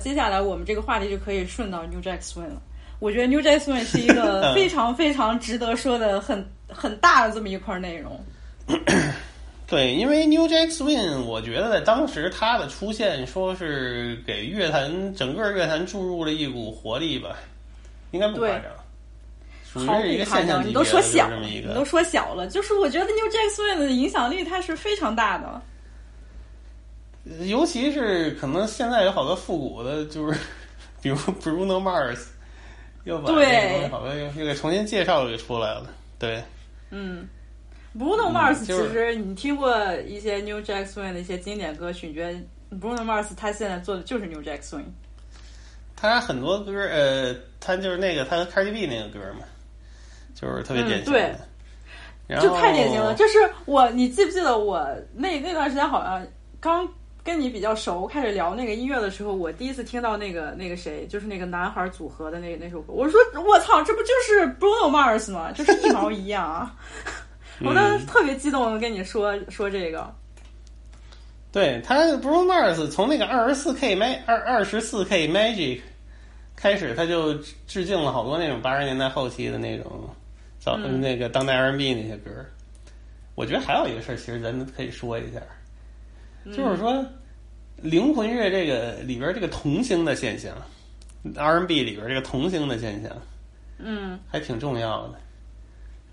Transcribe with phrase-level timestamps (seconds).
[0.00, 2.60] 接下来我们这个话题就可以顺到 New Jack Swing 了。
[2.98, 8.20] 我觉得 New Jack Swing 是一个 非常非常值得说的很很大的这么一块内容。
[9.66, 17.36] 对，因为 New Jack Swing，我觉得在当时他的出现，说是给乐坛整个乐坛注入了一股活力吧，
[18.10, 18.64] 应该不夸张。
[19.72, 25.62] 属于毫是一个现象级别的你都说小了，你都说小了，就是我觉得 New Jack Swing 的影响力它是非常大的。
[27.40, 30.38] 尤其是可能现在有好多复古的，就是
[31.00, 32.26] 比如 Bruno Mars，
[33.04, 33.46] 又把对
[33.76, 35.86] 这个好多又又给重新介绍给出来了。
[36.18, 36.42] 对，
[36.90, 37.28] 嗯
[37.96, 42.38] ，Bruno Mars 其就是实你听过一些 New Jack Swing 的一些经典歌曲，你觉得
[42.78, 44.84] Bruno Mars 他现在做的就是 New Jack Swing？
[45.96, 49.44] 他很多歌，呃，他就是那个他和 Cardi B 那个歌嘛，
[50.34, 51.12] 就是特别典型。
[51.12, 51.34] 嗯对
[52.40, 53.12] 就太典型了。
[53.16, 56.24] 就是我，你记不记得我那那段时间好像
[56.60, 56.88] 刚
[57.22, 65.52] 跟你比较熟，开始聊那个音乐的时候，我第一次听到那个那个谁，就是那个男孩组合的那那首歌，我说我操，这不就是 Bruno Mars 吗？
[65.52, 66.74] 就是一毛一样啊！
[67.62, 70.10] 我当时特别激动的跟你说说这个，
[71.52, 75.80] 对他 Bruno Mars 从那个二十四 K Mag 二二十四 K Magic
[76.56, 77.34] 开始，他就
[77.66, 80.08] 致敬了好多那种八十年代后期的那种
[80.58, 82.30] 早、嗯那个当代 R&B 那些歌。
[83.34, 85.40] 我觉得还有一个事儿，其实咱可以说一下，
[86.46, 87.04] 就是说
[87.76, 90.54] 灵魂乐这个里边这个童星的现象
[91.36, 93.10] ，R&B 里边这个童星的现象，
[93.78, 94.18] 嗯。
[94.28, 95.14] 还挺重要的。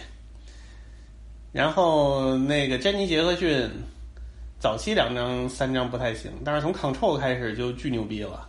[1.53, 3.66] 然后那个珍妮杰克逊
[4.59, 8.47] 早期两张三张不太行，但是从 Control 开始就巨牛逼了。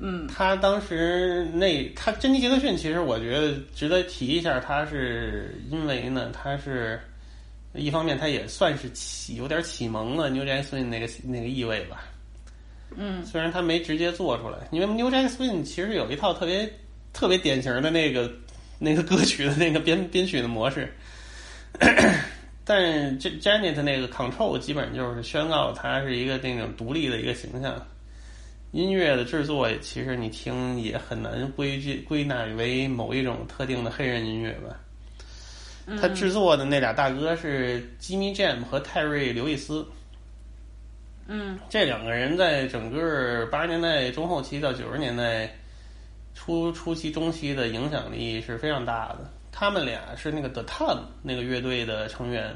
[0.00, 6.98] 嗯他当时那他珍妮杰克逊，其实我觉得值得提一下，他是因为呢，他是
[7.74, 12.04] 一方面他也算是启有点启蒙了 New Jack Swing 那个那个意味吧。
[12.96, 16.72] 嗯虽然他没直接做出来，因为 New Jack Swing 其实有一套特别
[17.12, 18.32] 特别典型的那个
[18.78, 20.92] 那个歌曲的那个编编曲的模式，
[22.64, 27.86] 但是这 Janet 那个 Control 基本就是宣告他是一个那种独立的一个形象。
[28.72, 34.78] 音乐的制作，其实你听也很难归结归纳为某一种特定的黑人音乐吧。
[36.00, 39.86] 他制作的那俩大哥是 Jimmy Jam 和泰瑞·刘易斯。
[41.26, 45.54] 嗯这两个人在整个八十年代中后期到九十年代
[46.34, 49.30] 初初期中期的影响力是非常大的。
[49.52, 52.54] 他们俩是那个 The Time 那个乐队的成员。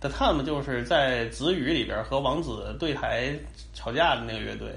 [0.00, 3.32] The Time 就是在子语里边和王子对台
[3.72, 4.68] 吵架的那个乐队。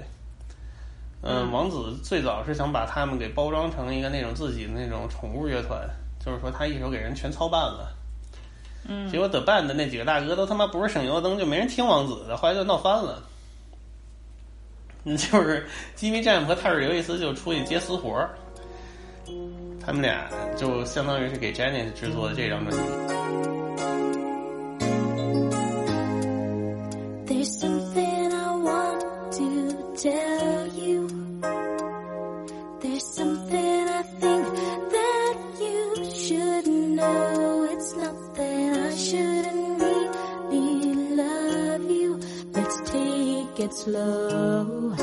[1.22, 5.86] 嗯，王子最早是想把他们给包装成一个那种自己的那种宠物乐团，
[6.24, 7.96] 就是说他一手给人全操办了。
[8.88, 13.22] 嗯结果 The Band 的那几个大哥都他妈不是省油灯，就没人听王子的，后来就闹翻了。
[15.04, 18.30] 嗯， 就是基米·詹姆和泰瑞·刘易斯就出去接私活儿，
[19.84, 22.82] 他们俩就相当于是给 Janet 制作的这张专辑。
[27.26, 29.00] There's something I want
[29.32, 30.29] to tell
[39.10, 42.20] shouldn't really love you.
[42.52, 44.94] Let's take it slow.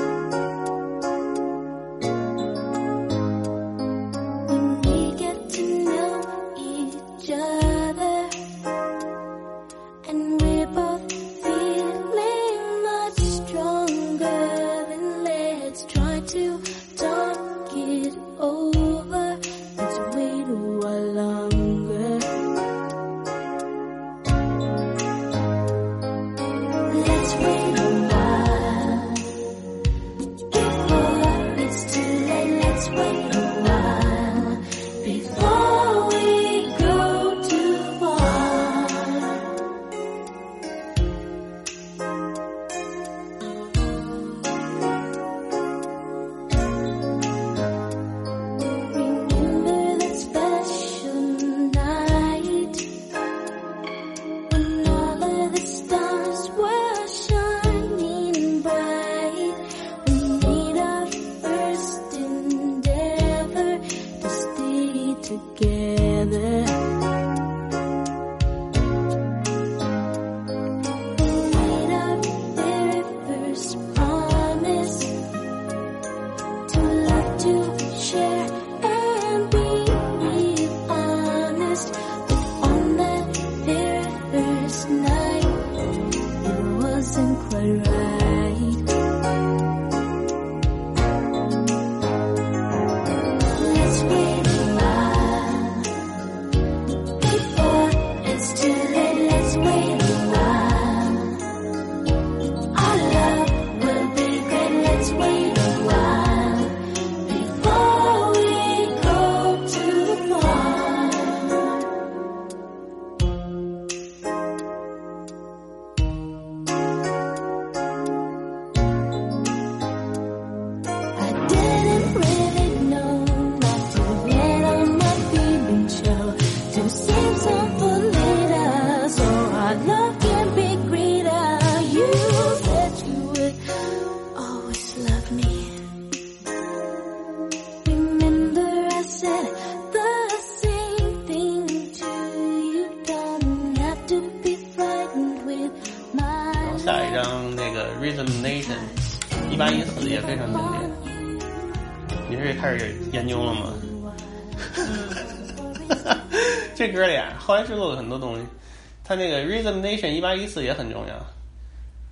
[160.27, 161.25] Nation 一八一四也很重要。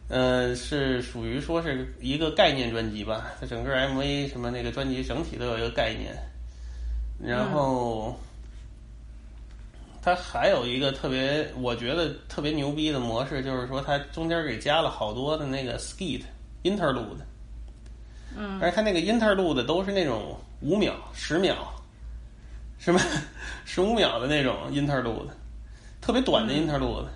[0.08, 6.16] 呃，是属于说是一个概念专辑吧，它整个 MV 什么那个专辑整体都有一个概念，
[7.20, 8.16] 然后。
[10.02, 16.22] 它还有一个特别，我觉得特别牛逼的模式，就是说它中间给加了好多的那个 skit
[16.62, 17.18] interlude，
[18.38, 21.74] 嗯，而且它那个 interlude 都是那种五秒、十秒，
[22.78, 23.02] 什么
[23.66, 25.26] 十五秒的那种 interlude，
[26.00, 27.08] 特别短的 interlude。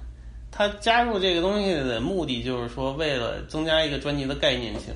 [0.52, 4.94] 它加入这个东西的目的就是说，为了增加一个专辑的概念性。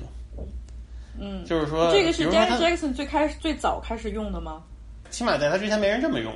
[1.18, 4.62] 嗯，就是说，这个是比如说 Janet Jackson 最开始最早开始用的吗？
[5.10, 6.34] 起码在他之前没人这么用。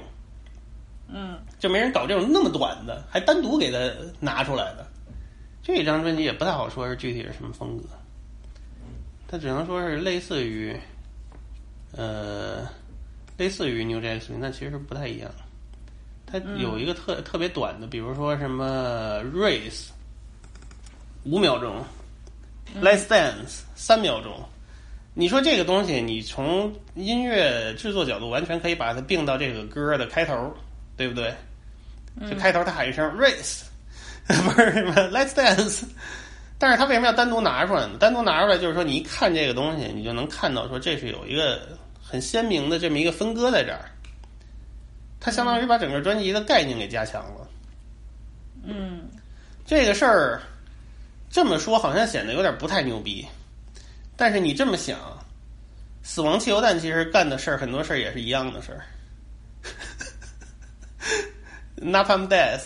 [1.09, 3.79] 嗯，就没人搞这种那么短的，还单独给他
[4.21, 4.87] 拿出来的。
[5.63, 7.85] 这张专辑也不太好说是具体是什么风格，
[9.27, 10.75] 它只能说是类似于，
[11.97, 12.67] 呃，
[13.37, 15.31] 类似于 New Jack Swing，但其实不太一样。
[16.31, 19.89] 它有一个特、特别短的，比如说什么 Race，
[21.25, 21.85] 五秒钟
[22.83, 24.33] ，Let's Dance 三秒钟。
[25.15, 30.55] 你说这个东西，你从音乐制作角度完全可以把它并到这个歌的开头。
[30.99, 31.33] 对不对？
[32.29, 33.63] 就开头他喊一声 race，
[34.27, 35.85] 不是什么 let's dance，
[36.59, 37.93] 但是他为什么要单独拿出来呢？
[38.01, 41.69] 单独拿出来就是说，你一看这个东西，你就能看到说这是有一个
[42.03, 43.89] 很鲜明的这么一个分割在这儿，
[45.21, 47.49] 它相当于把整个专辑的概念给加强了。
[48.63, 49.09] 嗯，
[49.65, 50.43] 这个事儿
[51.31, 53.27] 这么说好像显得有点不太牛逼，
[54.17, 54.99] 但是你这么想，
[56.03, 58.85] 死亡汽油弹其实干的事儿很多事儿也是一样的事儿。
[61.81, 62.63] Napalm Death，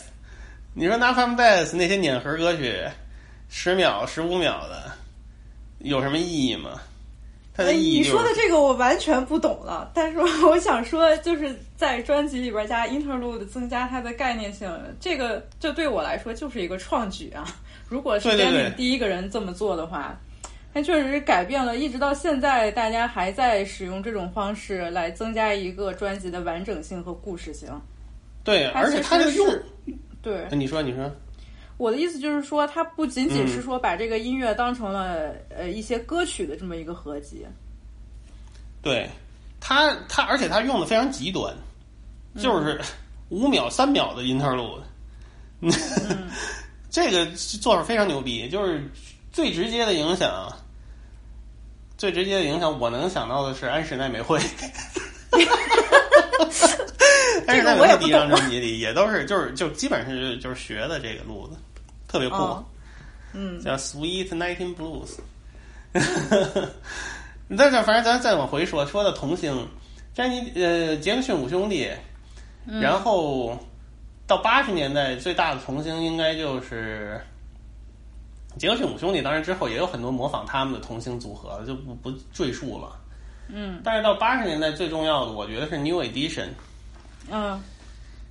[0.74, 2.82] 你说 Napalm Death 那些碾核歌曲，
[3.48, 4.92] 十秒、十五秒的，
[5.80, 6.80] 有什么意义吗？
[7.54, 17.44] 它的意义、就是哎你说的这个我完全不懂了，但是我 想说，就是在专辑里边加 interlude，增加它的概念性，这个这对我来说就是一个创举啊！
[17.88, 20.18] 如果是对对 d 对 a 第一个人这么做的话，
[20.72, 27.68] 那确实是改变了，一直到现在，大家还在使用这种方式来增加一个专辑的完整性和故事性。
[28.42, 29.62] 对，而且它它这个用，
[30.22, 31.14] 对，你说你说，
[31.76, 37.46] 我的意思就是说，它不仅仅嗯是说把这个音乐当成了、呃一些歌曲的这么一个合集，
[38.80, 39.08] 对
[39.60, 41.54] 它它，而且它用的非常极端，
[42.38, 42.80] 就是
[43.30, 44.82] 五秒、三秒的 interlude，
[46.90, 47.26] 这个
[47.60, 48.82] 做法非常牛逼，就是
[49.32, 50.50] 最直接的影响。
[51.98, 54.40] 最直接的影响，我能想到的是安室奈美惠。
[57.46, 61.56] 安室奈美惠第一张专辑里也都是，就是就基本上是就是学的这个路子，
[62.08, 62.64] 特别酷，哦
[63.34, 65.18] 嗯叫 Sweet Nineteen Blues。
[67.54, 69.68] 但是反正咱再往回说，说到童星，
[70.14, 71.90] 詹妮呃杰克逊五兄弟，
[72.80, 73.58] 然后
[74.26, 77.20] 到八十年代最大的童星应该就是
[78.58, 82.98] 杰克逊五兄弟，当然之后也有很多模仿他们的童星组合，就不不赘述了。
[83.48, 86.48] 嗯但是到八十年代最重要的，我觉得是 New Edition。
[87.30, 87.62] 嗯，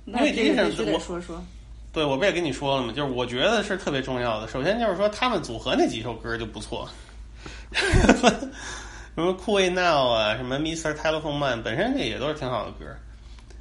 [0.04, 1.44] 那因为这个我得说说，
[1.92, 2.92] 对，我不也跟你说了吗？
[2.94, 4.48] 就是我觉得是特别重要的。
[4.48, 6.88] 首先就是说，他们组合那几首歌就不错，
[7.72, 10.94] 什么 Cool Now 啊，什么 Mr.
[10.94, 12.86] Telephone Man，本身这也都是挺好的歌。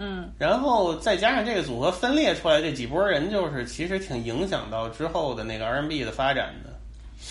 [0.04, 6.72] 嗯然后再加上这个组合分裂出来这几波人，就是其实挺影响到之后的那个 R&B 的发展的。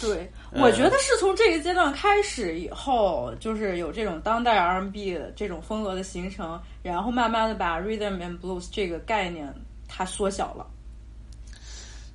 [0.00, 9.53] 对，嗯我觉得是从这个阶段开始以后，就是有这种当代 R&B 的这种风格的形成，然后慢慢的把 Rhythm and Blues 这个概念
[9.89, 10.67] 它缩小了。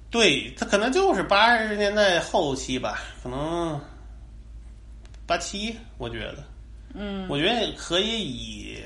[0.09, 3.79] 对，它可能就是八十年代后期吧，可能
[5.25, 6.43] 八七，我觉得。
[6.93, 8.77] 嗯我觉得可以以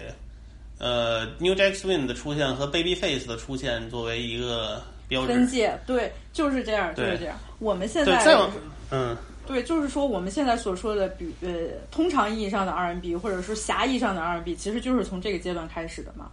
[0.80, 5.28] 呃 New Jack Swing 的出现和 Babyface 的出现作为一个标志。
[5.28, 7.38] 分界，对，就是这样，就是这样。
[7.60, 8.52] 我们现对，在再往
[8.90, 9.16] 嗯，
[9.50, 11.50] 对，就是说我们现在所说的，比呃，
[11.90, 16.30] 通常意义上的 R&B，或者说狭义上的 R&B，其实就是从这个阶段开始的嘛。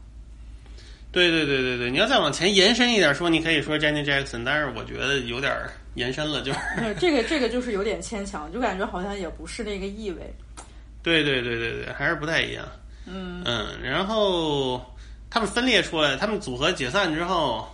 [1.12, 5.50] 对对对对对，你要再往前延伸一点说，你可以说 Janet Jackson，但是我觉得有点
[5.94, 6.58] 延伸了，就是。
[6.76, 10.30] 呃这个这个就是有点牵强，就感觉好像也不是那个意味。
[11.02, 12.68] 对对对对对，还是不太一样。
[13.06, 14.85] 嗯嗯，然后
[15.30, 17.66] 他们分裂出来，他们组合解散之后，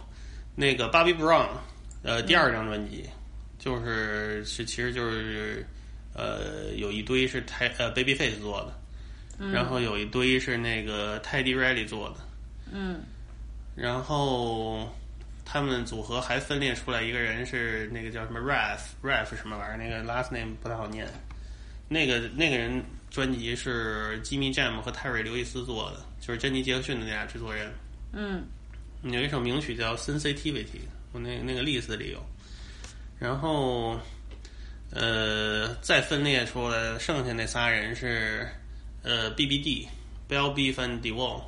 [0.54, 1.48] 那个 Bobby Brown，
[2.04, 3.08] 呃，第二张专辑、
[3.64, 5.64] 就是是其实就是
[6.14, 8.60] 呃有一堆是泰呃 Babyface 做
[9.38, 12.16] 的，然后有一堆是那个 Teddy Riley 做的，
[12.72, 13.00] 嗯
[13.76, 14.92] 然后
[15.44, 21.06] 他们组合还分裂出来一个人是那个叫什么 Raf Raf 什么玩意儿，那个 last name 不太好念。
[21.88, 27.72] 那个那个人专辑是吉米·詹姆和泰瑞·刘易斯做的，就是珍妮·杰克逊的那俩制作人。
[28.12, 28.42] 嗯
[29.04, 30.64] 有一首名曲叫《Sensitivity》，
[31.12, 32.31] 我那那个 list 里有。
[33.22, 33.96] 然后，
[34.90, 38.48] 呃，再分裂出来剩下那仨人是，
[39.04, 41.42] 呃，BBD，Bell Beef and d e w a l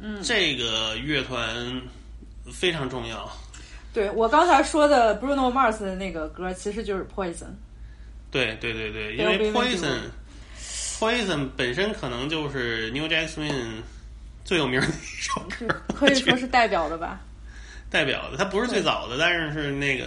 [0.00, 1.82] 嗯，这个乐团
[2.50, 3.30] 非常重要。
[3.92, 7.52] 对我刚才说的 Bruno Mars 的那个歌，其实就是 Poison。
[8.30, 9.98] 对对对对，因为 Poison。
[10.98, 13.82] Poison 本身可能就是 New Jack Swing
[14.44, 17.20] 最有名的一首歌，可以说是代表的吧。
[17.94, 18.36] 代表的。
[18.36, 20.06] 它不是最早的，但是是那个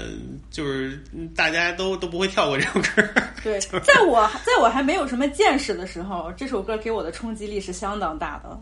[0.52, 1.02] 就是
[1.34, 3.10] 大家都都不会跳过这首歌。
[3.42, 8.60] 对，在我在我还没有什么见识的时候，这首歌给我的冲击力是相当大的。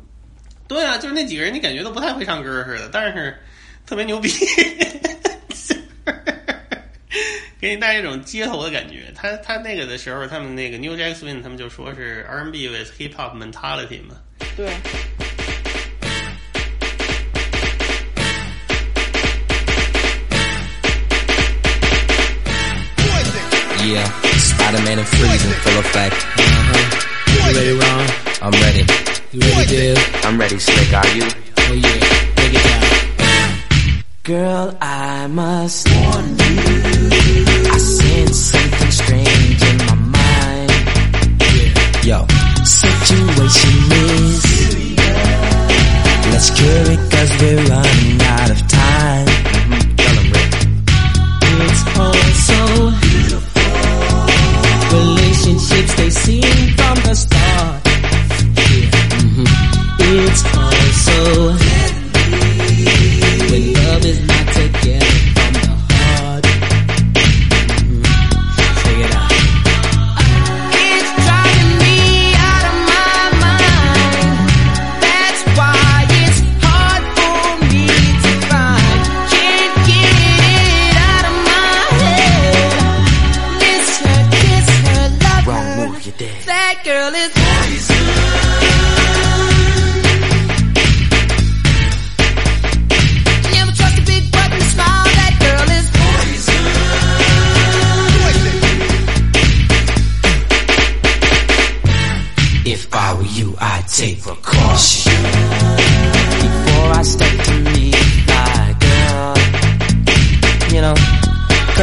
[0.67, 3.35] 对啊，就是那几个人，你感觉都不太会唱歌似的，但是
[3.87, 4.29] 特别牛逼，
[7.59, 9.11] 给你带来一种街头的感觉。
[9.15, 14.17] 他他那个的时候，他们那个 New Jack Swing 他们就说是 R&B with hip hop mentality 嘛。
[14.55, 14.69] 对，
[23.85, 26.15] Yeah, Spider-Man and Freeze in full effect.
[26.15, 27.05] Uh-huh.
[27.29, 28.09] You ready, Ron?
[28.41, 28.83] I'm ready.
[29.31, 30.01] You ready, Dale?
[30.23, 30.91] I'm ready, Slick.
[30.91, 31.21] Are you?
[31.21, 31.99] Oh yeah,
[32.33, 32.81] break it down.
[34.23, 37.13] Girl, I must warn you.
[37.69, 40.71] I sense something strange in my mind.
[42.03, 42.25] Yo,
[42.65, 44.45] situation is
[46.31, 49.27] Let's cure it cause we're running out of time.
[49.69, 50.55] Mm-hmm.
[51.61, 52.13] It's all
[52.49, 52.59] so
[52.99, 53.44] beautiful.
[55.75, 56.41] They seem
[56.77, 57.83] from the start.
[59.19, 59.43] Mm-hmm.
[59.99, 60.71] It's all
[61.03, 61.64] so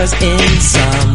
[0.02, 1.11] cause in some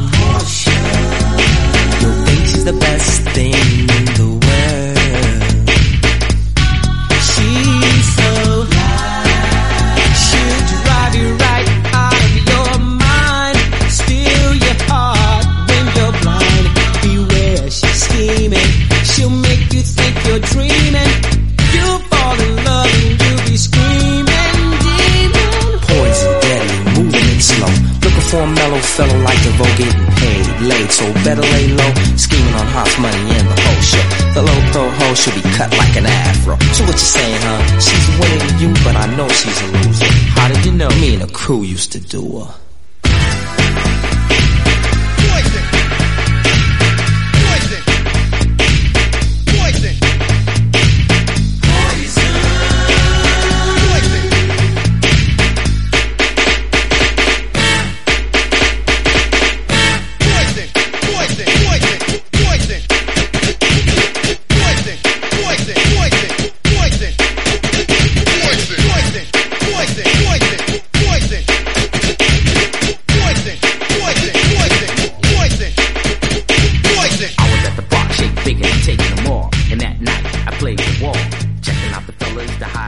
[29.00, 33.38] a fellow like DeVoe getting paid, late, So better lay low, scheming on hot money
[33.38, 34.06] and the whole show.
[34.34, 36.58] The low pro hoe should be cut like an afro.
[36.74, 37.80] So what you saying, huh?
[37.80, 40.06] She's a winner you, but I know she's a loser.
[40.34, 40.90] How did you know?
[41.02, 42.67] Me and the crew used to do her.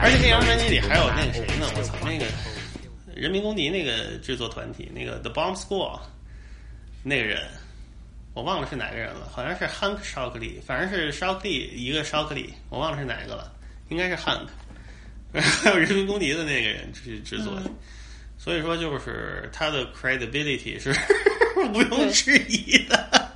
[0.02, 1.66] 而且那张专辑里还有那个谁呢？
[1.76, 2.24] 我操，那个
[3.14, 6.00] 人民公敌那个制作团体，那个 The Bomb Squad
[7.02, 7.42] 那个人，
[8.34, 13.52] 我忘了是哪个人了，好像是 Hank Shockley，反正是 Shockley 一个 Shockley，我忘了是哪个了，
[13.88, 14.46] 应该是 Hank。
[15.32, 17.62] 还有人民公敌的那个人去制作的，
[18.36, 20.90] 所以说就是他的 credibility 是
[21.72, 23.30] 毋庸置疑的，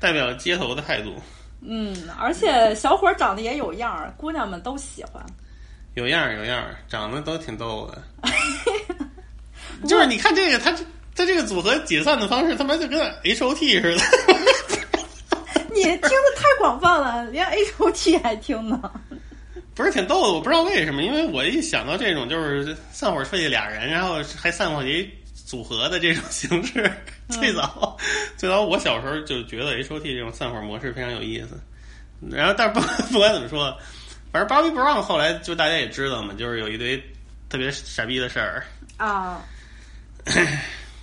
[0.00, 1.14] 代表街头的态度。
[1.60, 5.24] 嗯，而且小伙长得也有样儿，姑娘们都喜欢。
[5.94, 8.02] 有样儿有样儿，长得都挺逗的。
[9.88, 10.84] 就是你看这个，他这
[11.14, 14.02] 他这个组合解散的方式，他妈就跟 H O T 似的。
[15.74, 18.80] 你听的太广泛了，连 H O T 还听呢。
[19.74, 26.92] 不是挺逗的，我不知道为什么，因为我一想到这种就是散伙出去俩人，然后还散伙一组合的这种形式，
[27.30, 27.96] 最早
[28.36, 31.58] 最早我小时候就觉得 H O T 这种散伙模式非常有意思，
[32.30, 32.80] 然后但是不
[33.14, 33.74] 不管怎么说，
[34.32, 36.96] 反正 Bobby Brown 后来就大家也知道嘛，就是有一堆
[37.48, 38.64] 特别傻逼的事儿，
[38.96, 39.42] 啊，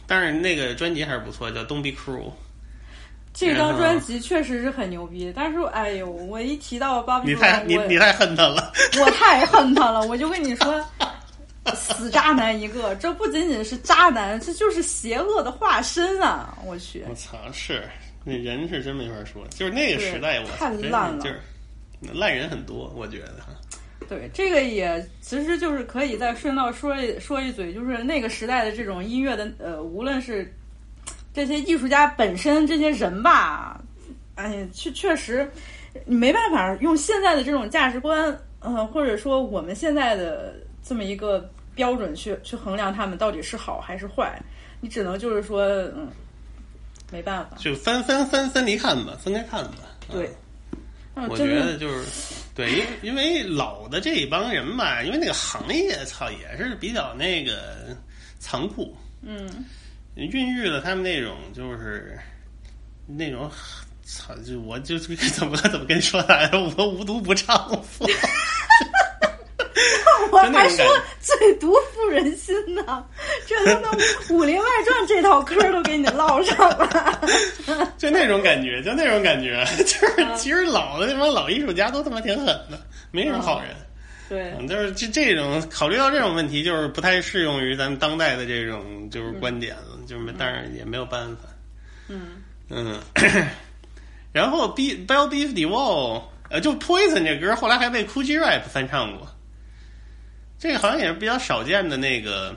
[0.07, 2.31] 但是那个专辑还是不错，叫 Don't Be Cruel。
[3.31, 10.83] 这张专辑确实是很牛逼，但是哎呦，我一提到 Bobby，你太你你太恨他了， 我太恨他了，我就跟你说，
[11.75, 16.57] 死渣男一个，这不仅仅是渣男，这就是邪恶的化身啊！
[16.65, 17.87] 我去，我操，是
[18.25, 21.39] 那人是真没法说，就是那个时代，我太烂了就是
[22.13, 23.35] 烂人很多，我觉得。
[24.07, 30.51] 对，这个也其实就是可以再顺道说一说一嘴，就是那个时代的这种音乐的呃，无论是
[31.33, 33.79] 这些艺术家本身这些人吧，
[34.35, 35.47] 哎呀，确确实
[36.05, 44.41] 你没办法用现在的这种价值观，呃，或者说我们现在的这么一个标准去去衡量他们到底是好还是坏，
[44.81, 45.61] 你只能就是说，
[45.95, 46.07] 嗯，
[47.11, 49.77] 没办法，就分分分分离看吧，分开看吧。
[50.07, 50.27] 啊对。
[50.27, 50.33] 但
[51.15, 52.05] 我觉得就是
[52.55, 57.95] 对，因为因为老的这一帮人吧，因为那个行业操也是比较那个
[58.39, 59.65] 残酷，嗯，
[60.15, 62.17] 孕育了他们那种就是
[63.05, 63.51] 那种
[64.03, 65.11] 操，就我就怎
[65.47, 68.07] 么怎么跟你说来着，我无毒不丈夫。
[70.31, 70.85] 我还说
[71.19, 73.05] 最毒妇人心呢，
[73.47, 73.89] 这他妈
[74.33, 77.21] 《武林外传》这套嗑儿都给你唠上了。
[77.97, 82.79] 就那种感觉，就那种感觉， 就是其实老的那帮老艺术家都他妈挺狠的，
[83.11, 83.69] 没什么好人。
[84.27, 91.43] 对，嗯，就是这这种考虑到这种问题，就是不太适用于咱们当代的这种就是观点了，就是没当然也没有办法。
[92.07, 92.43] 嗯。
[92.71, 92.99] 嗯，
[94.31, 99.27] 然后 B Bell Beef d e Wall，呃，就 Poison 这歌后来还被 Cool G Rap 翻唱过，
[100.59, 102.53] 这个好像也是比较少见的那个，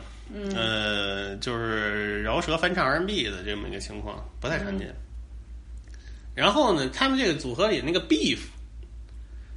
[0.54, 4.94] 呃，就是饶舌翻唱 R&B 的这么一个情况，不太常见。
[6.34, 8.38] 然后呢，他们这个组合里那个 Beef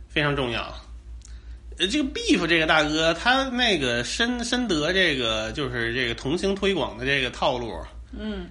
[0.08, 0.74] 非常重要。
[1.80, 7.84] 呃，这个 Beef 这个大哥，他那个深深得这个就是这个童星推广的这个套路，
[8.18, 8.48] 嗯。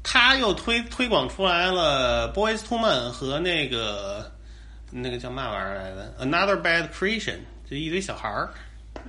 [0.00, 4.30] 他又推推广出来了 Boys to Men 和那个
[4.90, 8.48] 那个叫嘛玩意儿来的？Another Bad Creation，就一堆小孩儿，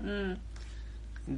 [0.03, 0.37] 嗯。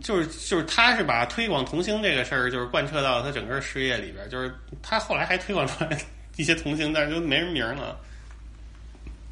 [0.02, 4.50] 就是就是他是把推广童星这个事儿，就是贯彻到他整个事业里边儿，就是
[4.82, 5.98] 他后来还推广出来
[6.38, 8.00] 一些童星，但是就没人名儿了。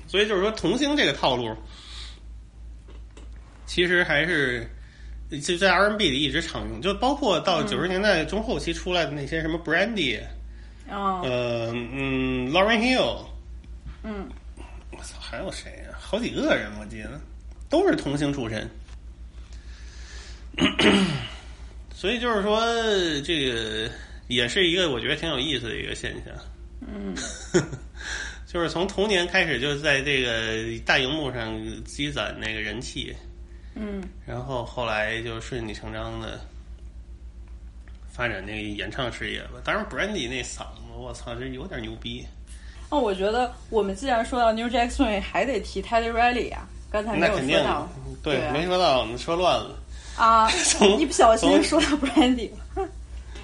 [0.05, 1.55] 所以就是说童星这个套路，
[3.65, 4.69] 其实还是
[5.41, 10.19] 就在 R&B 里一直常用，就包括到九十年代中后期出来的那些什么 Brandy，、
[10.89, 13.25] 嗯呃嗯 Lauren Hill，
[14.03, 14.27] 嗯。
[14.91, 17.11] 我操，还有谁呀、好几个人我记得
[17.69, 18.69] 都是童星出身。
[21.93, 22.59] 所以就是说，
[23.25, 23.89] 这个
[24.27, 26.33] 也是一个我觉得挺有意思的一个现象。
[26.81, 27.13] 嗯，
[28.47, 33.15] 就是从童年开始就在这个大荧幕上积攒那个人气，
[33.75, 36.39] 嗯然后后来就顺理成章的
[38.09, 39.59] 发展那个演唱事业吧。
[39.63, 42.25] 当然，Brandy 那嗓子，我操，这有点牛逼。
[42.89, 47.89] 那我觉得我们既然说到 New Jack Swing，还得提 Teddy Riley 啊，刚才没有那肯定说到
[48.23, 49.77] 对，对啊没说到，我们说乱了。
[50.19, 52.87] 啊， 从一不小心说到 Brandy 了。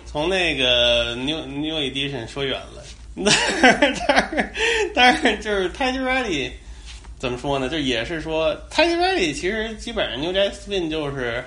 [0.06, 2.84] 从那个 New New Edition 说远了，
[3.26, 4.54] 但是但是
[4.94, 6.52] 但是就是 Teddy Riley
[7.18, 7.68] 怎么说呢？
[7.70, 11.44] 就也是说 Teddy Riley 其实基本上 New Jack Swing 就是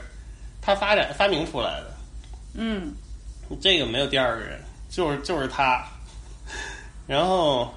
[0.60, 1.94] 他发展发明出来的，
[2.54, 2.94] 嗯
[3.60, 4.60] 这个没有第二个人，
[4.90, 5.84] 就是就是他。
[7.06, 7.72] 然后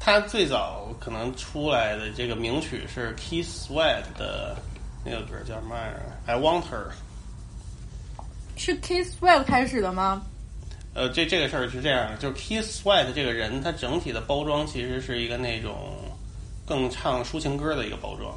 [0.00, 4.56] 他最早可能出来的这个名曲是 Keith Sweat 的
[5.04, 6.90] 那个歌叫什么玩意儿？I Want Her。
[8.56, 10.22] 是 Kiss Sweat 开始的吗？
[10.94, 15.94] 呃，这这个事儿是这样，就是 Keith Sweat 这个人，他整体的包装其实是一个那种
[16.66, 18.36] 更唱抒情歌的一个包装，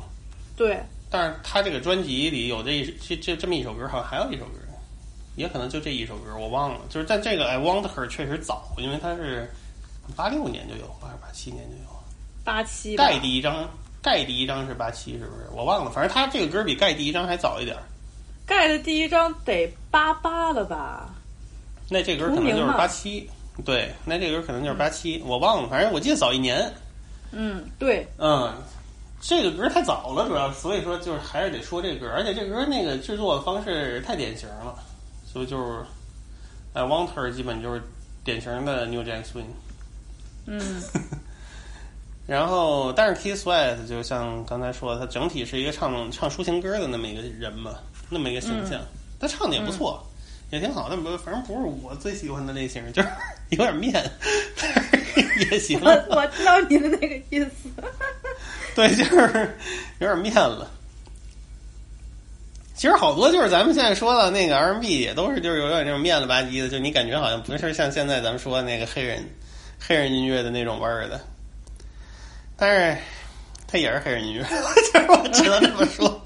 [0.56, 4.60] 对，但是他这个专辑里有这一这这这么一首歌，好像还有一首歌，
[5.36, 6.82] 也可能就这一首歌，我忘了。
[6.88, 9.50] 就是但这个 I Want Her 确实早，因为他是
[10.15, 11.89] 八六年就有，还是八七年就有。
[12.43, 13.67] 八七吧盖第一张，
[14.02, 15.48] 盖第一张是八七是不是？
[15.54, 17.84] 我忘了，反正他这个歌比盖第一张还早一点儿。
[18.46, 21.10] 盖的第一张得八八了吧？
[21.90, 23.30] 那这歌可能就是八七，
[23.64, 26.74] 对，那这歌可能就是八七，我忘了，反正我记得早一年。
[27.32, 28.54] 嗯，对，嗯，
[29.22, 34.76] 这个歌太早了，主要所以说就是还是得说这歌，而且这歌那个制作的方式太典型了，
[35.26, 35.80] 所以就是
[36.74, 37.82] 哎，Want Her 基本就是
[38.24, 39.46] 典型的 New Jack Swing。
[40.48, 40.60] 嗯
[42.32, 47.72] 然后，但是 Keith Sweat 就像刚才说的，他整体是一个唱唱抒情歌的那么一个人嘛，
[48.10, 48.80] 那么一个形象。
[49.20, 50.02] 他唱的也不错，
[50.50, 53.10] 也挺好，但不反正不是我最喜欢的类型，就是
[53.52, 53.91] 有点面，
[54.56, 55.78] 但是也行。
[55.84, 57.70] 我我知道你的那个意思。
[58.76, 59.58] 对，就是
[60.00, 60.72] 有点面了。
[62.76, 69.22] 其实好多就是咱们现在说的那个 R&B 也都是就是有点那种面了吧唧的，就你感觉好像不是像现在咱们说的那个黑人
[69.78, 71.20] 黑人音乐的那种味儿的。
[72.62, 73.02] 但是
[73.67, 74.43] 他也是黑人音乐，
[74.93, 76.24] 就是我只能这么说。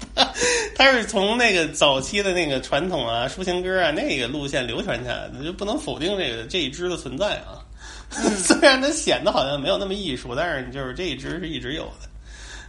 [0.76, 7.64] 他是从那个早期的那个传统啊、抒情歌啊那个路线流传下来的，就不能否定这个这一支的存在啊。
[8.36, 11.90] 虽然它显得好像没有那么艺术，但是就是这一支是一直有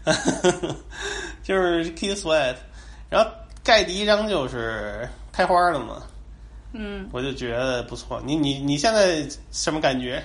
[0.06, 0.16] 的。
[1.44, 2.56] 就是 Keith Sweat，
[3.10, 3.30] 然后
[3.66, 6.02] 盖第一张就是开花了嘛，
[6.78, 8.22] 嗯，我就觉得不错。
[8.26, 10.22] 你你你现在什么感觉？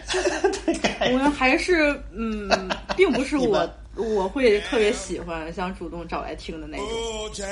[1.12, 2.49] 我还是嗯，
[2.97, 6.87] 并不是我我会特别喜欢，想主动找来听的那种。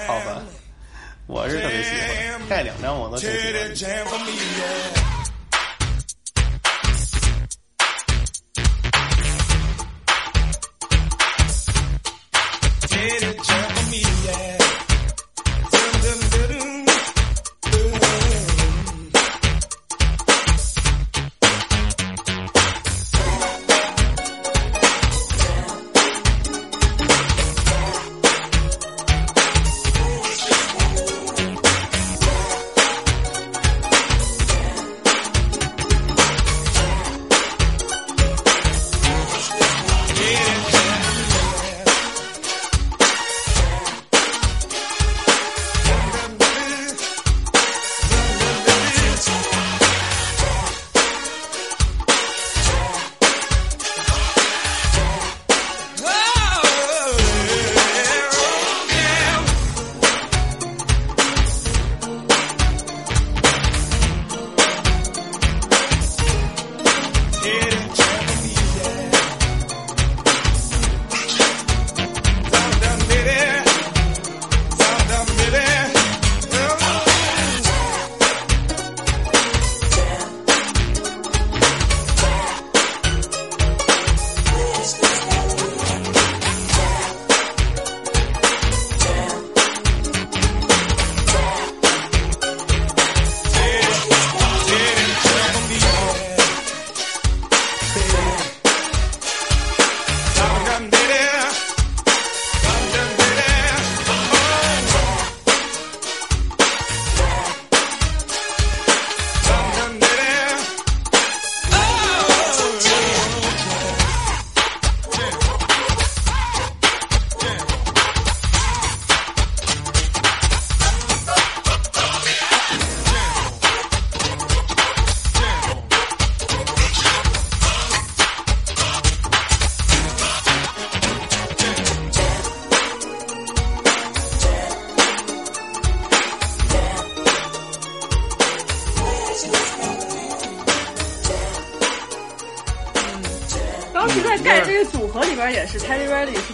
[0.07, 0.43] 好吧，
[1.27, 1.91] 我是特别喜
[2.39, 3.75] 欢盖两张，我都挺喜欢的。
[3.75, 4.05] jam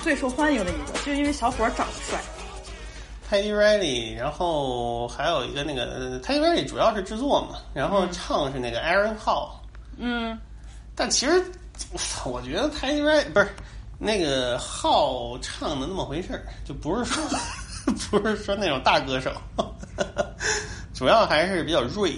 [0.07, 2.23] 最受欢迎的一个，就因为小伙儿长得帅。
[3.29, 9.49] Teddy Riley，然后还有一个那个呃 Teddy Riley 主要是制作嘛，然后唱是那个 Aaron Hall，
[9.97, 10.39] 嗯，
[10.95, 11.45] 但其实
[11.93, 13.49] 我操，我觉得 Teddy Riley 不是
[13.99, 17.21] 那个浩唱的那么回事儿，就不是说
[18.09, 19.33] 不是说那种大歌手，
[20.95, 22.15] 主要还是比较锐。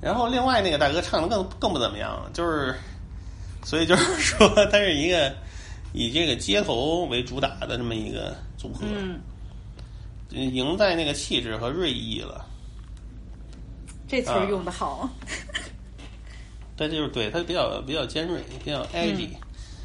[0.00, 2.74] 然后另外那个大哥唱的更更不怎么样，就是
[3.62, 5.32] 所以就是说他是一个
[5.94, 9.18] 以这个街头为主打的这么一个组合，嗯，
[10.30, 12.44] 赢在那个气质和锐意了。
[14.06, 15.08] 这词儿用的好。
[16.76, 19.28] 但就是对他比较比较尖锐，比较 edgy。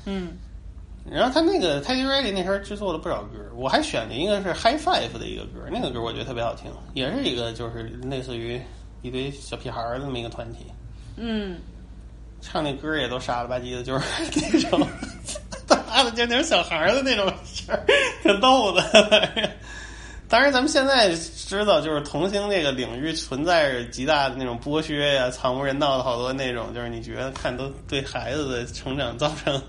[0.05, 0.33] 嗯
[1.09, 8.61] 然后他那个 Teddy Riley 那时候制作了不少歌，我还选了一个是 High Five 的一个歌，那个歌我觉得特别好听，也是一个就是类似于
[9.01, 10.65] 一堆小屁孩儿的那么一个团体，
[11.15, 11.57] 嗯，
[12.41, 14.05] 唱那歌也都傻了吧唧的，就是
[14.51, 14.87] 那种
[15.89, 17.83] 他的就那种小孩儿的那种事儿，
[18.23, 18.81] 挺逗的。
[20.29, 29.59] 当然，咱们现在知道，就是童星这个领域存在着极大的那种剥削呀、惨无人道的好多那种，就是你觉得看都对孩子的成长造成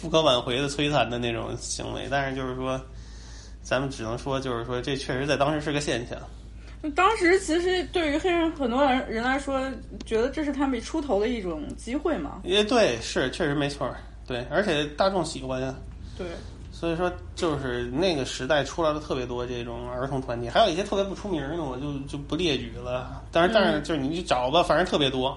[0.00, 2.06] 不可挽回的摧残的那种行为。
[2.10, 2.78] 但是就是说，
[3.62, 6.18] 咱们只能说，就是说这确实在当时是个现象。
[6.94, 9.62] 当时其实对于黑人很多人人来说，
[10.04, 12.42] 觉得这是他们出头的一种机会嘛。
[12.44, 13.96] 也对，是确实没错儿，
[14.32, 15.74] 对，而且大众喜欢呀。
[16.16, 16.26] 对，
[16.72, 23.22] 所以说，就是那个时代出来了特别多这种儿童团体，还有一些特别不出名的，我就就不列举了。
[23.30, 25.36] 但是，但是就是你去找吧，反正特别多。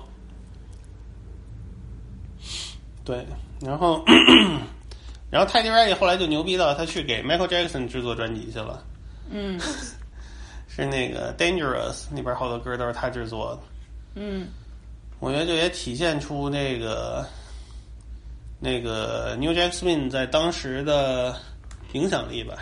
[3.04, 3.26] 对，
[3.60, 4.02] 然后
[5.30, 8.82] 然后泰迪 Riley 后来就牛逼到他去给 Michael Jackson 制作专辑去了，
[9.30, 9.60] 嗯
[10.68, 13.62] 是那个 Dangerous 那边好多歌都是他制作的。
[14.16, 14.48] 嗯
[15.20, 17.26] 我觉得这也体现出那个
[18.66, 21.36] 那个 New Jack Swing 在当时的
[21.94, 22.56] 影响力吧。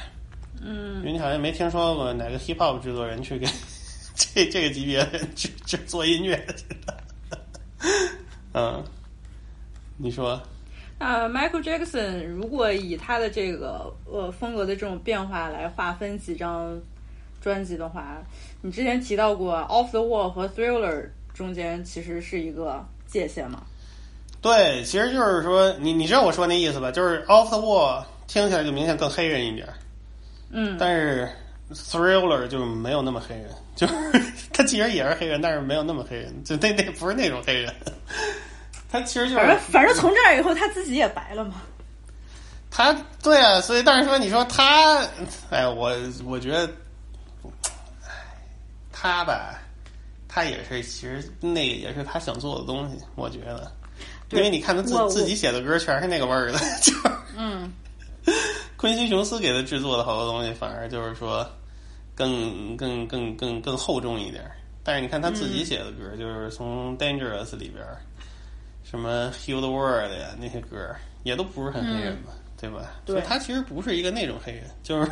[0.62, 3.48] 嗯因为你好像没听说过哪个 hip hop 制作人去给
[4.16, 6.54] 这这个级别的人制制作音乐的。
[8.54, 8.84] 嗯，
[9.98, 10.42] 你说？
[11.00, 16.80] 那 Michael Jackson 如果以他的这个呃风格的这种变化来划分几张
[17.42, 18.22] 专辑的话，
[18.62, 21.02] 你之前提到过《Off the Wall》和《Thriller》
[21.34, 23.64] 中间其实是一个界限嘛？
[24.44, 26.92] 对，其实就是说，你你知道我说那意思吧？
[26.92, 29.68] 就是 Off the Wall 听起来就明显更黑人一点，
[30.52, 31.28] 嗯但是
[31.72, 33.94] Thriller 就没有那么黑人，就是
[34.52, 37.74] 他其实也是黑人，但是没有那么黑人，就那那不是那种黑人。
[38.92, 41.62] 他其实就是反正反正从这儿以后他自己也白了嘛。
[42.70, 42.92] 他，
[43.24, 45.00] 对啊，所以但是说你说他，
[45.52, 45.92] 哎，我
[46.26, 46.66] 我觉得，
[48.04, 48.12] 哎，
[48.92, 49.60] 他吧，
[50.28, 53.72] 他也是其实那个也是他想做的东西，我觉得，
[54.34, 57.02] 因为你看他自自己写的歌全是那个味儿的， 就是
[57.38, 57.72] 嗯
[58.78, 61.48] 昆西琼斯给他制作的好多东西，反而就是说
[62.16, 64.52] 更更更更更厚重一点儿。
[64.84, 67.98] 但是你看他自己写的歌，就是从《Dangerous》里边儿，
[68.84, 70.94] 什么《Heal the World》呀那些歌，
[71.24, 72.92] 也都不是很黑人嘛，对吧？
[73.06, 75.10] 对所以他其实不是一个那种黑人，就是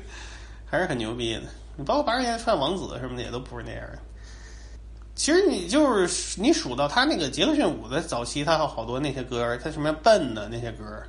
[0.70, 1.42] 还是很牛逼的。
[1.76, 3.98] 你包括八十年代串王子什么的，也都不是那样的。
[5.18, 11.08] 其实你就是你数到他那个杰克逊五的早期，他有好多那些歌儿，他什么笨的那些歌儿，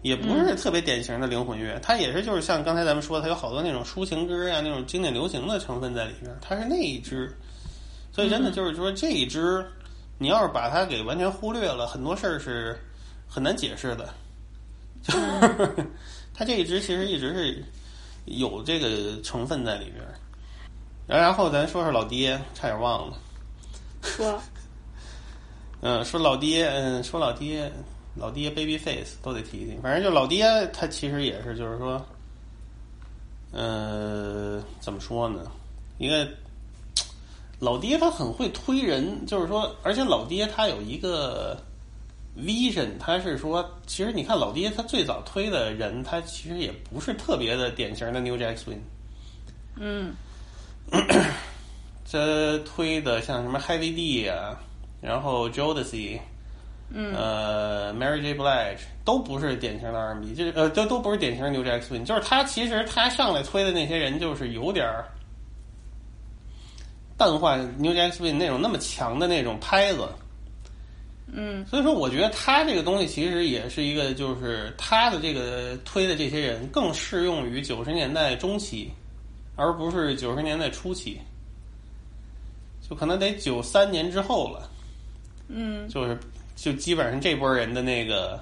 [0.00, 7.30] 也不是特别典型的灵魂乐，它也是就是像刚才咱们说的，它有好多那种抒情歌呀、那种经典流行的成分在里边，他是那一支。
[8.10, 9.62] 所以真的就是说这一支，
[10.16, 12.80] 你要是把它给完全忽略了，很多事儿是
[13.28, 14.08] 很难解释的。
[15.02, 15.86] 就是
[16.32, 17.62] 他这一支其实一直是
[18.24, 20.02] 有这个成分在里边。
[21.06, 23.18] 然后咱说说老爹，差点忘了。
[24.02, 24.40] 说
[25.82, 27.72] 嗯，说老爹，嗯，说老爹，
[28.14, 29.78] 老爹 baby face 都得提提。
[29.82, 32.04] 反正就老爹，他其实也是，就是说，
[33.52, 35.50] 呃，怎么说呢？
[35.98, 36.28] 一个
[37.58, 41.56] 老爹他很会推人，就是说，而且老爹他有一个
[42.36, 48.80] vision，他是说，其实你看老爹他最早推的人，他其实也不是特别的典型的 New Jack Swing。
[49.76, 50.14] 嗯
[52.10, 54.58] 这推的像什么 Heavy D 啊，
[55.00, 56.18] 然后 Jodeci，
[56.92, 57.14] 嗯。
[57.14, 58.34] 呃，Mary J.
[58.34, 65.04] Blige 都不是典型的 R&B，就是呃，都都不是典型的 New Jack Swing，就是他其实他上来推的那些人，就是有点儿
[67.16, 70.08] 淡化 New Jack Swing 那种那么强的那种拍子，
[71.32, 71.64] 嗯。
[71.66, 78.90] 所以说我觉得他这个东西其实也是一个，就是他的这个推的这些人更适用于九十年代中期，
[79.54, 81.20] 而不是九十年代初期，
[82.90, 84.68] 就可能得九三年之后了。
[85.48, 86.18] 嗯就是
[86.56, 88.38] 就基本上这波人的那个，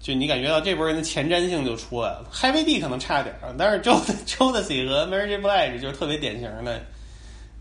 [0.00, 2.26] 就你感觉到这波人的前瞻性就出来了。
[2.32, 5.38] Heavy D 可能差点儿，但是 Jod Jodeci 和 Mary J.
[5.38, 6.80] Blige 就是特别典型的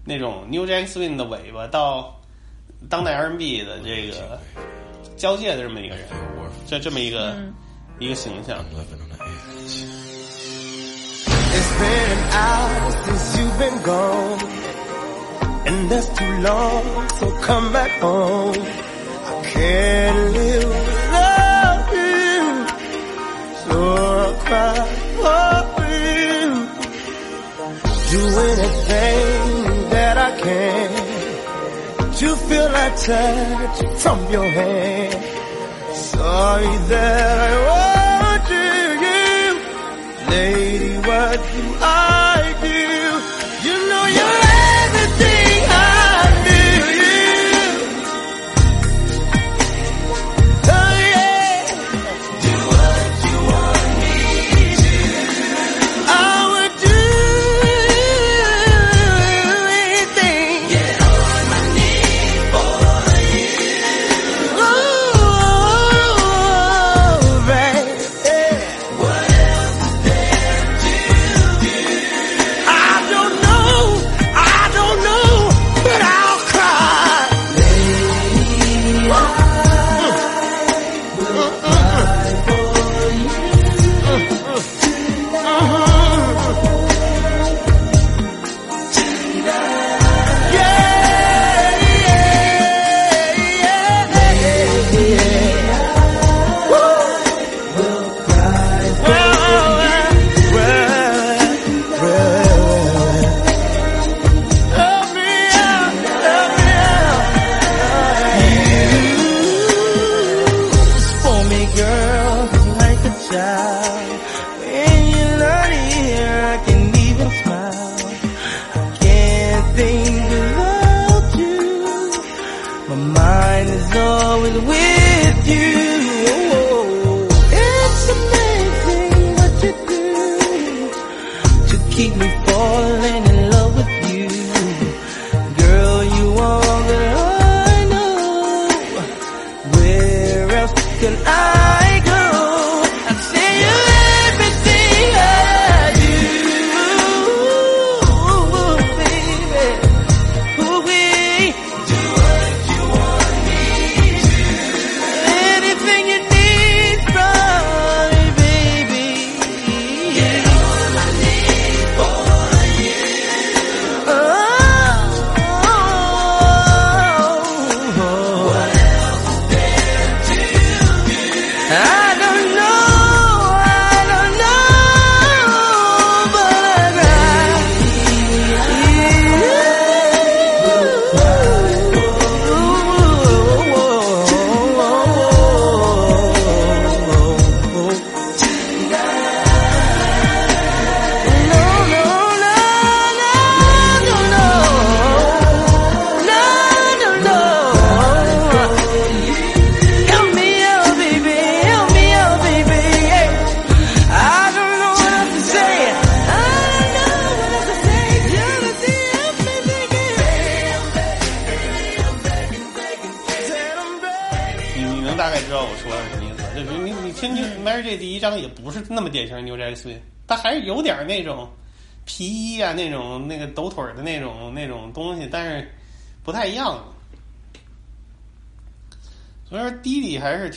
[0.05, 2.15] 那种 New Jack Swing 的尾巴到
[2.89, 4.39] 当代 R&B 的这个
[5.17, 6.07] 交界的这么一个人，
[6.65, 7.35] 就这么一个、
[7.99, 8.63] 一个形象。
[11.49, 14.39] It's been hour since you've been gone,
[15.67, 17.09] and that's too long.
[17.19, 18.55] So come back home.
[19.31, 22.35] I can't live without you,
[23.63, 23.75] so
[24.07, 24.77] I'll cry
[25.19, 26.45] for you.
[28.13, 29.41] Do anything
[29.95, 30.89] that I can
[32.19, 35.15] to feel that touch from your hand.
[35.95, 38.69] Sorry that I want you.
[40.31, 42.26] Lady, what you I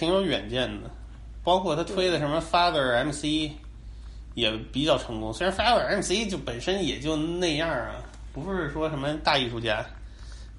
[0.01, 0.91] 挺有远见的，
[1.45, 3.53] 包括他推的什么 Father MC
[4.33, 5.31] 也比较成功。
[5.31, 7.97] 虽然 Father MC 就本身也就那样啊，
[8.33, 9.85] 不是说什么大艺术家，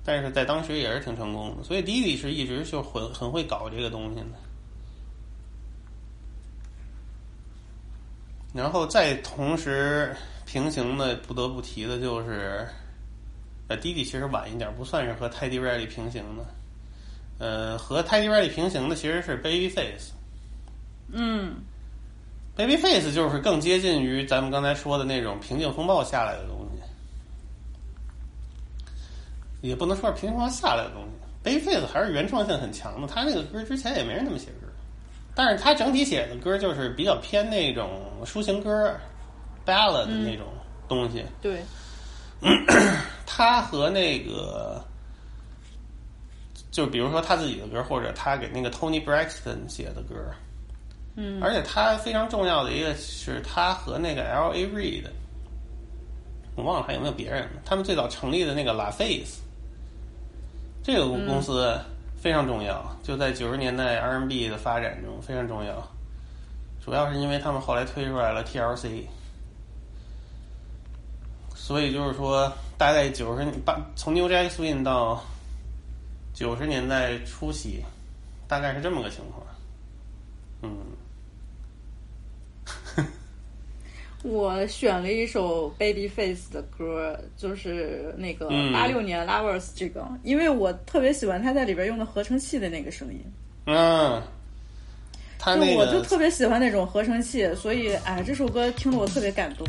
[0.06, 1.64] 但是在当时也是挺成功的。
[1.64, 4.28] 所以弟弟是一直就很很会搞这个东西的。
[8.54, 12.68] 然后再同时平行的，不得不提的就是，
[13.70, 16.46] 呃，弟弟其实晚一点，不算是和 Teddy Riley 平行的。
[17.42, 20.12] 呃，和 Teddy Riley 平行的其实是 Babyface。
[21.12, 21.56] 嗯
[22.56, 26.60] Babyface 就是更接近于咱们刚才说的那种平静风暴下来的东
[29.62, 31.10] 西，也不能说是平静风暴下来的东西。
[31.44, 34.68] Babyface 还是原创性很强的，他那个歌之前也没人那么写歌，
[35.34, 38.96] 但是他整体写的歌就是比较偏那种抒情歌、
[39.66, 40.46] ballad 的那种
[40.88, 41.26] 东西。
[41.42, 41.64] 对，
[43.26, 44.86] 他和那个，
[46.72, 50.16] 就比如说他自己的歌，或者他给那个 Tony Braxton 写的歌，
[51.16, 54.54] 嗯，而且他非常重要的一个是他和那个 L.
[54.54, 54.66] A.
[54.68, 55.04] Reid，
[56.56, 57.62] 我忘了还有没有别人了。
[57.66, 59.42] 他们最早成立的那个 La Face
[60.82, 61.78] 这个公司
[62.16, 65.86] 非常重要，就在九十年代 R&B 的发展中非常重要。
[66.84, 69.04] 主要是因为他们后来推出来了 TLC，
[71.54, 75.24] 所以就是说，大概九十八从 New Jack Swing 到
[76.34, 77.84] 九十年代初期，
[78.48, 79.46] 大概是这么个情况。
[80.62, 80.78] 嗯。
[84.24, 93.20] 我选了一首 Babyface 的歌，就是那个嗯八六年 Lovers 这个，因为我特别喜欢他在里边用的合成器的那个声音，
[93.66, 94.22] 嗯，
[95.40, 99.66] 他就那个我就特别喜欢那种合成器，所以哎，这首歌听得我特别感动。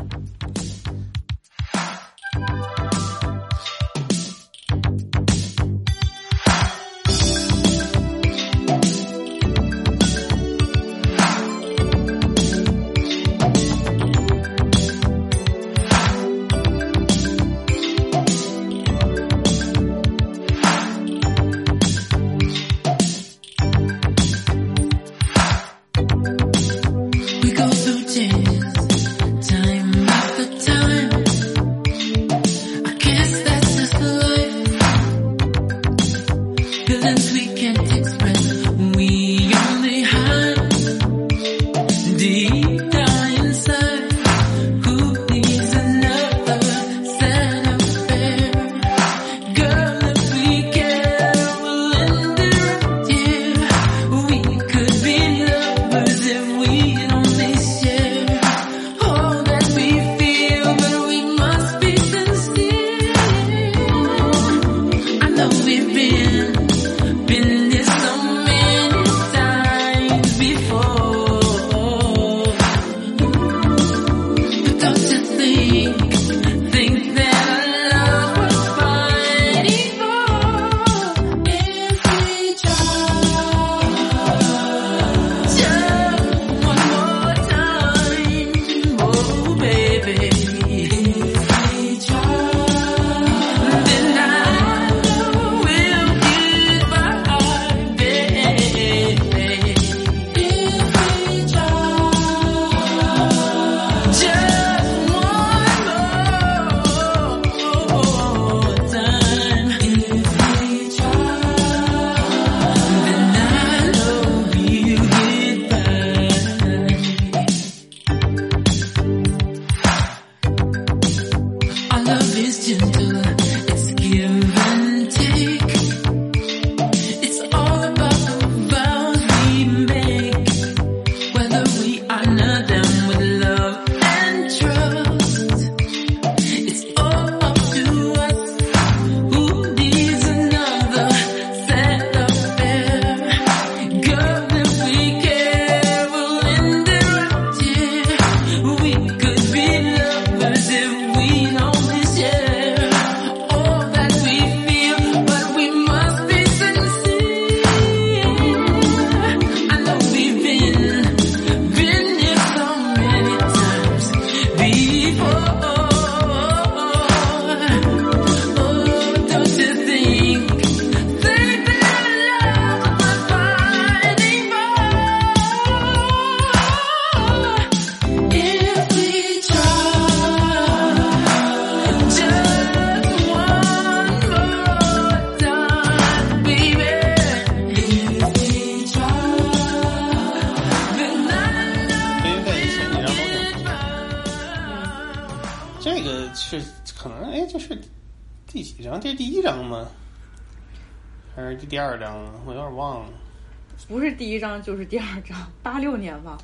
[204.02, 206.36] 是第一章就是第二章，八六年吧。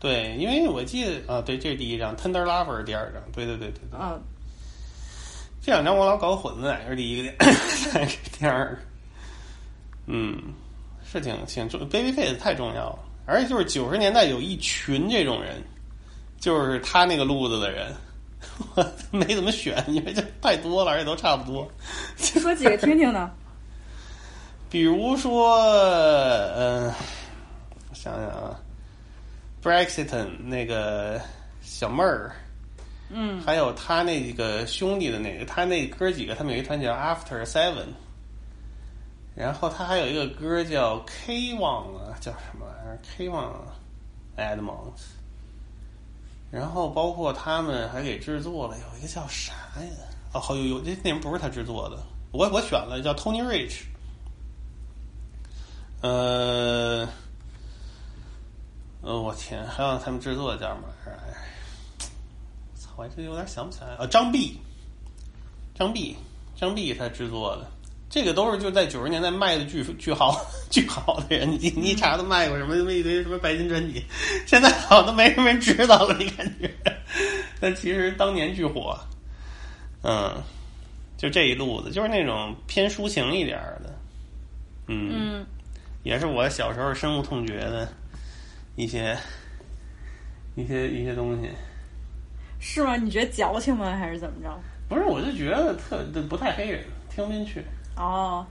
[0.00, 3.20] 对，因为我记得啊，对，这是第一章，Tender Lover 是第二章。
[3.32, 4.18] 对对对对对，啊，
[5.60, 7.32] 这两章我老搞混了，哪个是第一个，
[7.92, 8.78] 哪个是第二个？
[10.06, 10.40] 嗯，
[11.04, 15.62] 是挺挺重，Babyface 太重要了，而且就是九十年代有一群这种人，
[16.38, 17.92] 就是他那个路子的人，
[18.76, 21.68] 我没怎么选，因为这太多了，而且都差不多。
[22.16, 23.30] 说几个听听呢？
[24.70, 25.56] 比如说，
[26.54, 26.92] 嗯、
[27.88, 28.60] 我想想啊
[29.62, 31.18] ，Brexit 那个
[31.62, 32.32] 小妹儿，
[33.08, 37.86] 嗯，还有他那个兄弟的那个，他那哥几个，他们有一团叫 After Seven，
[39.34, 43.54] 然后他还有一个歌叫 K One 啊，叫什么玩意儿？K One
[44.36, 45.16] Edmonds。
[46.50, 49.88] 然后包括他们还给制作了有一个叫啥呀？
[50.34, 51.98] 哦，好有有这那人不是他制作的，
[52.32, 53.84] 我我选了叫 Tony Rich。
[56.00, 57.08] 呃，
[59.02, 61.18] 呃，我天，还有他们制作的叫什么玩意儿？
[62.76, 64.06] 操，我还真有点想不起来啊！
[64.06, 64.58] 张碧，
[65.74, 66.16] 张碧，
[66.54, 67.68] 张碧他制作的，
[68.08, 70.40] 这个都是就在九十年代卖的巨巨好
[70.70, 74.04] 巨好的人，你你一查都卖过什么什么一堆什么白金专辑，
[74.46, 76.70] 现在好像都没什么人知道了，你感觉？
[77.60, 78.96] 但其实当年巨火，
[80.02, 80.32] 嗯，
[81.16, 83.92] 就这一路子，就是那种偏抒情一点儿的，
[84.86, 85.46] 嗯嗯，
[86.02, 87.88] 也是我小时候深恶痛绝的
[88.76, 89.16] 一些
[90.54, 91.50] 一些一些东西。
[92.60, 92.96] 是吗？
[92.96, 93.96] 你觉得矫情吗？
[93.96, 94.58] 还是怎么着？
[94.88, 97.62] 不是，我就觉得特不太黑人，听不进去。
[97.96, 98.46] 哦，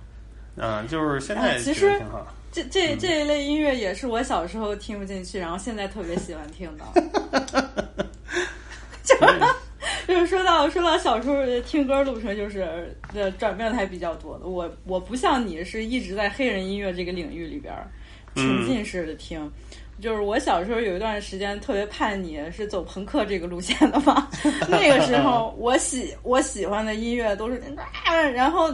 [0.56, 2.26] 嗯，就是现在其实挺好。
[2.52, 6.86] 这这这一类音乐也是我小时候听不进去，然后现在特别喜欢听的。
[9.04, 9.40] 就是
[10.08, 14.48] 就是说到说到小时候听歌路程，就是呃转变的还比较多的。
[14.48, 17.88] 我我不像你是一直在黑人音乐这个领域里边儿
[18.36, 19.52] 沉浸式的听。
[20.00, 24.28] 就是我小时候有一段时间特别叛逆，是走朋克这个路线的嘛。
[24.70, 27.60] 那个时候 我喜我喜欢的音乐都是
[28.06, 28.72] 啊，然后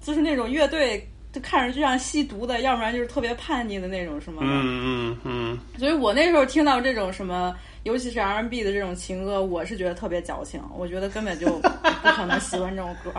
[0.00, 4.46] 就是那种乐队，就看着就像吸毒的，要不然就是特别叛逆的那种什么的。
[4.50, 7.54] 嗯嗯嗯，所以我那时候听到这种什么，
[7.84, 13.12] 尤其是 R&B 的这种情歌，我是觉得特别矫情，我觉得根本就不可能喜欢这种歌。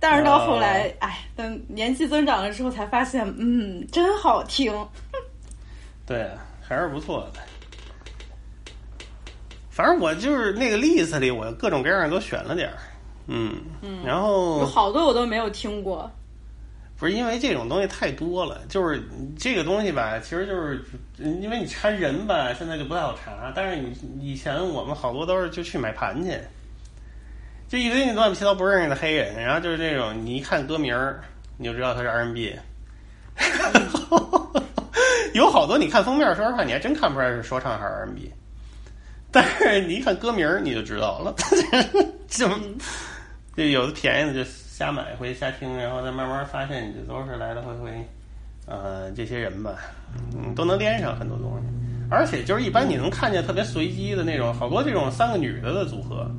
[0.00, 4.72] 但是到后来，哎，等年纪增长了之后，才发现，嗯，真好听。
[6.06, 6.30] 对，
[6.62, 7.40] 还是不错的。
[9.70, 12.76] 反正我就是那个 list 里，我各种各样的都选了点儿。
[13.26, 16.10] 嗯嗯，然后有好多我都没有听过。
[16.98, 19.00] 不是因为这种东西太多了，就是
[19.38, 20.84] 这个东西吧，其实就是
[21.18, 23.52] 因为你查人吧，现在就不太好查。
[23.54, 26.36] 但是你以前我们好多都是就去买盘去，
[27.68, 31.22] 就一堆你乱七八糟不认识的黑人，然后就是这种你一看歌名儿，
[31.56, 32.58] 你就知道他是 R&B。
[35.34, 38.32] 有好多你看封面，说实话你还真看不出来是说唱还是 R&B，
[39.30, 41.32] 但是你一看歌名儿你就知道了，
[42.26, 42.48] 就
[43.54, 47.90] 就有的便宜的就瞎买回去瞎听，然后再慢慢发现，你这都是来来回回，
[48.64, 49.74] 呃，这些人吧，
[50.32, 51.66] 嗯，都能连上很多东西。
[52.08, 56.30] 而且就是一般你能看见特别随机的那种，好多这种三个女的的组合，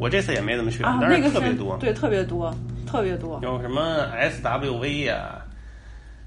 [0.00, 1.76] 我这次也没怎么选，啊，但是特别多。
[1.78, 2.52] 对，特别多，
[2.84, 3.38] 特别多。
[3.44, 5.40] 有什么 SWV 呀、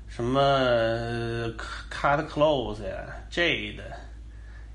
[0.08, 1.50] 什么
[1.92, 2.96] Cut Close 呀、
[3.30, 3.82] Jade，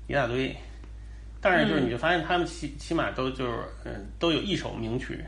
[0.05, 0.55] 一大堆。
[1.41, 3.53] 但是就是你就发现他们起起码都就是
[3.83, 5.25] 嗯都有一首名曲，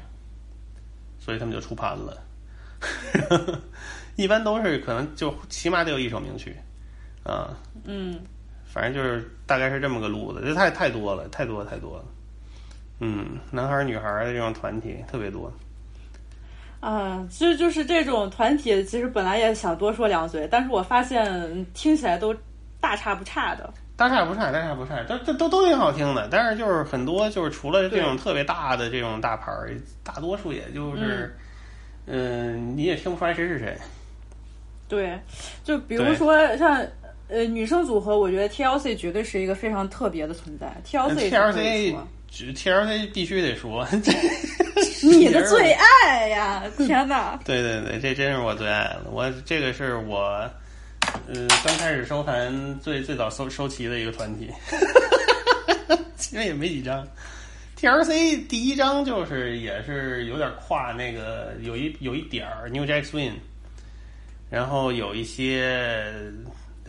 [1.24, 2.22] 所以他们就出盘了。
[4.18, 6.54] 一般都是可能就起码得有一首名曲，
[7.24, 7.56] 啊，
[7.86, 8.20] 嗯，
[8.66, 12.06] 反正就是大概是这么个路子，这太太多了，太多太多了。
[13.00, 15.52] 嗯，男孩儿女孩儿的这种团体特别多。
[16.82, 22.36] 啊，其实就是这种团体，其实本来也想多说两嘴，但是我发现听起来都
[22.82, 23.74] 大差不差的。
[23.96, 26.28] 大差不差，大差不差，都都都都挺好听的。
[26.32, 29.72] 但是就是很多就是除了这种特别大的这种大牌儿，
[30.04, 31.36] 大多数也就是，
[32.08, 33.78] 嗯、你也听不出来谁是谁。
[34.90, 35.18] 对，
[35.64, 36.86] 就比如说像
[37.30, 40.68] 呃女生组合，我觉得 TLC 绝对是一个非常特别的存在。
[40.86, 42.08] TLC 是可以 TLC 说
[42.54, 43.88] TLC 必须得说，
[45.04, 46.64] 你的最爱呀！
[46.78, 47.40] 天哪！
[47.46, 49.04] 对对对，这真是我最爱了。
[49.12, 50.50] 我这个是我，
[51.28, 54.50] 呃，刚开始收盘最最早收收齐的一个团体，
[56.18, 57.08] 其实也没几张。
[57.78, 63.34] TLC 第一张就是也是有点跨那个有一有一点儿 New Jack Swing，
[64.50, 66.14] 然后有一些，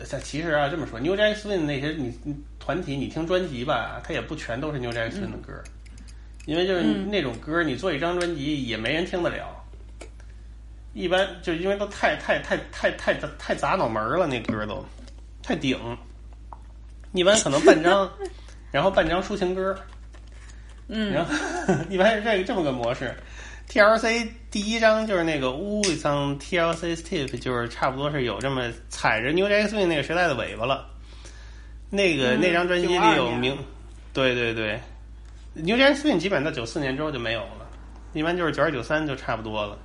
[0.09, 5.53] 它其实啊这么说，New Jack Swing 那些你你团体你听专辑吧，它也不全都是 New Jack Swing 的歌，
[6.45, 9.64] 因为就是嗯那种歌，你做一张专辑也没人听得了。
[10.95, 14.83] 一般就因为都太太太太太太太砸脑门儿了，那歌都
[15.43, 15.77] 太顶。
[17.11, 18.09] 一般可能半张，
[18.71, 19.77] 然后半张抒情歌，
[20.87, 21.33] 嗯然后
[21.89, 23.13] 一般是这个这么个模式。
[23.69, 30.87] TLC 第一张就是那个 Woo is on TLC STIP 就是差不多是有这么踩着 New Jack Swing 那个时代的尾巴了。
[31.89, 33.57] 那个、嗯那张专辑里有名，
[34.13, 34.79] 对对对
[35.55, 37.67] ，New Jack Swing 基本到九四年之后就没有了，
[38.13, 39.77] 一般就是九二九三就差不多了。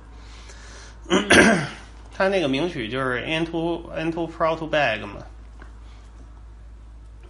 [2.15, 5.17] 他那个名曲就是 "Ain't Too Ain't Too Proud to Bag 嘛，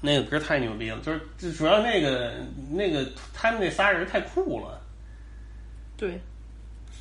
[0.01, 2.33] 那个歌太牛逼了，就是主要那个
[2.69, 4.81] 那个他们那仨人太酷了。
[5.95, 6.19] 对，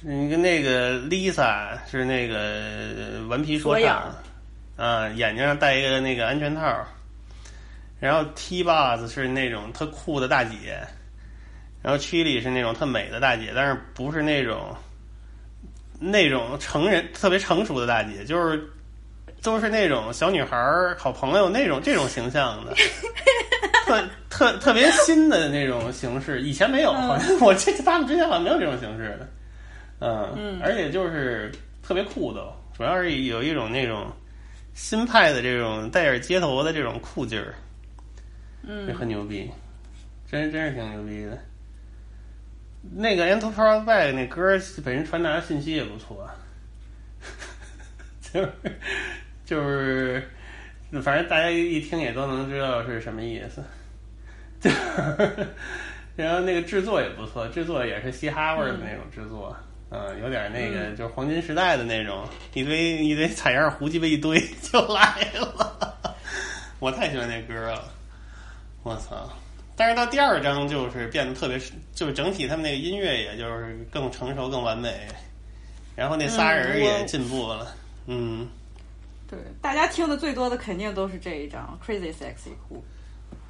[0.03, 4.15] 你跟那个 Lisa 是那个顽皮说唱，
[4.77, 6.87] 啊，眼睛上戴一个那个安全套，
[7.99, 10.87] 然后 T Boss 是那种特酷的大姐，
[11.83, 14.77] 然后 Chili 是那种特美的大姐，但是不是那种
[16.01, 18.61] 那种成人特别成熟的大姐，就是
[19.43, 22.75] 都是那种小女孩儿、好朋友那种这种形象的。
[23.87, 29.29] 特特特别新的那种形式，以前没有，好像我这他们之前好像没有这种形式的，
[29.99, 31.51] 嗯，嗯而且就是
[31.83, 32.47] 特别酷的，
[32.77, 34.07] 主要是有一种那种
[34.75, 37.53] 新派的这种带点街头的这种酷劲儿，
[38.63, 39.51] 这嗯很牛逼，
[40.31, 41.37] 真真是挺牛逼的。
[42.83, 44.43] 那个《Enter p r o Back》那歌
[44.85, 46.29] 本身传达的信息也不错，
[48.33, 48.53] 就是
[49.45, 50.23] 就是，
[51.03, 53.63] 反正大家一听也都能知道是什么意思。
[54.61, 55.47] 就是，
[56.17, 59.57] 然后那个制作也不错，制作也是嘻哈味儿的那种制作，
[59.91, 66.17] 嗯、有点那个就是黄金时代的那种，一堆一堆采样胡鸡巴一堆 就来了。
[66.81, 67.85] 我太喜欢那歌了，
[68.83, 69.31] 我操！
[69.81, 71.59] 但是到第二章就是变得特别，
[71.95, 75.09] 就是整体他们那个音乐也就是更成熟、更完美，
[75.97, 77.75] 然后那仨人嗯也进步了，
[78.05, 78.47] 嗯。
[79.27, 82.77] 对，大家听的最多的肯定都是这一张《Crazy Sexy Cool》。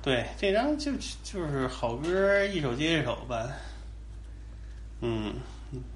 [0.03, 0.93] 对，这张就
[1.25, 3.49] 就是好歌一首接一首吧。
[5.01, 5.35] 嗯，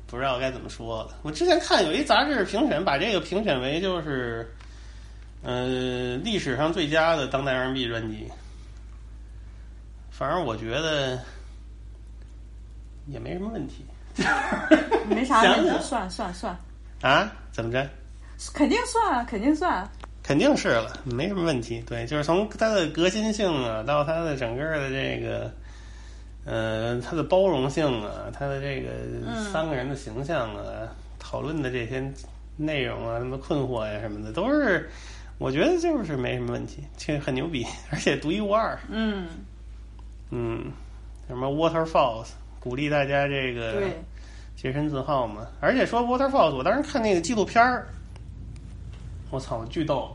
[0.09, 1.17] 不知道该怎么说了。
[1.23, 4.53] 我之前看有一杂志评审，把这个评选为就是，
[5.45, 8.27] 呃，历史上最佳的当代 R&B 专辑。
[10.17, 11.19] 反正我觉得
[13.09, 13.85] 也没什么问题
[15.11, 16.57] 没啥问题，算算算，
[17.03, 17.33] 啊？
[17.51, 17.85] 怎么着？
[18.53, 19.85] 肯定算，啊肯定算。
[20.23, 21.83] 肯定是了，没什么问题。
[21.85, 25.53] 对，就是从它的革新性啊，到它的整个的这个，
[26.45, 28.91] 呃，它的包容性啊，它的这个
[29.27, 30.89] 嗯三个人的形象啊，
[31.19, 32.09] 讨论的这些
[32.57, 34.89] 内容啊，什么困惑呀、什么的，都是
[35.39, 38.79] 我觉得就是没什么问题，这很牛逼，而且独一无二。
[38.89, 39.27] 嗯，
[40.37, 40.73] 嗯，
[41.29, 42.27] 什么 Waterfalls，
[42.59, 44.03] 鼓励大家这个对，
[44.57, 45.47] 洁身自好嘛。
[45.61, 47.87] 而且说 Waterfalls，我当时看那个纪录片儿，
[49.31, 50.11] 我操，巨逗。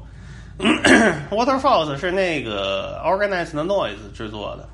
[1.31, 4.67] Waterfalls 是那个 Organized Noise 制作的。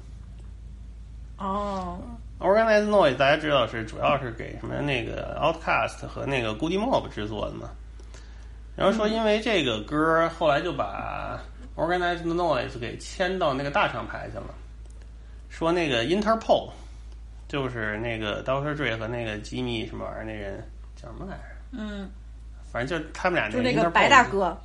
[1.38, 2.00] 哦
[2.40, 7.70] ，Organized Noise 大家知道是主要是给什么那个 Outcast 和那个 Goody Mob 制作的嘛。
[8.76, 11.40] 然后说因为这个歌，后来就把
[11.76, 14.56] Organized Noise 给签到那个大厂牌去了。
[15.56, 16.70] 说那个 Interpol
[17.48, 20.62] 就是那个 Doctor Dre 和那个吉米什么玩意儿那人
[20.98, 21.44] 叫什么来着？
[21.72, 22.12] 嗯，
[22.70, 24.62] 反正就是他们俩就那那个白大哥，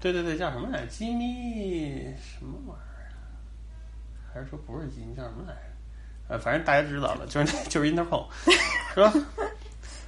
[0.00, 0.86] 对对对，叫什么来着？
[0.86, 3.28] 吉米什么玩意儿啊？
[4.32, 5.60] 还是说不是吉米叫什么来着？
[6.28, 8.24] 呃，反正大家知道了，就是那就是 Interpol，
[8.94, 9.12] 是吧？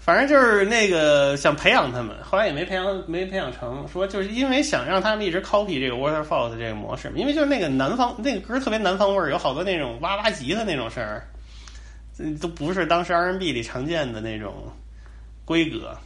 [0.05, 3.89] 反正就是那个想培养他们，后来也没培养没培养成。
[3.89, 11.27] 说就是因为想让他们一直 copy 这个 Waterfalls 这个模式，因为就是那个南方那个歌特别南方味儿，有好多那种哇哇吉的那种声儿，
[12.39, 14.71] 都不是当时 R N B 里常见的那种
[15.47, 15.97] 规格。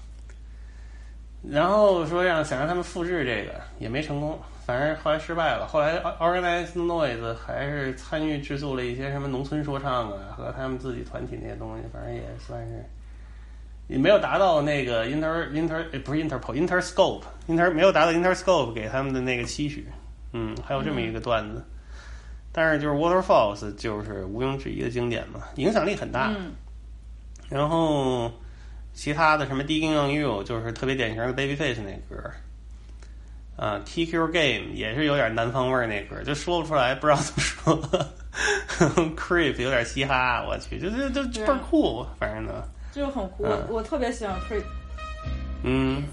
[1.51, 5.67] 然后说让想让他们复制这个也没成功，反正后来失败了。
[5.67, 12.85] 后来 Organized Noise 还是参与制作了一些什么农村说唱啊和他们自己团体那些东西，反正也算是
[13.89, 19.89] 也没有达到那个 Inter Inter 呃不是 Interpol Interscope Inter 没有达到 Interscope 给他们的那个期许。
[20.33, 21.65] 嗯，还有这么一个段子。
[22.53, 26.33] 但是就是 Waterfalls 就是毋庸置疑的经典嘛，影响力很大。
[26.37, 26.53] 嗯，
[27.49, 28.31] 然后
[28.93, 32.35] 其他的什么 Digging on You 就是特别典型的 Babyface 那歌儿，
[33.57, 37.89] 啊，TQ Game 也是有点南方味儿那歌儿，就说不出来，不知道怎么说。
[39.17, 43.45] Creep 有点嘻哈，我去，就就就倍儿酷，反正呢，就是很酷。
[43.45, 44.63] 嗯我我特别喜欢 Creep。
[45.65, 46.05] 嗯，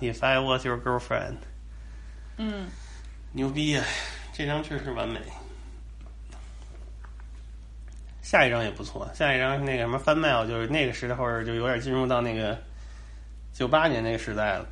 [0.00, 1.36] ？If I Was Your Girlfriend，
[2.38, 2.66] 嗯，
[3.32, 3.84] 牛逼呀、
[4.32, 5.20] 这张确实完美。
[8.22, 12.58] 下一张也不错，下一张是那个什么翻麦哦，就是那个时候就有点进入到那个
[13.52, 14.66] 九八年那个时代了。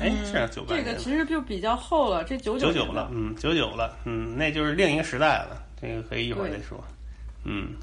[0.00, 0.92] 哎，是啊，九八年了。
[0.92, 6.82] 这个其实就比较厚了，这九九九九了，嗯，九九了，嗯，那就是另一个时代了，这个可以一会儿再说，
[7.44, 7.74] 嗯，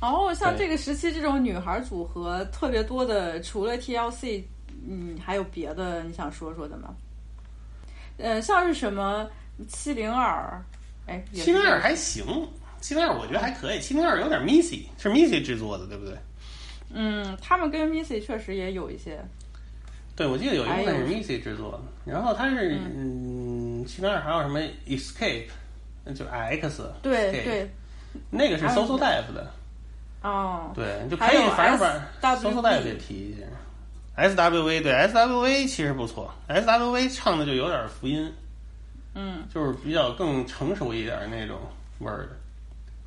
[0.00, 4.42] 然后像这个时期这种女孩组合特别多的，除了 TLC，
[4.88, 6.94] 嗯，还有别的你想说说的吗？
[8.18, 9.28] 呃，像是什么
[9.68, 10.62] 七零二，
[11.06, 12.24] 哎，七零二还行，
[12.80, 16.16] 七零二我觉得还可以，七零二有点 Missy，是 Missy 制作的，对不对？
[16.92, 19.18] 嗯，他们跟 Missy 确实也有一些，
[20.14, 25.48] 对，我记得有一部分是 Missy 制作的，然后它是嗯，七零二还有什么 Escape，
[26.06, 27.70] 就是 X，对对，
[28.30, 29.52] 那个是还有 Social Dive 的，
[30.22, 33.46] 哦，对，就可还有以反正把 SWV Social Dive 也提一下。
[34.16, 38.32] SWV 对 SWV 其实不错，SWV 唱的就有点福音，
[39.14, 41.60] 嗯，就是比较更成熟一点那种
[41.98, 42.30] 味儿的。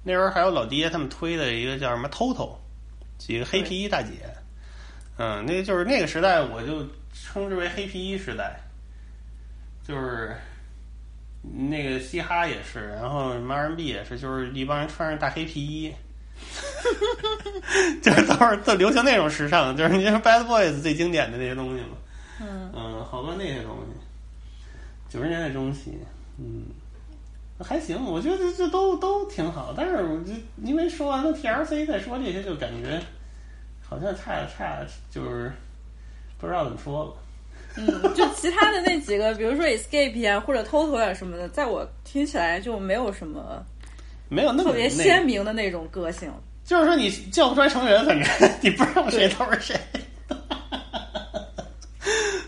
[0.03, 2.55] 那时候还有老爹他们推的一个叫什么 Toto，
[3.17, 4.11] 几个黑皮衣大姐，
[5.17, 8.59] 嗯，那个就是那个时代，我就称之为黑皮衣时代，
[9.83, 10.35] 就是
[11.41, 15.93] 那个嘻哈也是，然后什么 R&B 也是，就是一帮人穿着大黑皮衣。
[18.01, 21.97] 就是都是都流行那种时尚，就是你说 Bad Boys 最经典的那些东西嘛，
[22.73, 23.93] 嗯好多那些东西，
[25.09, 25.97] 九十年代中期，
[26.37, 26.65] 嗯，
[27.59, 30.33] 还行，我觉得这这都都挺好，但是我就
[30.63, 32.99] 因为说完了 TLC 再说这些，就感觉
[33.81, 34.79] 好像差差
[35.11, 35.51] 就是
[36.37, 37.13] 不知道怎么说了。
[37.75, 43.63] 嗯，就其他的那几个，比如说 Escape 啊，或者 Toto 啊什么的，在我听起来就没有什么
[44.29, 46.31] 没有那么特别鲜明的那种个性。
[46.63, 48.27] 就是说你叫不出来成员，反正
[48.61, 49.79] 你不知道谁都是谁。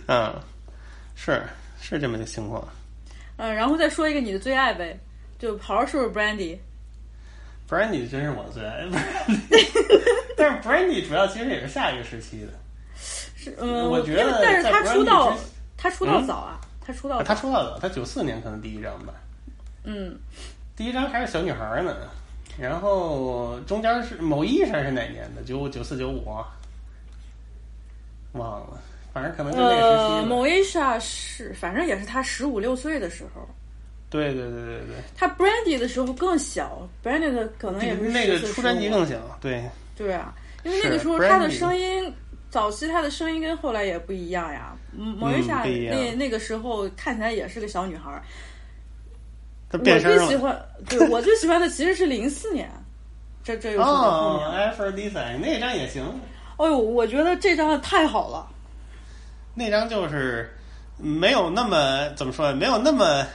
[0.08, 0.34] 嗯，
[1.16, 1.42] 是
[1.82, 2.66] 是这么个情况。
[3.38, 4.98] 嗯，然后再说一个你的最爱呗，
[5.40, 6.58] 就好好说说 Brandy。
[7.68, 8.86] Brandy 真是我最爱
[10.36, 12.48] 但是 Brandy 主要其实也是下一个时期的。
[12.96, 15.36] 是，嗯，我觉得但是他出道，
[15.78, 19.14] 他出道嗯早啊，他出道早，他出道早，他九四年可能第一张吧，
[19.84, 20.18] 嗯，
[20.82, 21.96] 第一张还是小女孩呢。
[22.60, 25.44] 然后中间是某一山是哪年的？
[25.44, 26.26] 九五、九四、九五，
[28.32, 28.82] 忘了，
[29.14, 33.48] 反正可能就那个时期呃，某一莎是，反正也是他十五六岁的时候。
[34.10, 34.96] 对对对对对。
[35.16, 39.64] 他 Brandy 的时候更小，Brandy 的可能也是那个出专辑更小，对，
[39.96, 42.12] 对啊，因为那个时候他的声音，
[42.50, 44.76] 早期她的声音跟后来也不一样呀。
[44.92, 48.24] 某一莎那那个时候看起来也是个小女孩儿。
[49.72, 50.18] 他我变声了。
[50.18, 52.70] 最喜欢，对我最喜欢的其实是零四年，
[53.44, 54.76] 这这又是我后面哦了。
[54.76, 56.04] ，Aphrodite 那张也行，
[56.58, 58.48] 哎呦，我觉得这张太好了。
[59.54, 60.50] 那张就是
[60.98, 63.26] 没有那么怎么说，没有那么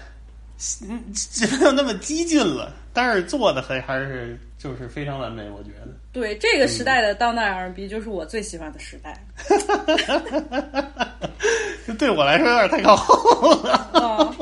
[0.88, 1.02] 嗯
[1.58, 5.88] 没有那么激进了，但是做的还还是就是非常完美，我觉得。
[6.12, 9.22] 对这个时代的当代 R&B 就是我最喜欢的时代。
[11.98, 13.72] 对我来说有点太靠后了。
[13.92, 14.34] 啊，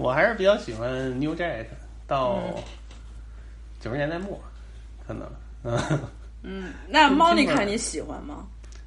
[0.00, 0.90] 我还是比较喜欢
[1.20, 1.66] New Jack
[2.06, 2.40] 到
[3.80, 4.40] 九十年代末，
[5.06, 5.30] 可能。
[5.62, 5.78] 嗯
[6.42, 8.46] 嗯，那 Monica 你喜欢吗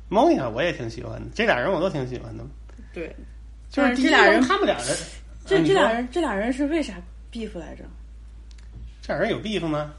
[0.09, 2.43] ？，Monica 我也挺喜欢的，这俩人我都挺喜欢的。
[2.91, 3.15] 对，
[3.69, 4.97] 就是这俩人他们俩人，
[5.45, 6.95] 这这俩人这俩人是为啥
[7.31, 7.83] beef 来着？
[9.03, 9.93] 这俩人有 beef 吗？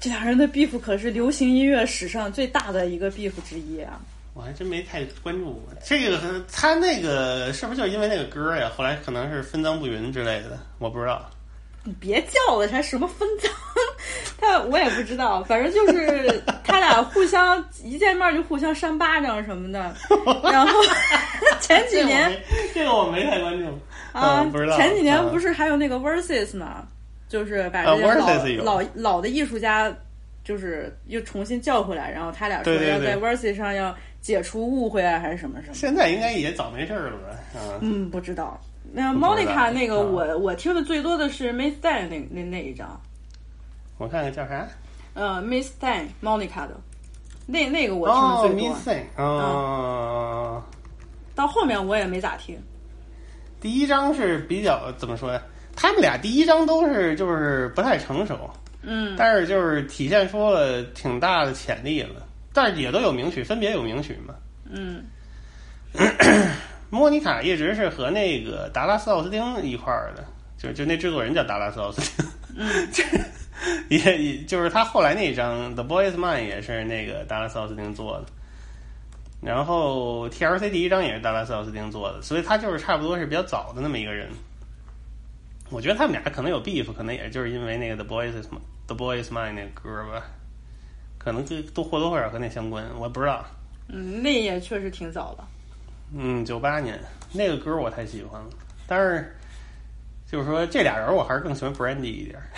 [0.00, 4.00] 这俩人的 beef 可是流行音乐史上最大的一个 beef 之一啊！
[4.38, 6.16] 我还真没太关注过这个。
[6.52, 8.70] 他那个是不是就是因为那个歌呀？
[8.76, 11.28] 后来可能是分赃不匀之类的，我不知道。
[11.82, 13.50] 你别叫了，他什么分赃？
[14.40, 19.92] 他我也不知道，反正就是他俩互相一见面就互相扇巴掌什么的。
[20.44, 20.80] 然后
[21.60, 22.30] 前几年
[22.72, 23.66] 这个我没太关注
[24.12, 24.76] 啊，嗯不知道。
[24.76, 26.86] 前几年嗯不是还有那个 Versus 呢，
[27.28, 29.92] 就是把啊这些老、有老老的艺术家，
[30.44, 35.74] 就是又重新叫回来，然后他俩说要在 Versus 上要解除误会啊，还是什么什么。
[35.74, 37.28] 现在应该也早没事儿了吧？
[37.58, 38.60] 啊，嗯，不知道。
[38.92, 43.00] 那 Monica 那个啊我、我听的最多的是 Miss Dan 那那那一张，
[43.98, 44.66] 我看看叫啥？
[45.14, 46.80] 呃，Miss Dan Monica 的，
[47.46, 48.68] 那那个我听的哦最多。
[48.68, 50.62] ，Miss Thing，哦。
[51.34, 52.58] 到后面我也没咋听。
[53.60, 55.42] 第一章是比较怎么说呀？
[55.76, 58.50] 他们俩第一章都是就是不太成熟，
[58.82, 62.26] 嗯，但是就是体现出了挺大的潜力了。
[62.60, 64.34] 但是也都有名曲，分别有名曲嘛。
[64.68, 65.04] 嗯。
[66.90, 70.24] 莫妮卡一直是和那个达拉斯奥斯汀一块儿的，
[70.56, 72.88] 就就那制作人叫达拉斯奥斯汀，嗯，
[73.88, 78.26] 也也就是他后来那张《The Boy Is Mine》也是那个达拉斯奥斯汀做的，
[79.40, 84.28] 然后 TLC 第一张也是达拉斯奥斯汀做的，所以他就是差不多是比较早的那么一个人。
[85.70, 88.48] 我觉得他们俩可能有 beef，可能也就是因为那个《The Boy Is
[88.86, 90.24] The Boy Is Mine》那个歌吧，
[91.18, 93.44] 可能跟都或多或少和那相关，我不知道。
[93.88, 95.44] 嗯，那也确实挺早的。
[96.14, 96.98] 嗯，九八年
[97.32, 98.48] 那个歌我太喜欢了，
[98.86, 99.36] 但是
[100.30, 102.48] 就是说这俩人我还是更喜欢 Brandy 一点儿。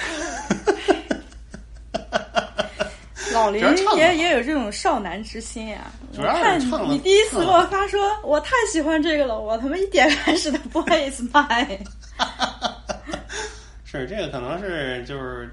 [3.33, 3.65] 老林
[3.97, 6.59] 也也有这种少男之心呀、主要看
[6.91, 11.79] 你第一次给我发说，我太喜欢这个了，我他妈一点开始的 Boy Is Mine。
[13.85, 15.49] 是这个可能是就是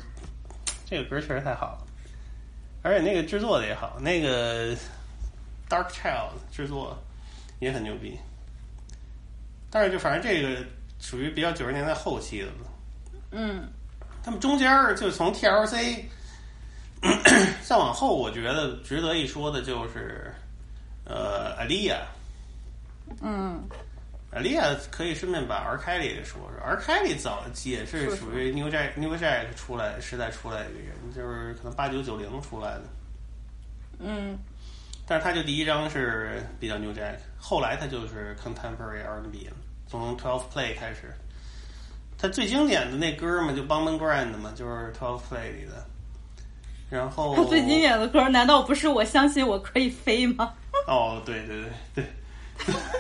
[0.89, 1.87] 这个歌确实太好了，
[2.88, 4.74] 而且那个制作的也好，那个
[5.70, 6.98] Dark Child 制作
[7.60, 8.18] 也很牛逼。
[9.70, 10.64] 但是就反正这个
[11.00, 12.54] 属于比较九十年代后期的了。
[13.32, 13.68] 嗯
[14.24, 16.04] 他们中间儿就从 TLC
[17.68, 20.34] 再往后，我觉得值得一说的就是
[21.04, 21.98] 呃阿丽亚。
[23.22, 23.62] 嗯，
[24.32, 32.84] 阿丽亚可以顺便把 R 凯里给说说，R 凯里早也是属于 New Jack New Jack 出来时代出来的一个人，就是可能八九九零出来的，
[34.00, 34.38] 嗯
[35.08, 39.54] 但是他就第一张是比较 New Jack，后来他就是 Contemporary R&B 了，
[39.88, 41.14] 从 Twelve Play 开始。
[42.18, 45.86] 他最经典的那歌嘛，就 Bomb and Grand 嘛，就是 Twelve Play 里的。
[46.90, 50.54] 然后他最经典的歌难道不是我相信我可以飞吗？
[50.88, 52.06] 哦，对对对对，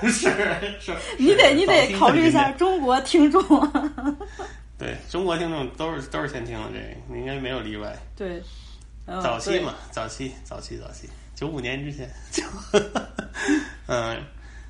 [0.03, 0.29] 是
[0.79, 3.41] 是，你得你得考虑一下中国听众。
[4.77, 6.77] 对中国听众都是都是先听的这
[7.13, 7.95] 个，应该没有例外。
[8.15, 8.41] 对，
[9.07, 12.43] 嗯早期嘛，早期，早期，早期，九五年之前，就
[13.87, 14.15] 嗯，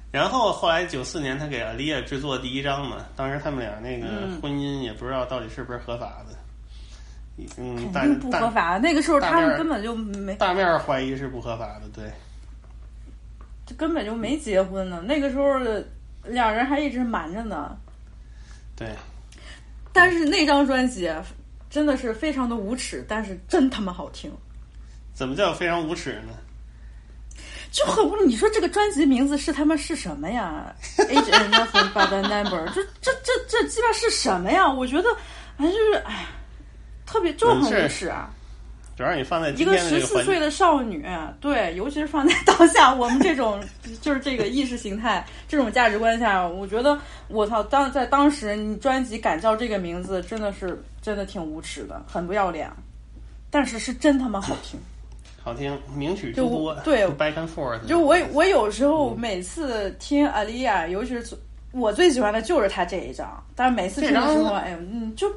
[0.09, 8.77] 然后后来九四年他给阿丽亚制作第一张嘛，当时他们俩那个嗯婚姻也不知道到底是不是合法的，嗯，肯大定不合法。
[8.77, 12.09] 那个时候他们根本就没，大大面儿怀疑是不合法的，对，
[13.67, 15.01] 就根本就没结婚呢。
[15.05, 15.59] 那个时候
[16.23, 17.77] 两人还一直瞒着呢。
[18.75, 18.89] 对，
[19.93, 21.11] 但是那张专辑
[21.69, 24.31] 真的是非常的无耻，但是真他妈好听。
[25.13, 26.33] 怎么叫非常无耻呢？
[27.69, 34.71] 就很无，你说这个专辑名字是他妈是什么呀？Age and nothing but a number，这这这这鸡巴是什么呀？
[34.71, 35.09] 我觉得，
[35.57, 36.29] 哎，就是哎呀，
[37.05, 38.33] 特别就很无耻啊！
[38.97, 41.05] 主要你放在一个十四岁的少女，
[41.39, 43.63] 对，尤其是放在当下我们这种
[44.01, 52.67] 就是这个意识形态、这种价值观下，我觉得我操，当在当时你专辑敢叫这个名字，真的是真的挺无耻的，很不要脸。
[53.51, 54.79] 但是是真他妈好听。
[55.43, 61.37] 好听，名曲之就多，对，back and forth，就我我有时候每次听阿丽亚，尤其是
[61.71, 65.31] 我最喜欢的就是她这一张，但是每次听的时候，哎呦，嗯，就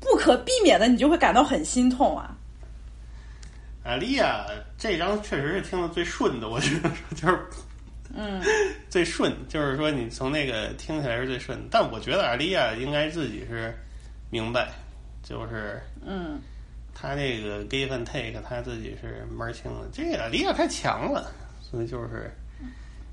[0.00, 2.36] 不可避免的，你就会感到很心痛啊。
[3.88, 4.44] 阿丽亚
[4.76, 7.40] 这张确实是听的最顺的，我觉得就是，
[8.14, 8.38] 嗯，
[8.90, 11.64] 最顺，就是说你从那个听起来是最顺的。
[11.70, 13.74] 但我觉得阿丽亚应该自己是
[14.28, 14.68] 明白，
[15.22, 16.38] 就是嗯，
[16.94, 19.88] 他这个 give and take，他自己是门儿清的。
[19.90, 21.32] 这个阿丽亚太强了，
[21.62, 22.30] 所以就是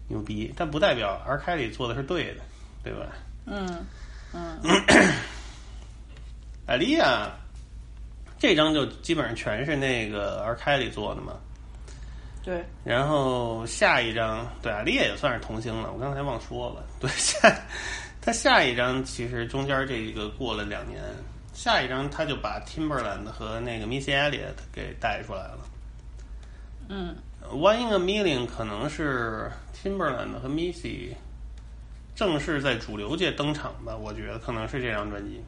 [0.09, 2.41] 牛逼，但不代表 R 凯里做的是对的，
[2.83, 3.07] 对吧？
[3.45, 3.85] 嗯
[4.33, 4.59] 嗯
[6.67, 7.31] 阿丽亚
[8.37, 11.33] 这张就基本上全是那个 R 凯里做的嘛。
[12.43, 16.85] 对，然后下一张，对阿丽亚也算是童星了，我刚才忘说了。
[16.99, 17.51] 对，下
[18.21, 21.01] 他下一张其实中间这个过了两年，
[21.53, 25.59] 下一张他就把 Timberland 和那个 Missy Elliott 给带出来了。
[26.89, 27.15] 嗯
[27.49, 31.15] One in a Million 可能是 Timberland 和 Missy
[32.15, 35.43] 正式在主流界登场吧，我觉得可能是这张专辑。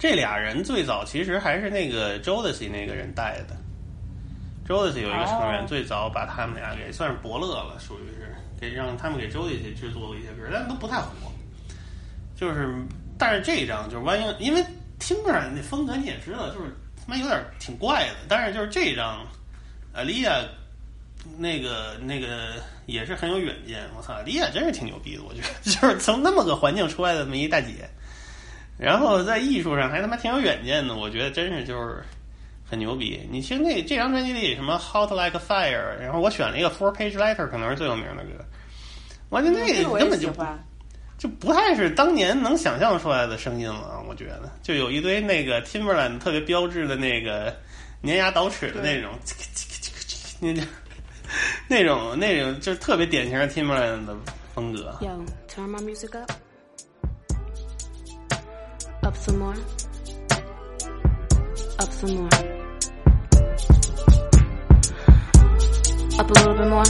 [0.00, 3.54] 这俩人最早其实还是那个 Jodeci 那个人带的。
[4.66, 11.10] Jodeci 有一个成员哦最早把他们俩给算是伯乐了，属于是给让他们给 Jodeci 制作了一些歌，但都不太火。
[12.34, 12.74] 就是，
[13.18, 14.64] 但是这一张就是 One in，因为
[14.98, 18.14] Timberland 那风格你也知道，就是他妈有点挺怪的。
[18.26, 19.26] 但是就是这张
[19.94, 20.46] Alia
[21.36, 22.54] 那个那个
[22.86, 27.86] 也是很有远见，我操，Alia 真是挺牛逼的，我觉得 就是从那么个环境出来的这么一大姐，
[28.80, 32.02] 然后在艺术上还他妈挺有远见的，我觉得真是就是
[32.68, 33.20] 很牛逼。
[33.30, 38.44] 你听那这张专辑里什么 Hot Like Fire，然后我选了一个 Four Page Letter，可能是最有名的歌。
[39.28, 40.32] 我觉得那个根本就。
[41.18, 47.54] 就不太是当年能想象出来的声音了，我觉得就有一堆那个 Timberland 特别标志的那个
[48.02, 49.12] 粘牙倒齿的那 种，
[50.40, 50.64] 那种
[51.68, 54.16] 那种那种就是特别典型的 Timberland 的
[54.54, 54.96] 风格。
[55.02, 56.32] Yo, turn my music up.
[59.10, 59.54] Up some more.
[61.80, 62.28] Up some more.
[66.16, 66.84] Up a little bit more.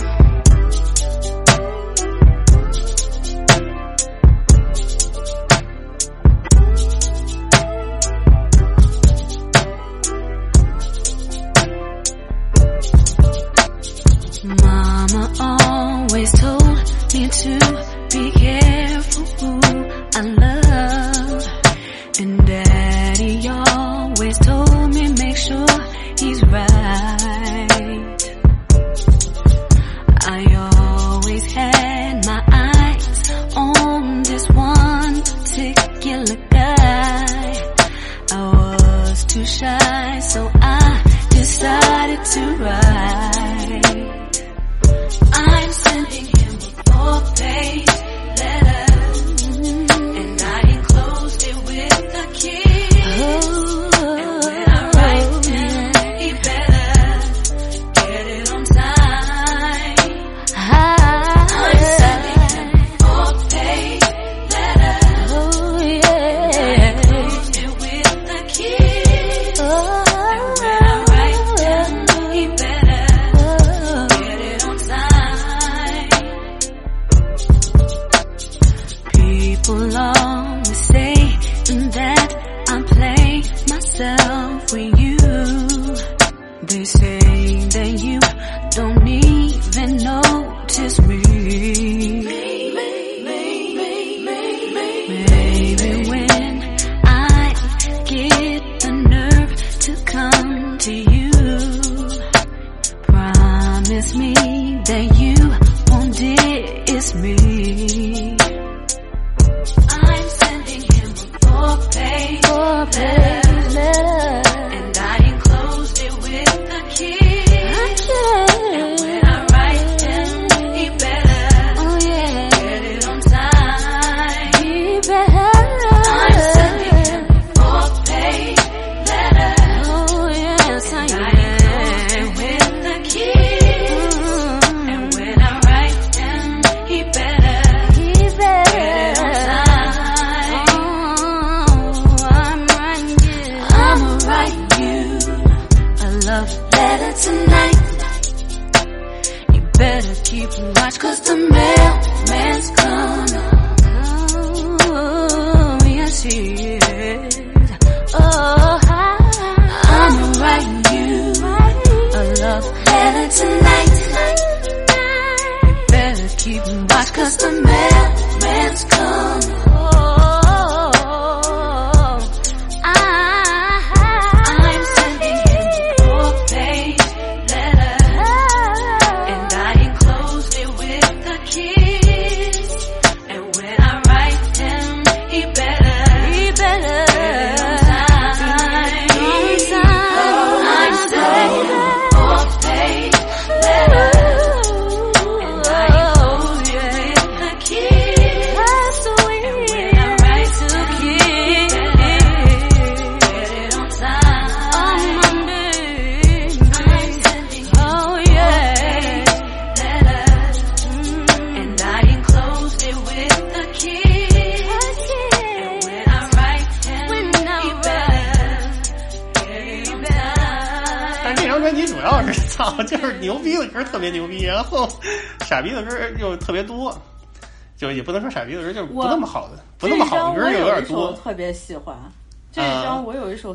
[14.63, 16.63] Mama always told
[17.15, 17.59] me to
[18.13, 19.61] be careful
[20.15, 20.60] I love.
[22.21, 22.70] And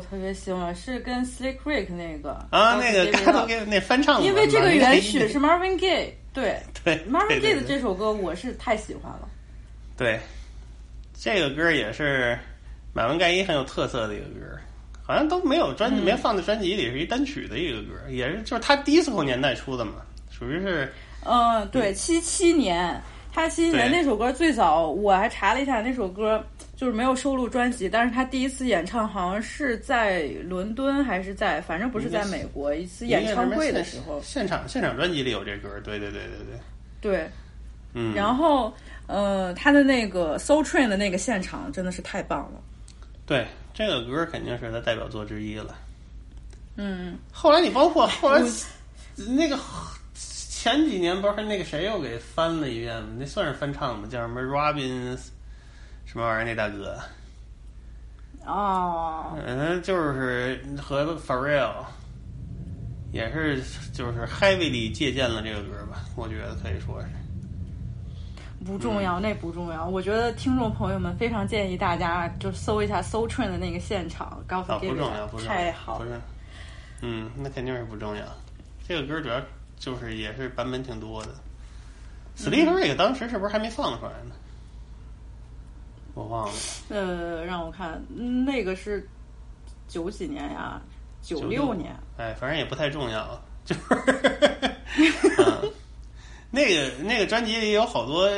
[0.08, 2.74] 特别喜欢，是跟 Slick Rick 那个啊。
[2.76, 9.28] 那个才 Love 给那翻唱的，因为这个原曲是 Marvin Gaye，对 对 Marvin Gaye 的这首歌我是太喜欢了。
[9.96, 10.20] 对，
[11.18, 12.38] 这个歌也是
[12.92, 14.58] 马文盖伊很有特色的一个歌，
[15.02, 19.94] 好像都没有专、嗯没放在专辑里，是一单曲的一个歌，也是就是他 disco 年代出的嘛，
[20.30, 20.92] 属于是
[21.24, 23.00] 嗯，对，七七年，
[23.32, 26.44] 他七七年那首歌最早我还查了一下，那首歌
[26.76, 36.36] 就是没有收录专辑，但是他第一次演唱好像是在伦敦还是在，反正不是在美国一次演唱会的时候，现场现场专辑里有这歌，对对对对
[37.00, 37.30] 对，对，
[37.94, 38.72] 嗯，然后
[39.06, 42.60] 呃，他的那个 Soul Train 的那个现场真的是太棒了，
[43.24, 45.74] 对这个歌肯定是他代表作之一了。
[46.76, 48.42] 嗯， 后来你包括 后来
[49.16, 49.58] 那个
[50.14, 53.08] 前几年不是那个谁又给翻了一遍吗？
[53.18, 54.06] 那算是翻唱吗？
[54.10, 55.16] 叫什么 Robin
[56.06, 56.98] 什么玩意儿那大哥？
[58.46, 61.84] 哦，嗯，就是和 Pharrell
[63.12, 63.60] 也是
[63.92, 67.08] 就是 heavily 借鉴了这个歌吧，我觉得可以说是。
[68.64, 69.86] 不重要，那不重要。
[69.86, 76.04] 我觉得听众朋友们非常建议大家就搜一下 Soul Train 的那个现场，告诉不重要，不重要，太好了。
[76.04, 76.20] 不是。
[77.02, 78.24] 嗯，那肯定是不重要。
[78.88, 79.40] 这个歌主要
[79.78, 81.30] 就是也是版本挺多的。
[82.36, 84.34] Sleep Rig 当时是不是还没放出来呢？
[86.16, 86.52] 我忘了。
[86.88, 89.06] 呃，让我看，嗯那个是
[89.86, 90.80] 九几年呀，
[91.20, 91.94] 九96六年。
[92.16, 93.82] 哎，反正也不太重要， 就是，
[95.38, 95.72] 嗯，
[96.50, 98.30] 那个那个专辑里有好多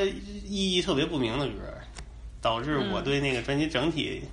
[0.44, 1.62] 意义特别不明的歌，
[2.40, 4.24] 导致我对那个专辑整体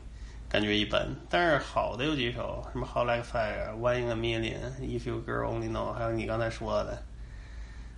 [0.50, 1.08] 感觉一般。
[1.30, 7.04] 但是好的有几首，什么《How Like Fire》、《One in a Million》、《If You Girl Only Know》，还有你刚才说的，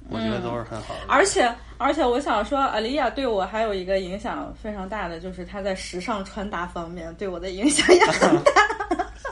[0.10, 1.00] 我觉得都是很好的。
[1.08, 1.44] 而且
[1.78, 8.52] 而且，我想说，阿丽亚对我还有一个影响非常大的，就是她在时尚穿搭方面对我的影响也很大。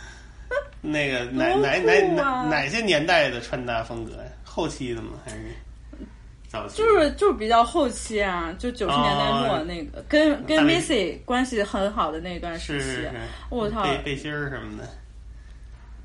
[0.81, 4.29] 那个 哪多哪哪哪哪些年代的穿搭风格呀？
[4.43, 5.11] 后期的吗？
[5.25, 5.37] 还是
[6.47, 6.67] 早？
[6.69, 13.07] 就是就是比较后期啊，就九十年代末哦那个，跟跟 Missy 关系很好的那段时期
[13.49, 14.87] 我操，背背心儿什么的。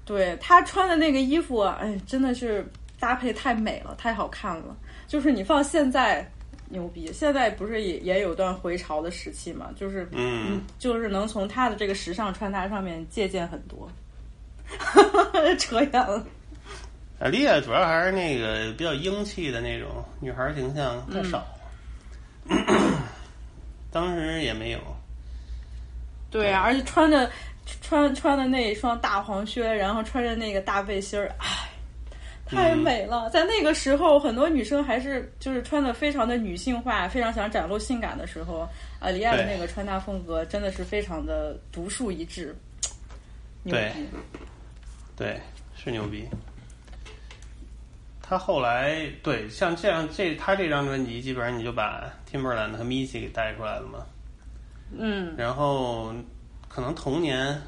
[0.05, 2.67] 对她穿的那个衣服，哎，真的是
[3.01, 4.77] 搭配太美了，太好看了。
[5.09, 6.25] 就是你放现在
[6.69, 9.71] 牛逼，现在不是也也有段回潮的时期嘛？
[9.75, 13.91] 就是嗯，就是能从他的这个时尚穿搭上面借鉴很多。
[15.59, 16.25] 扯远了，
[17.19, 19.89] 啊，莉亚主要还是那个比较英气的那种
[20.21, 21.45] 女孩形象太少，
[23.91, 24.79] 当时也没有。
[26.31, 27.29] 对啊，而且穿着
[27.81, 31.69] 穿穿的那一双大黄靴，然后穿着那个大背心儿，唉，
[32.51, 33.31] 太美了。
[33.31, 38.69] 在那个时候，很多女生还是就是穿的非常的女性化，非常想展露性感的时候，
[38.99, 42.55] 啊，李亚的那个穿搭风格真的是非常的独树一帜，
[43.63, 44.07] 牛对逼。
[45.17, 45.41] 对，
[45.77, 46.27] 是牛逼。
[48.23, 54.07] 他后来对像这样这他这张专辑，基本上你就把 Timberland 和 Missy 给带出来了嘛。
[54.97, 56.15] 嗯，然后
[56.69, 57.61] 可能同年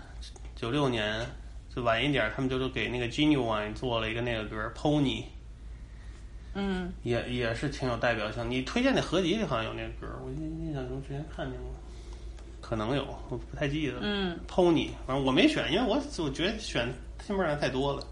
[0.54, 1.26] 九六年
[1.74, 5.24] 就晚一点，他们就都给那个 Genuine 做了一个那个歌 Pony，
[6.54, 8.50] 嗯，也也是挺有代表性。
[8.50, 11.74] 你推荐的合集里好像有那个歌，我印印象中之前看见过，
[12.60, 13.98] 可能有，我不太记得。
[14.02, 16.86] 嗯，Pony，反正我没选，因为我我觉得选
[17.26, 18.06] Timberland 太多了，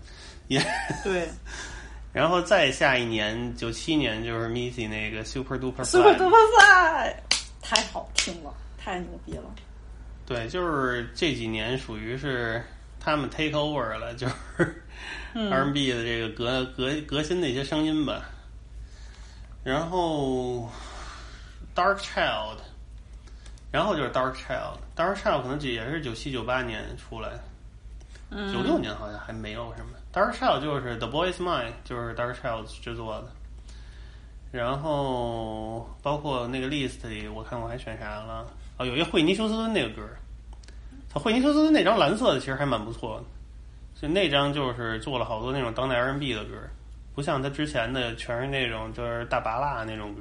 [0.48, 0.60] 也。
[1.04, 1.28] 对
[2.12, 7.14] 然后再下一年九七年就是 Missy 那个 Super Duper，Super Duper Fly，
[7.62, 9.44] 太好听了，太牛逼了。
[10.26, 12.60] 对，就是这几年属于是
[13.00, 14.84] 他们 take over 了，就是
[15.34, 18.22] 嗯 R&B 的这个革革革新的一些声音吧。
[19.64, 20.70] 然后
[21.74, 22.58] Dark Child，
[23.72, 27.30] 然后就是 Dark Child，Dark Child 可能也是九七九八年出来，
[28.30, 29.92] 嗯九六年好像还没有什么。
[30.12, 33.32] Dark Child 就是 The Boy Is Mine，就是 Dark Child 制作的。
[34.52, 38.46] 然后包括那个 list 里，我看我还选啥了？
[38.78, 40.18] 哦，有一个惠尼休斯顿那个歌儿，
[41.12, 46.52] 他惠尼休斯那张蓝色的其实还蛮不错的，就那张就是做了好多那种当代 R&B 的歌，
[47.14, 50.20] 不像他之前的全是那种就是大拔蜡那种歌，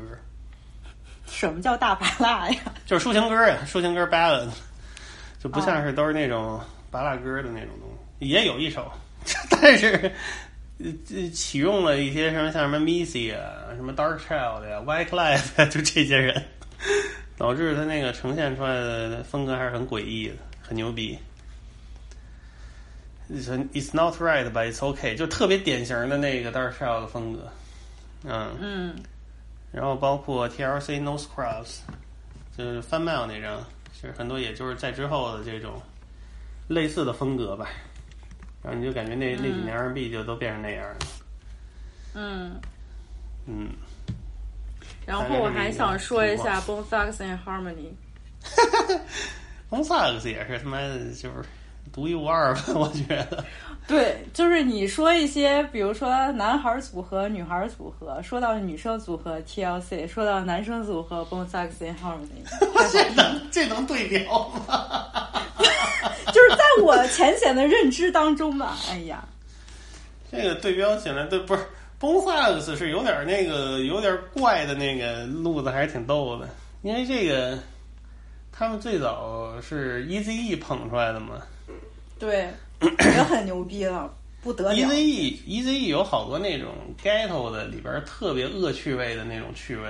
[1.28, 2.60] 什么叫大拔蜡呀？
[2.86, 4.50] 就是抒情歌呀，抒情歌 ballad，
[5.40, 6.60] 就不像是都是那种
[6.90, 7.90] 拔蜡歌的那种东
[8.20, 8.92] 西，也有一首，
[9.50, 10.12] 但是。
[10.82, 16.42] 呃，呃启用了一些什么像什么 Missy 啊，什么 Dark Child 呀、White Life， 就这些人，
[17.38, 20.36] 导致他那个呈现出来的风格还是很诡异的，
[20.70, 21.18] 很牛逼。
[23.28, 27.52] 说 It's not right, but it's okay，就特别典型的那个 Dark Child 的风格。
[28.24, 28.96] 嗯，嗯
[29.72, 31.80] 然后包括 TLC No Scrubs，
[32.56, 35.82] 就是翻 mail 那张，其实很多也就是在之后的这种
[36.68, 37.68] 类似的风格吧。
[38.62, 40.98] 然后你就感觉那那几年 R&B 就都变成那样了。
[42.14, 42.62] 嗯。
[43.48, 43.70] 嗯，
[45.08, 47.90] 然后我还想说一下 Bone Thugs and Harmony。
[49.70, 51.36] 红萨克斯也是他妈的就是
[51.94, 53.44] 独一无二吧， 我觉得。
[53.88, 62.44] 对，就是你说一些，比如说男孩组合、女孩组合，说到女生组合 TLC，说到男生组合 Bone Thugs and Harmony，
[62.92, 65.08] 这能这能对标吗？
[66.32, 68.78] 就是在我浅显的认知当中吧。
[68.92, 69.24] 哎呀，
[70.32, 71.64] 这个对标起来，对不是
[72.00, 76.48] Bone Thugs 是有点那个有点怪的那个路子，还是挺逗的。
[76.84, 77.58] 因为这个
[78.60, 81.42] 他们最早是 Eazy-E 捧出来的嘛。
[82.20, 82.50] 对，
[82.82, 84.14] 也很牛逼了，
[84.44, 84.76] 不得了。
[84.76, 89.90] Eazy-E Eazy-E 有好多那种 ghetto 的里边特别恶趣味的那种趣味。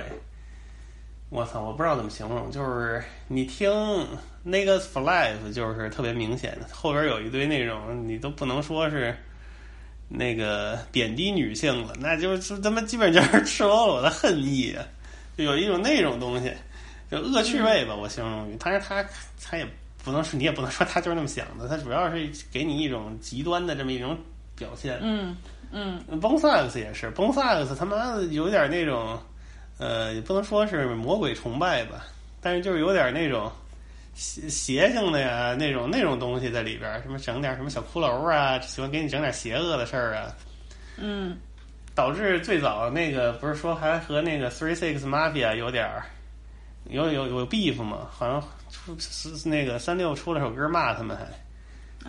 [1.30, 3.72] 我操，我不知道怎么形容，就是你听
[4.44, 9.12] 那个 for life 就是特别明显的，后边有一堆那种你都不能说是
[10.08, 14.86] 那个贬低女性了，那就是他妈基本就是赤裸裸的恨意啊，
[15.36, 16.52] 就有一种那种东西，
[17.10, 19.04] 就恶趣味吧，我形容于，但是他
[19.42, 19.66] 他也
[20.04, 24.16] 不能说你也不能说他就是那么想的，他主要是给你一种极端的这么一种
[24.56, 24.98] 表现。
[25.02, 25.36] 嗯
[25.72, 29.18] 嗯，崩萨克斯也是，崩萨克斯他妈的有点那种，
[29.78, 32.04] 呃，也不能说是魔鬼崇拜吧，
[32.40, 33.50] 但是就是有点那种
[34.14, 40.34] 邪邪性的呀，那种那种东西在里边，什么整点什么小骷髅啊，喜欢给你整点邪恶的事儿啊，
[40.96, 41.36] 嗯。
[41.92, 46.04] 导致最早那个不是说还和那个 Three Six Mafia 有点儿
[46.88, 51.24] 有有有 beef 嘛，好像出是那个三六出了首歌骂他们还。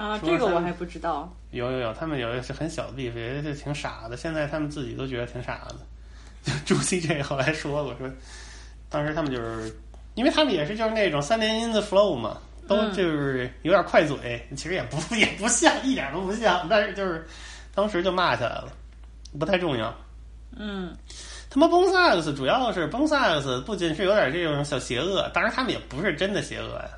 [0.02, 1.32] 啊，这个我还不知道。
[1.52, 4.16] 有有有，他们有一个是很小的 beef，也是挺傻的。
[4.16, 5.76] 现在他们自己都觉得挺傻的。
[6.66, 8.10] 就朱 CJ 后来说过，说
[8.90, 9.78] 当时他们就是，
[10.16, 12.38] 因为他们也是就是那种三连音的 flow 嘛，
[12.68, 17.28] 都嗯就是有点快嘴，其实也不 也不像，一点都不像，但是就是
[17.76, 18.72] 当时就骂起来了，
[19.38, 19.94] 不太重要。
[20.56, 20.96] 嗯
[21.54, 26.90] 他妈崩萨克斯主要是崩萨克斯不仅是有点这种小邪恶，当然他们也不是真的邪恶呀，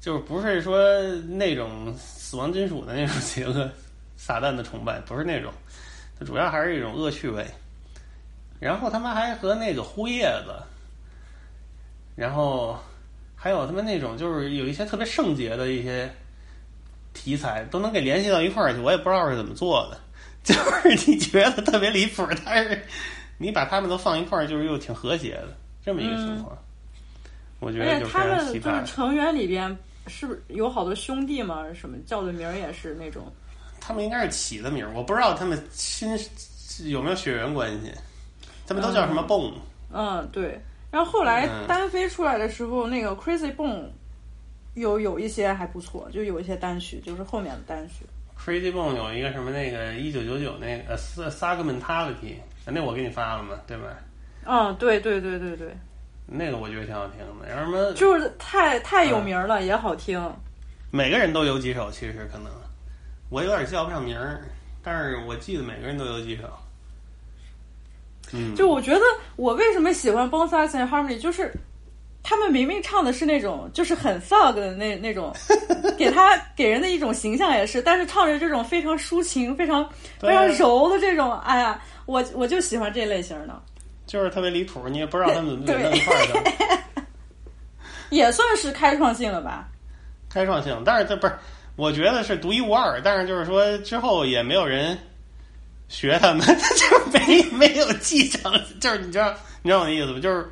[0.00, 3.70] 就是不是说那种死亡金属的那种 邪恶、
[4.16, 5.52] 撒旦的崇拜，不是那种，
[6.18, 7.46] 它主要还是一种恶趣味。
[8.58, 10.54] 然后他们还和那个呼叶子，
[12.16, 12.74] 然后
[13.36, 16.10] 还有他们那种就是有一些特别圣洁的一些
[17.12, 20.00] 题材，都能给联系到一块儿去，我也不知道是怎么做的。
[20.42, 22.82] 就是你觉得特别离谱，但是
[23.38, 26.58] 你把他们都放一块儿，就是又挺和谐的这么一个情况。
[27.60, 28.84] 我觉得就非他们就是。
[28.84, 29.74] 成员里边
[30.06, 31.64] 是不是有好多兄弟嘛？
[31.72, 33.32] 什么叫的名儿也是那种。
[33.80, 36.10] 他们应该是起的名儿，我不知道他们亲
[36.90, 37.92] 有没有血缘关系。
[38.66, 39.52] 他们都叫什么蹦？
[39.92, 40.60] 嗯，对。
[40.90, 43.86] 然后后来嗯单飞出来的时候，那个 Crazy Bone
[44.74, 48.04] 有有一些还不错，就有一些单曲，就是后面的单曲。
[48.38, 52.36] Crazy Bone 有一个什么那个一九九九那个呃 Sagmentality，
[52.70, 53.84] 那我给你发了嘛，对吧？
[54.44, 55.76] 嗯，对对对对对，
[56.26, 57.48] 那个我觉得挺好听的。
[57.48, 60.20] 然后什么就是太太有嗯名了，也好听。
[60.90, 62.50] 每个人都有几首，其实可能
[63.30, 64.40] 我有点叫不上名儿，
[64.82, 66.44] 但是我记得每个人都有几首。
[68.32, 69.00] 嗯，就我觉得
[69.36, 71.52] 我为什么喜欢 Thugs and Harmony，就是
[72.22, 75.34] 他们明明唱的是那种就是很 thug 的那那种，
[75.96, 79.88] 给他给人的一种形象也是，但是唱着这种非常抒情、非常
[80.20, 83.62] 非常柔的这种，哎呀，我我就喜欢这类型的，
[84.06, 86.52] 就是特别离谱，你也不知道他们怎么给弄一块儿的。
[88.10, 89.68] 也算是开创性了吧。
[90.30, 91.34] 开创性，但是这不是，
[91.76, 93.00] 我觉得是独一无二。
[93.02, 94.96] 但是就是说之后也没有人
[95.88, 100.20] 学他们， 就是没没有继承，就是你知道你知道我的意思吗？
[100.20, 100.50] 就是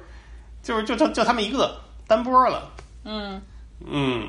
[0.66, 2.68] 就是就就就他们一个单播了，
[3.05, 3.40] 嗯，
[3.86, 4.28] 嗯，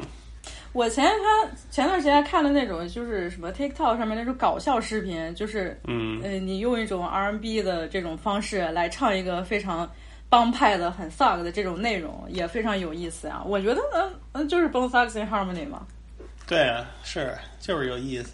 [0.71, 9.89] 我前他前段时间看的那种就是什么 TikTok 上面那种搞笑视频，就是嗯呃，你用一种 R&B 的这种方式来唱一个非常
[10.29, 13.41] 帮派的、很 thug 的这种内容，也非常有意思啊。
[13.43, 15.87] 我觉得呢，嗯，就是 Bone Thugs and Harmony 嘛。
[16.45, 18.31] 对啊，是就是有意思。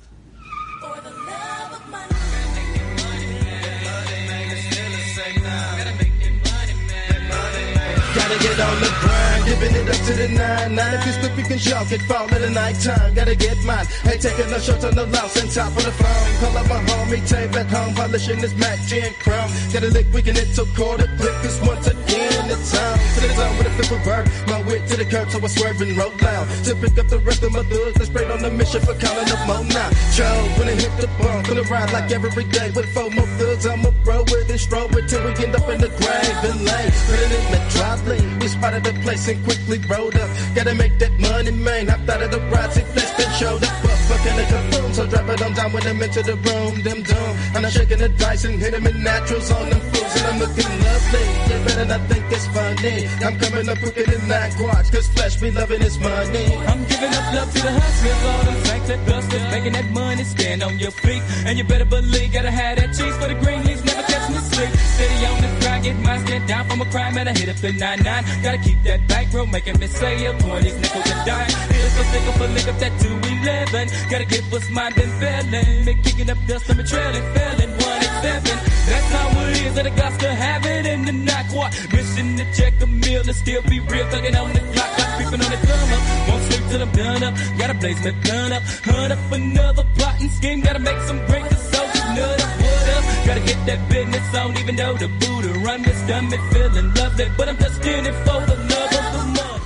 [8.23, 10.93] Gotta get on the grind, dipping it up to the nine nine.
[10.95, 12.01] If you slip, you can chalk it.
[12.03, 13.85] Fall in the nighttime, gotta get mine.
[14.05, 16.27] Ain't taking no shots on the lounge and top of the phone.
[16.39, 19.49] Call up my homie, Tay back home, polishing this Mac 10 chrome.
[19.71, 22.51] Got a lick, we can hit so quarter click this once again.
[22.51, 24.25] It's time to the zone with a flip of bird.
[24.47, 26.47] My wit to the curb, so I swerve and roll loud.
[26.65, 29.29] To pick up the rest of my goods, let's straight on the mission for counting
[29.33, 29.89] up more now.
[30.15, 33.65] Joe, when I hit the bump, gonna ride like every day with four more thugs.
[33.65, 36.87] I'ma roll with and stroll it till we end up in the grave and lay.
[36.87, 37.63] It in the
[38.07, 38.39] lane.
[38.39, 40.30] We spotted the place and quickly rolled up.
[40.55, 41.88] Gotta make that money, man.
[41.88, 43.76] Hopped out of the ride, see flexed and showed up.
[43.84, 44.93] Up, fucking the kaboom.
[44.93, 46.81] So drop it on down when I'm into the room.
[46.84, 47.35] Them dumb.
[47.55, 50.15] I'm not shaking the dice and hit them in naturals on them fools.
[50.18, 51.26] And I'm looking lovely.
[51.49, 52.95] You better not think it's funny.
[53.26, 54.89] I'm coming up quicker than that quads.
[54.89, 56.45] Cause flesh be loving his money.
[56.69, 60.23] I'm giving up love to the hustlers, all them facts that busters, making that money
[60.23, 61.23] stand on your feet.
[61.45, 64.22] And you better believe, gotta have that cheese for the green leaves, never catch
[64.64, 64.94] me sleep.
[64.94, 67.56] Steady on the grind, get my stand down from a crime, and I hit up
[67.57, 68.23] the 99.
[68.44, 71.49] Gotta keep that bankroll, making me say up 20s, nickels and dime.
[71.49, 74.10] Hit for sick up a lick up that 211.
[74.10, 75.85] Gotta get what's mine, been failing.
[75.85, 78.60] Me kicking up dust, I'm a trailing, failing, 187.
[78.84, 81.52] That's how it is, and I got to have it in the night.
[81.53, 81.72] What?
[81.94, 85.41] Mission to check a meal and still be real, thugging on the clock, like creeping
[85.45, 86.30] on the come up.
[86.30, 87.34] Won't sleep till I'm done up.
[87.57, 88.64] Gotta blaze my gun up.
[88.64, 90.61] Hunt up another plotting scheme.
[90.61, 91.72] Gotta make some nut
[92.19, 92.40] up.
[92.40, 93.03] What up?
[93.26, 97.27] Gotta get that business on, even though the Buddha run this me feeling lovely.
[97.38, 99.60] But I'm just in it for the love of the money.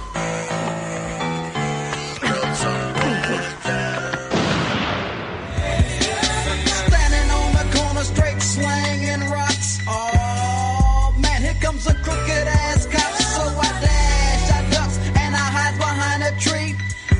[6.88, 9.80] Standing on the corner, straight slanging rocks.
[9.88, 13.14] Oh man, here comes a crooked ass cop.
[13.36, 16.76] So I dash, I ducks, and I hide behind a tree,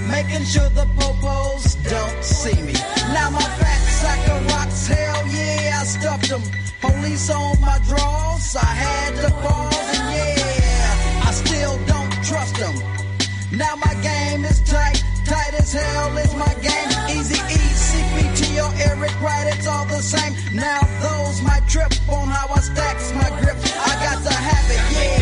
[0.10, 2.74] making sure the popos don't see me.
[3.14, 6.42] Now my fat sack of rocks, hell yeah, I stuffed them.
[6.82, 12.76] Police on my drawers, I had to pause, and yeah, I still don't trust them.
[13.52, 16.90] Now my game is tight, tight as hell is my game.
[17.10, 20.34] Easy E, CPT or Eric Wright, it's all the same.
[20.54, 23.58] Now those might trip on how I stacks my grip.
[23.90, 25.17] I got to have it, yeah.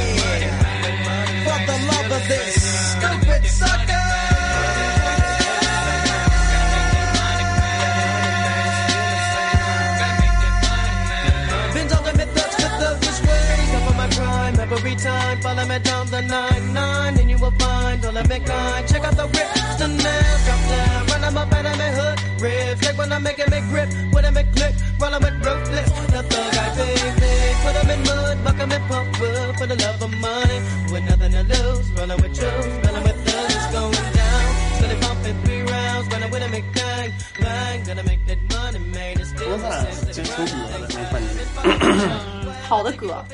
[14.85, 15.41] every time.
[15.41, 18.89] Follow me down the nine nine, and you will find all of me kind.
[18.89, 21.07] Check out the rips, the nails, drop down.
[21.07, 22.83] Run them up and I'm a hood rips.
[22.85, 25.91] Like when I'm making me grip, when I'm a click, rolling with ruthless.
[26.13, 27.57] The thug I big, big.
[27.65, 30.59] Put them in mud, buck them in pump up for the love of money.
[30.93, 34.49] With nothing to lose, rolling with truth, rolling with thugs, it's going down.
[34.77, 37.85] Steady pumping three rounds, running with a big bang, bang.
[37.85, 39.21] Gonna make that money, man.
[39.21, 40.13] It's still 多 the 赞， same.
[40.13, 41.29] 真挺火的那团体。
[41.65, 43.25] 嗯，好的歌，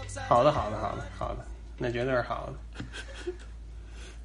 [0.28, 1.44] 好的，好的，好的，好的，
[1.78, 2.54] 那绝对是好的。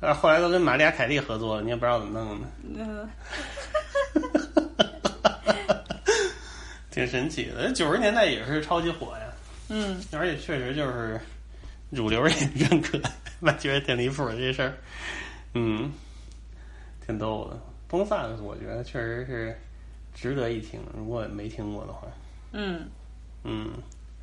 [0.08, 2.48] 啊， 后来都跟玛利亚凯莉合作了，你也不知道怎么弄的，
[2.78, 3.10] 嗯，
[6.92, 7.72] 挺神奇的。
[7.74, 9.24] 九十年代也是超级火呀，
[9.70, 11.20] 嗯，而且确实就是
[11.94, 13.00] 主流也认可，
[13.42, 14.74] 我觉得挺离谱的这事儿，
[15.54, 15.92] 嗯，
[17.06, 17.58] 挺逗的。
[17.88, 19.60] 崩萨克斯我觉得确实是
[20.14, 22.08] 值得一听，如果没听过的话，
[22.52, 22.88] 嗯，
[23.44, 23.72] 嗯，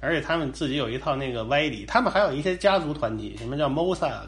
[0.06, 4.26] 而且他们自己有一套那个歪理，他们还有一些家族团体，什么叫 Mosax，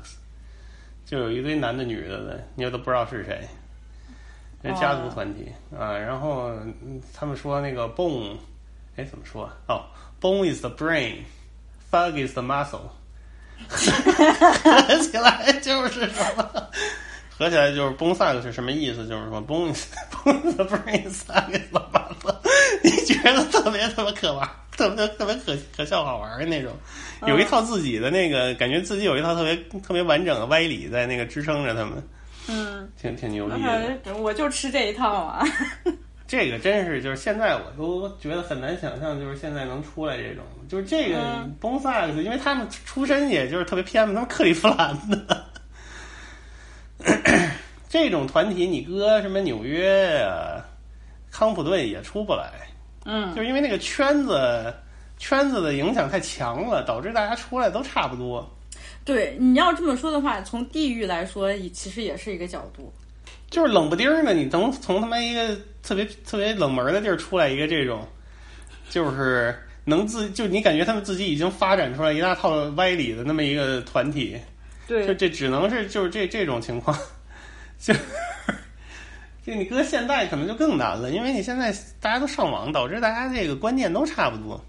[1.06, 3.46] 就有一堆男的女的的，你都不知道是谁，
[4.60, 5.96] 这家族团体、啊。
[5.96, 6.48] 然后
[6.82, 8.36] 嗯他们说那个 bone，
[8.96, 9.48] 哎怎么说？
[9.68, 9.84] 哦
[10.20, 12.90] ，bone is the brain，fug is the muscle，
[13.68, 16.68] 合起来就是什么？
[17.38, 19.06] 合起来就是 bone sack 是什么意思？
[19.06, 22.36] 就是说 bone is bone is the brain sack is the muscle，
[22.82, 24.48] 你觉得特别特别可玩，
[24.78, 26.72] 特别特别可可笑好玩的那种，
[27.26, 32.00] 有一套自己的那个，感觉自己有一套特别特别完整的歪理在那个支撑着他们，
[32.48, 33.60] 嗯，挺挺牛逼
[34.05, 34.14] 的。
[34.16, 35.44] 我就吃这一套啊。
[36.28, 45.44] 这个真是就是现在我都觉得很难想象，就是现在能出来这种，就是这个嗯 b o n s a x 因为他们出身也就是特别偏，他们克利夫兰的。
[47.88, 50.62] 这种团体，你搁什么纽约呀、
[51.30, 52.52] 康普顿也出不来，
[53.10, 54.72] 嗯就是因为那个圈子
[55.16, 58.48] 圈子的影响太强了，导致大家出来都差不多。
[59.02, 62.93] 对，你要这么说的话，从地域来说，也其实也是一个角度。
[63.51, 68.06] 就是冷不丁儿的，你能从他妈一个特别特别冷门的地儿出来一个这种，
[68.90, 74.39] 就是能自就你感觉他们自己已经发展出来一大套歪理的那么一个团体，
[74.86, 76.94] 对就，这只能是就是这这种情况，
[77.80, 77.94] 就
[79.49, 84.62] 就你搁现在可能就更难了，因为你现在大家都上网，导致大家这个观念都差不多，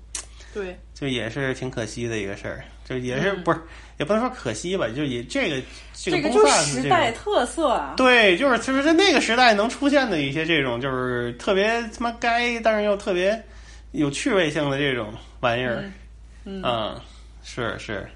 [0.53, 2.63] 对，就也是挺可惜的一个事儿。
[2.85, 3.61] 就也是、嗯不是
[3.97, 5.61] 也不能说可惜吧，就也这个
[5.93, 7.93] 这个这个就是时代特色啊。
[7.97, 13.43] 对，就是其实在那个时代能出现的一些这种就是特别他妈该，但是又特别
[13.91, 15.91] 有趣味性的这种玩意儿，
[16.45, 17.01] 嗯，嗯，
[17.43, 18.09] 是是，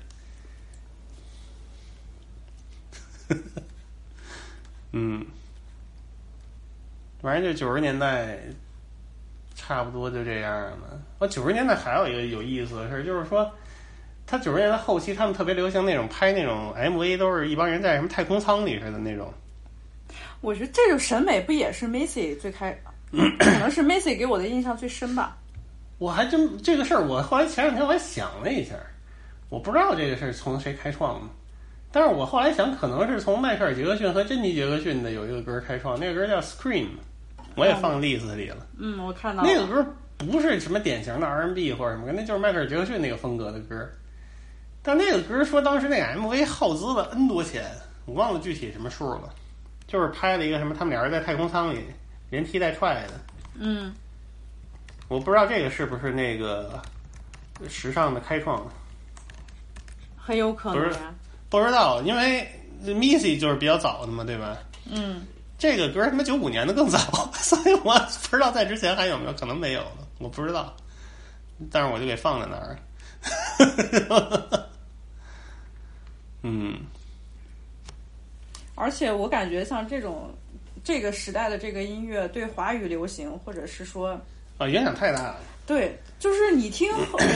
[4.94, 5.26] 嗯，
[7.24, 8.38] 反正就九十年代
[9.56, 11.02] 差不多就这样了。
[11.18, 13.52] 我九十年代还有一个有意思的事儿，就是说。
[14.26, 19.32] 他九十年代后期，他们特别流行那种拍那种 MV，都是一帮人在什么太空舱里似的那种。
[20.40, 22.72] 我觉得这种审美不也是 Macy 最开，
[23.12, 25.38] 可能是 Macy 给我的印象最深吧。
[25.98, 28.76] 我还真这个事儿，我后来前两天我还想了一下，
[29.50, 31.28] 我不知道这个事儿从谁开创的，
[31.92, 36.86] 但是我后来想，可能是从迈克尔·杰克逊和珍妮·杰克逊的有一个歌开创，那个歌叫《Scream》，
[37.56, 38.66] 我也放 list 里了。
[38.78, 39.86] 嗯，我看到了那个歌
[40.18, 43.90] 不是什么典型的 R&B 或者什么，那就是迈克尔·杰克逊那个风格的歌。
[44.82, 47.66] 但那个歌说当时那个 MV 耗资了 N 多钱，
[48.06, 49.34] 我忘了具体什么数了，
[49.88, 51.86] 就是拍了一个什么他们俩人在太空舱里
[52.30, 53.14] 连踢带踹的。
[53.58, 53.94] 嗯，
[55.08, 56.82] 我不知道这个是不是那个
[57.70, 58.66] 时尚的开创，
[60.18, 61.14] 很有可能呀。
[61.50, 62.46] 不知道，因为
[62.84, 64.58] Missy 就是比较早的嘛，对吧？
[64.92, 65.22] 嗯，
[65.64, 67.00] 这个歌他妈九五年的更早，
[67.40, 67.98] 所以我
[68.30, 70.76] 不知道在之前还有没有，可能没有了，我不知道。
[71.72, 72.78] 但是我就给放在那儿。
[76.44, 76.82] 嗯，
[78.76, 80.30] 而且我感觉像这种
[80.84, 84.20] 这个时代的这个音乐，对华语流行或者是说
[84.58, 85.38] 啊，影响太大了。
[85.66, 86.92] 对，就是你听，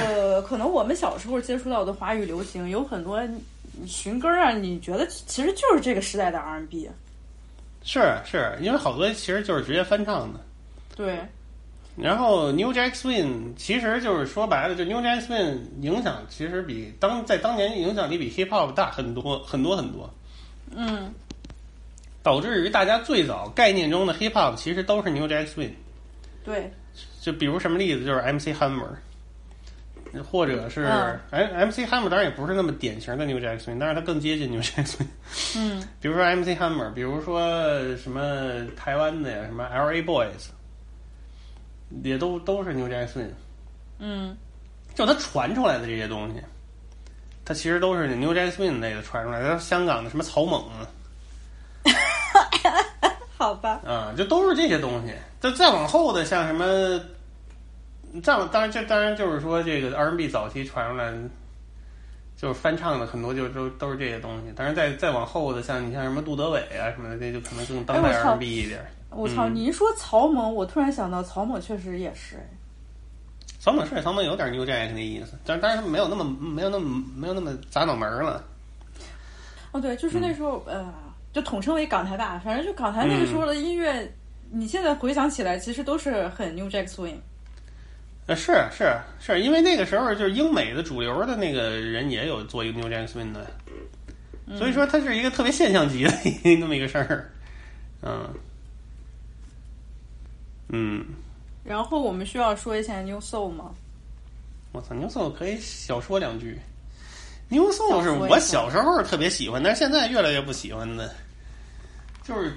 [0.06, 3.26] 呃，可能我们小时候接触到的华语流行有很多
[3.86, 6.90] 寻根啊，你觉得其实就是这个时代的 R&B。
[7.90, 10.40] 是是，因为好多其实就是直接翻唱的。
[10.94, 11.18] 对，
[11.96, 20.14] 然后 New Jack Swing 其实就是说白了，就 New Jack Swing 影响其实比当在当年影响力比 Hip Hop 大很多很多很多，
[20.76, 21.14] 嗯，
[22.22, 25.72] 导致于大家最早概念中的 Hip Hop 其实都是 New Jack Swing。
[26.44, 26.70] 对，
[27.22, 28.90] 就比如什么例子，就是 MC Hammer，
[30.24, 35.08] 或者是嗯哎 MC Hammer 当然也不是那么典型的 New Jack Swing，但是它更接近 New Jack Swing。
[35.58, 37.52] 嗯，比如说 MC Hammer，比如说
[37.98, 40.50] 什么台湾的呀，什么 LA Boys，
[42.04, 43.32] 也都都是 New Jack Swing。
[44.00, 44.36] 嗯，
[44.94, 46.42] 就它传出来的这些东西，
[47.46, 49.58] 它其实都是 New Jack Swing 类的传出来的。
[49.60, 50.88] 香港的什么草蜢啊，
[53.38, 55.14] 好吧，啊，就都是这些东西。
[55.40, 57.00] 就再往后的，像什么，
[58.22, 61.14] 再往当然这当然就是说这个 R&B 早期传出来，
[62.36, 64.54] 就是翻唱的很多就都都是这些东西。
[64.56, 68.80] 但是再再往后的，像你像什么杜德伟啊什么的，那就可能更当代 R&B 一点。
[69.10, 69.48] 我操！
[69.48, 72.38] 嗯你一说曹猛，我突然想到曹猛确实也是，
[73.58, 78.44] 曹猛是曹猛有点 New Jack 那意思，但当然没有那么没有那么没有那么砸脑门了。
[79.72, 80.94] 哦，对，就是那时候，呃，
[81.32, 82.40] 就统称为港台吧。
[82.44, 84.14] 反正就港台那个时候的音乐，
[84.52, 87.18] 你现在回想起来，其实都是很 New Jack Swing。
[88.28, 93.48] 呃，是是是，因为那个时候就是英美的主流的那个人也有做一个 New Jack Swing 的，
[94.58, 96.12] 所以说它是一个特别现象级的
[96.60, 97.32] 那么一个事儿。
[98.02, 98.30] 嗯
[100.70, 101.06] 嗯，
[101.64, 103.72] 然后我们需要说一下 New Soul 吗？
[104.74, 106.60] 我操，New Soul 可以小说两句。
[107.48, 111.16] New Soul 是我小时候特别喜欢，但是现在越来越不喜欢的，
[112.26, 112.52] 就是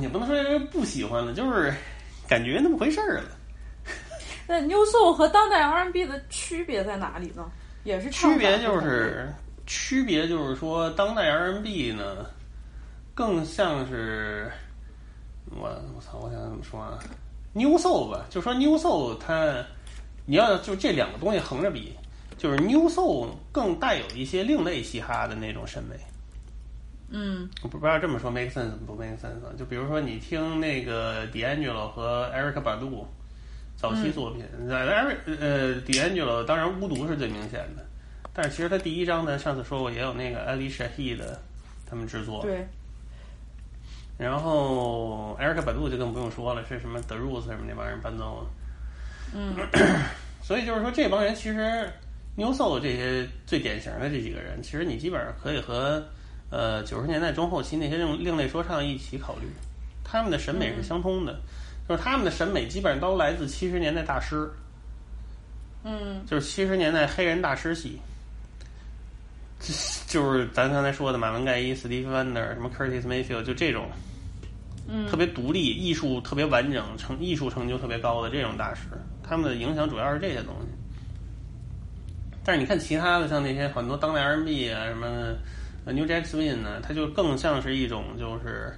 [0.00, 1.72] 也不能说不喜欢了，就是
[2.28, 3.24] 感觉那么回事儿了。
[4.52, 7.50] 那 New Soul 和当代 R&B 的区别在哪里呢？
[7.84, 9.32] 也是区别就是
[9.66, 12.26] 区别就是说，当代 R&B 呢，
[13.14, 14.52] 更像是
[15.50, 16.98] 我我操，我想怎么说啊
[17.54, 19.64] ？New Soul 吧，就说 New Soul 它，
[20.26, 21.94] 你要就这两个东西横着比，
[22.36, 25.96] 就是 New Soul 更带有一些另类嘻哈的那种审美。
[27.14, 29.52] 嗯我不知道这么说 make sense 不 make sense 啊？
[29.58, 33.04] 就比如说你听那个 D'Angelo 和 Eric Badu
[33.82, 37.84] 早期作品，在 Eric 呃 D'Angelo 当然巫毒是最明显的，
[38.32, 41.36] 但是其实他第一章呢，上次说过也有那个 Ali Shaheed 的
[41.84, 42.64] 他们制作，对，
[44.16, 48.50] 然后 Eric Badu 就更不用说了，是什么 The Roots 什么那帮人伴奏了，
[49.34, 49.56] 嗯。
[50.44, 51.88] 所以就是说这帮人其实
[52.36, 56.02] New Soul 这些最典型的这几个人，其实你基本上可以和
[56.50, 59.46] 呃九十年代中后期那些另另类说唱一起考虑，
[60.04, 61.40] 他们的审美是相通的，
[61.92, 64.50] 就是他们的审美基本上都来自七十年代大师，
[65.84, 66.24] 嗯。
[66.26, 68.00] 就是七十年代黑人大师系，
[70.06, 73.90] 就是咱刚才说的马文盖伊、斯蒂芬 ·Wonder、什么 Curtis Mayfield，就这种
[74.88, 75.06] 嗯。
[75.06, 78.84] 特别独立、艺术特别完整、成艺术成就特别高的这种大师，
[79.22, 80.68] 他们的影响主要是这些东西。
[82.42, 85.06] 但是你看其他的，像那些很多当代 R&B 啊，什么
[85.84, 88.72] 呃 New Jack Swing 呢，它就更像是一种就是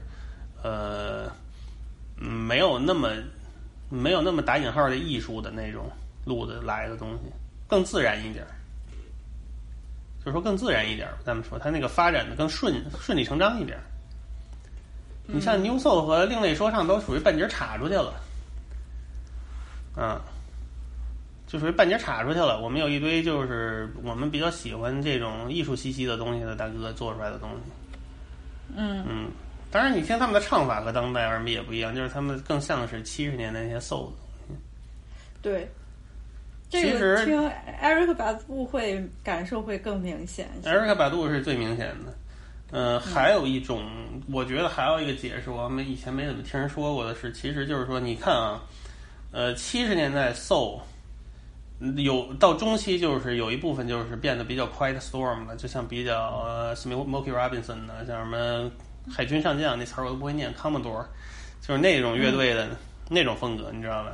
[0.64, 1.30] 呃，
[2.18, 3.10] 嗯没有那么
[3.88, 5.90] 没有那么打引号的艺术的那种
[6.24, 7.32] 路子来的东西，
[7.68, 8.50] 更自然一点儿。
[10.20, 13.84] 就是说更自然一点儿，咱们说它那个发展的更顺顺理成章一点儿。
[15.26, 18.14] 你像 New Soul 和另类说唱都属于半截儿插出去了，
[19.94, 20.20] 啊，
[21.46, 22.58] 就属于半截儿插出去了。
[22.60, 27.56] 我们有一堆就是我们比较喜欢这种艺术气息的东西的大哥做出来的东西，
[28.76, 29.30] 嗯嗯，
[29.74, 34.12] 当然你听他们的唱法和当代 R&B 也不一样，就是他们更像是七十年代那些 Soul 的
[35.42, 35.68] 对。
[36.70, 37.48] 这其实个听
[37.80, 40.70] 艾瑞克巴布会感受会更明显一些。
[40.70, 42.14] Erica 百度是最明显的。
[42.70, 43.84] 呃，还有一种，
[44.30, 48.62] 我觉得还有一个解释，我们以前没怎么听人说过的是，其实就是说，你看啊，
[49.32, 50.78] 呃，七十年代 soul
[51.96, 58.70] 有到中期，就是有一部分就是变得比较 quiet storm 了，就像比较呃 Smokey Robinson 的，像什么
[59.10, 61.04] 海军上将那词儿我都不会念，Commodore，
[61.60, 62.68] 就是那种乐队的、
[63.08, 64.12] 那种风格，你知道吧？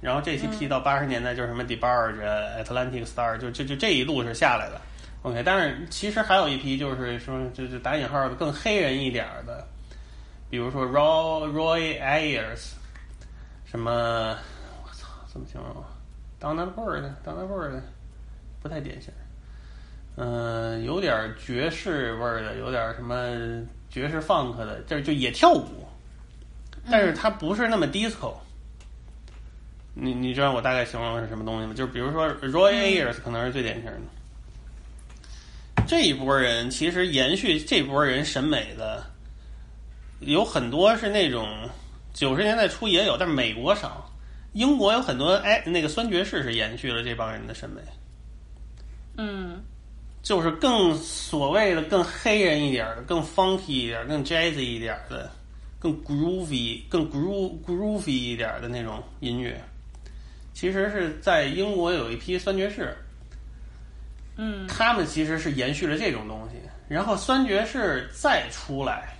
[0.00, 4.80] 然后这期批到八十年代就是什么 DeBarge、Atlantic Star，就就就这一路是下来的。
[5.22, 9.64] OK，但是其实还有一批就是说，就就打引号的更黑人一点儿的，
[10.50, 12.72] 比如说 Roy Roy Ayers，
[13.64, 14.36] 什么
[14.84, 15.84] 我操，怎么形容
[16.40, 17.80] ？Donna Bird，Donna Bird，
[18.60, 19.12] 不太典型。
[20.16, 23.14] 嗯、有点爵士味儿的，有点什么
[23.92, 25.86] 爵士 funk 的，就是就也跳舞，
[26.90, 28.34] 但是它不是那么 disco。
[29.94, 31.74] 你你知道我大概形容是什么东西吗？
[31.74, 34.00] 就是比如说 Roy Ayers 可能是最典型的。
[35.86, 39.04] 这一波人其实延续这波人审美的，
[40.20, 41.68] 有很多是那种
[42.14, 44.08] 九十年代初也有，但是美国少。
[44.54, 47.80] 英国有很多哎，那个酸爵士是延续了这帮人的审美，
[49.16, 49.62] 嗯
[50.22, 55.30] 就是更所谓的更黑人一点儿的，更 funky 一点儿，更 jazzy 一点儿的，
[55.78, 59.60] 更 groovy、更 groove groovy 一点儿的那种音乐。
[60.54, 62.94] 其实是在英国有一批酸爵士，
[64.36, 66.56] 嗯他们其实是延续了这种东西，
[66.88, 69.16] 然后酸爵士再出来，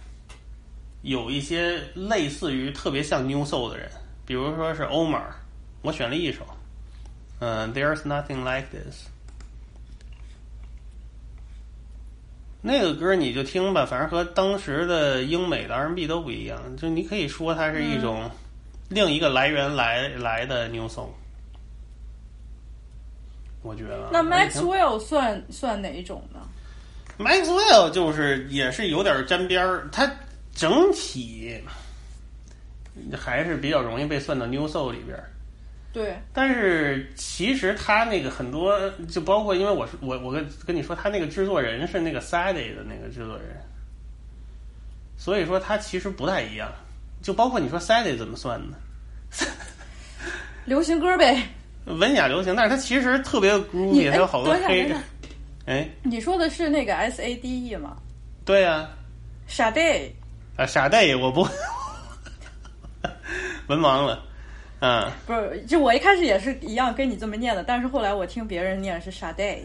[1.00, 3.90] 有一些类似于特别像 New Soul 的人，
[4.24, 5.24] 比如说是 Omar，
[5.80, 6.46] 我选了一首，
[7.40, 9.08] 嗯、t h e r e s Nothing Like This，
[12.64, 18.30] 那个歌你就听吧，反正和当时的英美的 R&B 都不一样，就你可以说它是一种
[18.88, 21.08] 另一个来源来来的 New Soul。
[23.62, 26.40] 我觉得，那 Maxwell 算算哪一种呢
[27.18, 30.08] ？Maxwell 就是也是有点沾边儿，它
[30.54, 31.60] 整体
[33.16, 35.31] 还是比较容易被算到 New Soul 里边儿。
[35.92, 38.78] 对，但是其实他那个很多，
[39.10, 43.60] 就包括因为我是我我跟跟你说，他那个制作人是那个 Sadie 的那个制作人，
[45.16, 46.72] 所以说他其实不太一样。
[47.20, 48.76] 就包括你说 Sadie 怎么算呢？
[50.64, 51.42] 流行歌呗。
[51.84, 55.02] 文雅流行，但是它其实特别 groovy，你它有好多黑哎等一下等一下。
[55.66, 57.96] 哎，你说的是那个 S A D E 吗
[58.44, 58.88] 对呀、
[59.48, 60.10] ？Sade
[60.56, 61.42] 啊，傻代我不
[63.66, 64.24] 文盲了，
[64.82, 69.60] 啊， 不是，就我一开始也是一样跟你这么念的，但是后来我听别人念是 Sade。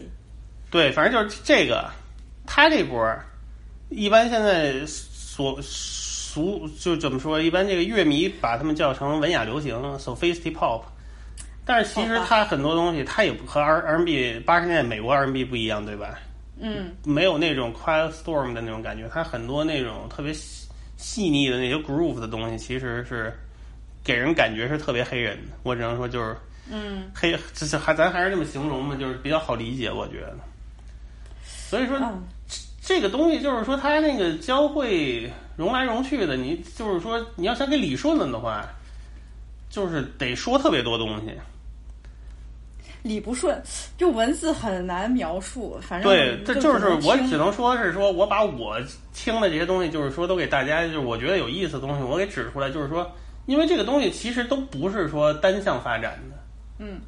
[0.70, 1.90] 对，反正就是这个，
[2.46, 3.24] 他这波儿
[3.88, 7.40] 一般现在所俗就怎么说？
[7.40, 10.82] 一般这个乐迷把他们叫成文雅流行 （sophisticated pop），
[11.64, 16.18] 但是其实好吧它很多东西它也不和 R R&B 八十年代美国 R&B 不一样，对吧？
[16.60, 23.32] 嗯没有那种 quiet storm 的那种感觉，它很多那种特别细细腻的那些 groove 的东西，其实是
[24.08, 25.52] 给人感觉是特别黑人的。
[25.64, 26.34] 我只能说就是
[26.72, 30.38] 嗯黑，这是还咱还是这么形容嘛，就是比较好理解，我觉得。
[31.44, 32.22] 所以说，嗯
[32.80, 38.66] 这个东西就是说，它那个交汇融来融去的，你就是说，你要想给理顺了的话，
[39.68, 41.34] 就是得说特别多东西。
[43.02, 43.62] 理不顺，
[43.98, 45.78] 就文字很难描述。
[45.82, 48.80] 反正对，这就是我只能说是说，我把我
[49.12, 53.10] 听的这些东西，就是说都给大家，就是我觉得有意思的东西，我给指出来，就是说，
[53.48, 56.36] 因为这个东西其实都不是说单向发展的，
[56.80, 57.00] 嗯，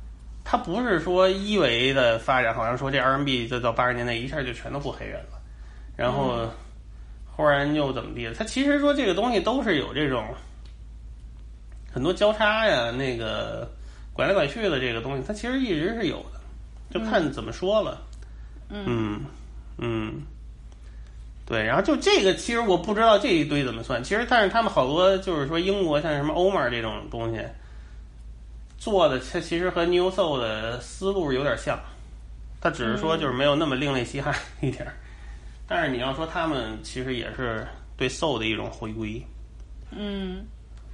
[0.43, 5.39] 它不是说一维的发展，好像说这 R&B 就到八十年代一下就全都不黑人了，
[5.99, 6.49] 然后
[7.27, 8.35] 忽然又怎么地了？
[8.35, 10.35] 它其实说这个东西都是有这种
[11.93, 13.71] 很多交叉呀，那个
[14.15, 16.41] 拐来拐去的这个东西，它其实一直是有的，
[16.91, 18.01] 就看怎么说了。
[18.71, 19.21] 嗯
[19.77, 20.23] 嗯，
[21.51, 24.01] 对，然后就这个，其实我不知道这一堆怎么算。
[24.05, 27.43] 其实，但是他们好多就是说英国像什么欧 r 这种东西
[28.79, 31.77] 做的，它其实和 New Soul 的思路有点像。
[32.61, 34.95] 他只是说就是没有那么另类嘻哈一点儿。
[35.67, 37.67] 但是你要说他们其实也是
[37.97, 39.21] 对 soul 的一种回归，
[39.91, 40.45] 嗯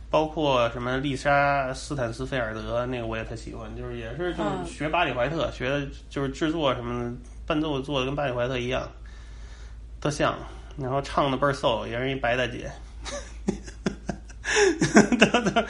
[0.08, 7.12] 包括什么丽莎斯坦斯菲尔德那个我也特喜欢，就是也是就是嗯学巴里怀特，学的就是制作什么
[7.44, 8.88] 伴奏做的跟巴里怀特一样，
[10.06, 10.38] 特像，
[10.78, 12.70] 然后唱的倍儿 soul，也是一白大姐，
[15.18, 15.60] 都都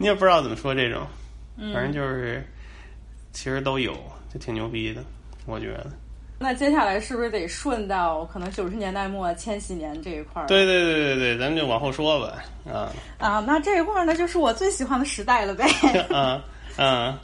[0.00, 1.06] 你也不知道怎么说这种，
[1.72, 2.44] 反正就是
[3.32, 3.92] 其实都有，
[4.32, 5.00] 就挺牛逼的，
[5.46, 5.86] 我觉得。
[6.40, 10.46] 那接下来是不是得顺到可能九十年代末、千禧年这一块儿？
[10.48, 15.64] 对对对对对，咱们就往后说吧，啊啊，那这一块儿呢，就是我最喜欢的时代了呗。
[16.10, 16.42] 啊
[16.76, 17.20] 啊，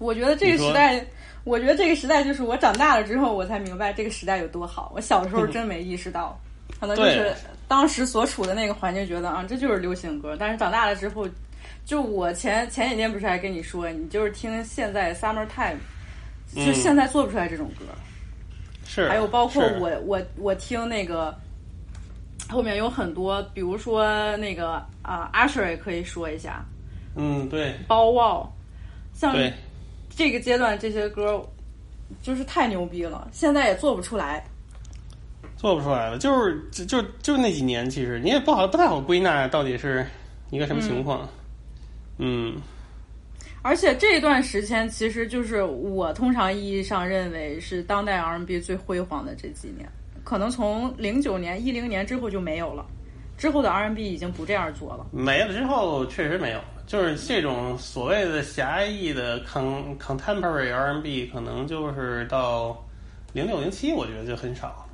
[0.00, 1.06] 我觉得这个时代，
[1.44, 4.92] 我觉得这个时代就是我长大了之后，我才明白这个时代有多好。
[4.94, 6.38] 我小时候真没意识到，
[6.78, 7.34] 可能就是
[7.66, 10.36] 当时所处的那个环境，觉得啊，这就是流行歌。
[10.38, 11.26] 但是长大了之后，
[11.84, 15.78] 就我前前几天不是还跟你说，你就是听现在 Summer Time，
[16.54, 17.84] 就嗯现在做不出来这种歌。
[18.86, 21.34] 是，还有包括我我我听那个
[22.48, 26.64] 后面有很多，比如说那个啊，阿 s 也可以说一下，
[27.14, 28.50] 嗯，对包沃，
[29.12, 29.52] 像对，
[30.18, 31.40] 这个阶段这些歌
[32.20, 34.44] 就是太牛逼了，现在也做不出来。
[35.56, 40.04] 做不出来了，就是就就就那几年，其实你也不好不太好归纳到底是
[40.50, 41.28] 一个什么情况。
[42.18, 42.56] 嗯
[43.62, 49.88] 而且这一段时间，其实就是我通常意义上认为是当代 R&B 最辉煌的这几年。
[50.24, 52.84] 可能从零九年、一零年之后就没有了，
[53.38, 55.06] 之后的 R N B 已经不这样做了。
[55.12, 62.76] 没了之后确实没有，就是这种所谓的狭义的 con contemporary R N B，可能就是到
[63.32, 64.84] 零六零七，我觉得就很少。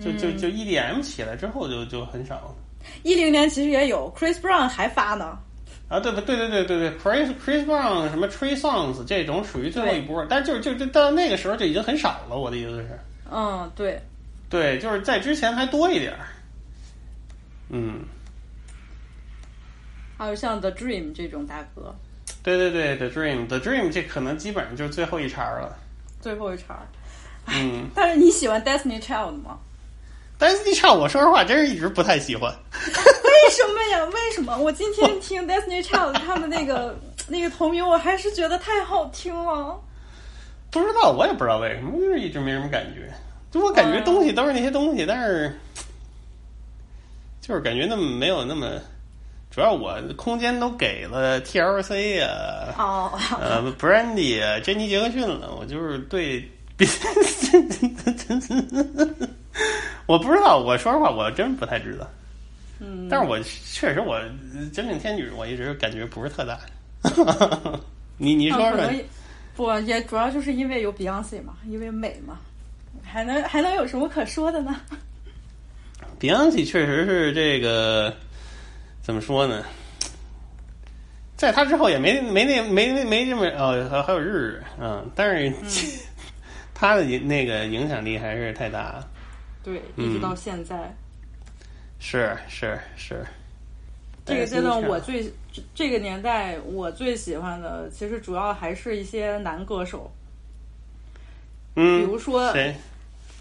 [0.00, 2.54] 就就就 EDM 起来之后就就很少
[3.02, 5.38] 一零年其实也有，Chris Brown 还发呢。
[5.88, 6.00] 啊！
[6.00, 12.38] 对对对对对对，Chris Chris Brown 什么 Tree Songs 这种属于最后一波，但就是就就到那个时候就已经很少了。
[12.38, 12.98] 我的意思是，
[13.30, 14.00] 嗯，对。
[14.48, 16.20] 对，就是在之前还多一点儿。
[17.74, 18.00] 嗯，
[20.18, 21.94] 还有像 The Dream 这种大哥，
[22.42, 25.76] 对对对，The Dream，The Dream 这可能基本上就是最后一茬儿了。
[26.20, 26.86] 最后一茬儿。
[27.46, 29.58] 嗯， 但是你喜欢 Destiny Child 吗？
[30.38, 32.52] 但是你唱，我说实话，真是一直不太喜欢。
[32.84, 34.04] 为什么呀？
[34.04, 34.56] 为什么？
[34.58, 39.80] 我今天听 Destiny Child 他们那个那个同名，我还是觉得太好听了。
[40.70, 43.10] 不知道，我也不知道为什么，就是一直没什么感觉。
[43.50, 45.54] 就我感觉东西都是那些东西，但是
[47.42, 48.80] 就是感觉那么没有那么。
[49.50, 56.42] 主要我空间都给了 TLC 呀、哦，呃，Brandy 啊，珍妮杰克逊了，我就是对，
[60.06, 62.08] 我不知道，我说实话，我真不太知道。
[62.80, 64.18] 嗯，但是我确实我
[64.72, 66.58] 真命天女，我一直感觉不是特大。
[68.16, 68.90] 你你说说，
[69.54, 72.40] 不也主要就是因为有 Beyonce 嘛，因为美嘛，
[73.04, 74.80] 还能还能有什么可说的呢？
[76.22, 78.14] Beyonce 确实是这个
[79.02, 79.64] 怎么说呢？
[81.36, 85.52] 在他之后也没没那没没没这么哦还还有日日嗯，但是、
[86.72, 89.08] 他的影那个影响力还是太大了。
[89.64, 90.94] 对，嗯一直到现在。
[91.98, 93.26] 是是是，
[94.24, 100.08] 这个阶段我最这这个年代我最喜欢的，其实主要还是一些男歌手，
[101.74, 102.76] 嗯，比如说谁？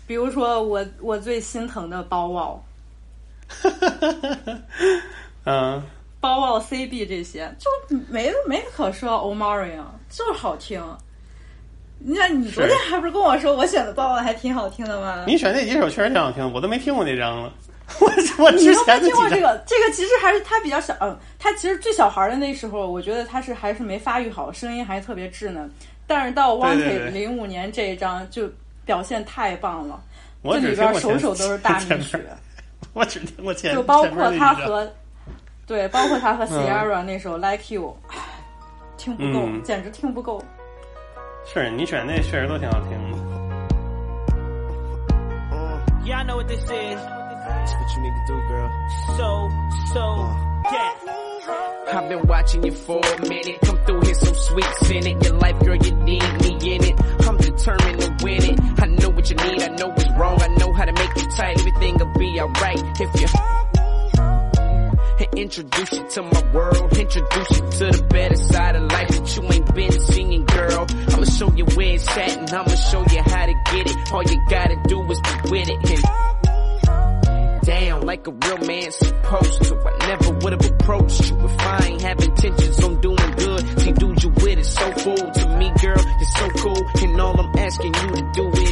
[0.08, 2.62] 比如说我我最心疼的包沃、
[5.46, 5.82] 嗯，
[6.20, 7.70] 包奥、CB 这些，就
[8.10, 9.12] 没没可说。
[9.12, 10.84] Omarion 就是好听。
[12.04, 15.24] 你看，你昨天还不是跟我说我选的包沃还挺好听的吗？
[15.28, 17.54] 你选那几首确实挺好听，我都没听过那张了。
[18.00, 18.10] 我
[18.44, 19.64] 我你之都没听过这个？
[19.68, 25.70] 这个其实还是他比较小，嗯，他其实最小孩的那时候，我觉得他是还是没发育好，声音还特别稚嫩。
[26.08, 28.50] 但是到对 Wanted 对对零五年这一张就
[28.86, 30.02] 表现太棒了，
[30.44, 32.28] 这里边首首都是大前米血面，
[32.94, 34.92] 我只听过前，就包括他和
[35.66, 38.18] 对，包括他和嗯 Sierra 那首 Like You，唉
[38.98, 40.44] 听不够，嗯简直听不够。
[41.46, 43.18] 是你选那确实都挺好听的。
[46.04, 46.70] Yeah, I know what this is.
[46.70, 48.70] That's what you need to do, girl.
[49.18, 49.50] So,
[49.94, 50.02] so,
[50.72, 50.94] yeah.
[51.94, 53.60] I've been watching you for a minute.
[53.62, 55.24] Come through here so sweet, send it.
[55.24, 56.96] Your life, girl, you need me in it.
[57.32, 58.60] I'm determined to win it.
[58.82, 60.42] I know what you need, I know what's wrong.
[60.42, 61.58] I know how to make you tight.
[61.60, 63.28] Everything'll be alright if you
[65.22, 66.98] and introduce you to my world.
[66.98, 70.86] Introduce you to the better side of life that you ain't been seeing, girl.
[70.90, 74.12] I'ma show you where it's at and I'ma show you how to get it.
[74.12, 76.04] All you gotta do is be with it and
[77.66, 79.78] down like a real man supposed to.
[79.78, 83.21] I never would have approached you if I ain't have intentions on doing
[83.62, 83.80] good.
[83.80, 85.98] See, dude, you with it so cool to me, girl.
[85.98, 88.72] You're so cool, and all I'm asking you to do is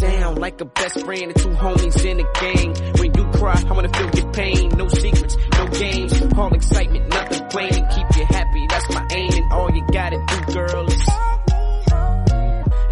[0.00, 2.74] down like a best friend and two homies in a gang.
[2.98, 4.68] When you cry, I wanna feel your pain.
[4.76, 7.74] No secrets, no games, all excitement, nothing plain.
[7.74, 9.32] And keep you happy, that's my aim.
[9.32, 11.08] And all you gotta do, girl, is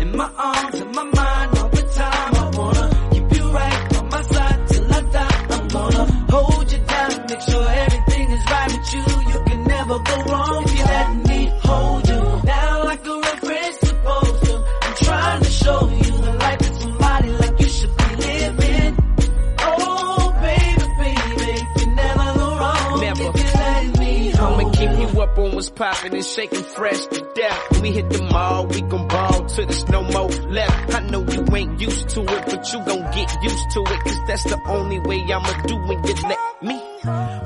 [0.01, 2.35] in my arms, in my mind, all the time.
[2.35, 5.47] I wanna keep you right on my side till I die.
[5.51, 7.69] I'm gonna hold you down, make sure
[9.97, 9.99] Oh.
[9.99, 10.34] the world.
[25.67, 27.73] You up on what's poppin' and shaking fresh to death.
[27.73, 30.95] When we hit the mall, we gon' ball till there's no more left.
[30.95, 34.01] I know you ain't used to it, but you gon' get used to it.
[34.05, 36.81] Cause that's the only way I'ma do when you let me.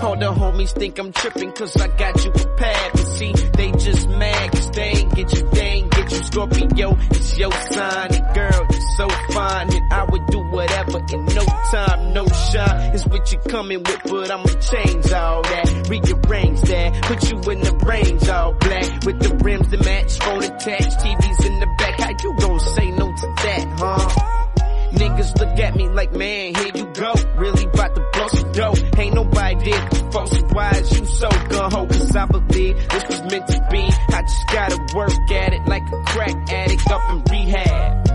[0.00, 2.92] All the homies think I'm trippin' cause I got you prepared.
[2.92, 5.77] But see, they just mad cause they ain't get you, they.
[6.24, 8.10] Scorpio, it's your sign.
[8.34, 9.74] Girl, you're so fine.
[9.74, 12.94] And I would do whatever in no time, no shine.
[12.94, 15.88] Is what you're coming with, but I'ma change all that.
[15.88, 17.02] Rearrange that.
[17.02, 19.04] Put you in the range all black.
[19.04, 22.00] With the rims to match, phone attached, TVs in the back.
[22.00, 24.44] How you gon' say no to that, huh?
[24.92, 27.14] Niggas look at me like, man, here you go.
[27.36, 28.74] Really about to blow some dough.
[28.98, 31.86] Ain't nobody there before, so why is you so gun ho?
[31.86, 33.82] Cause I believe this was meant to be.
[34.14, 38.08] I just gotta work at it like a crack addict up in rehab.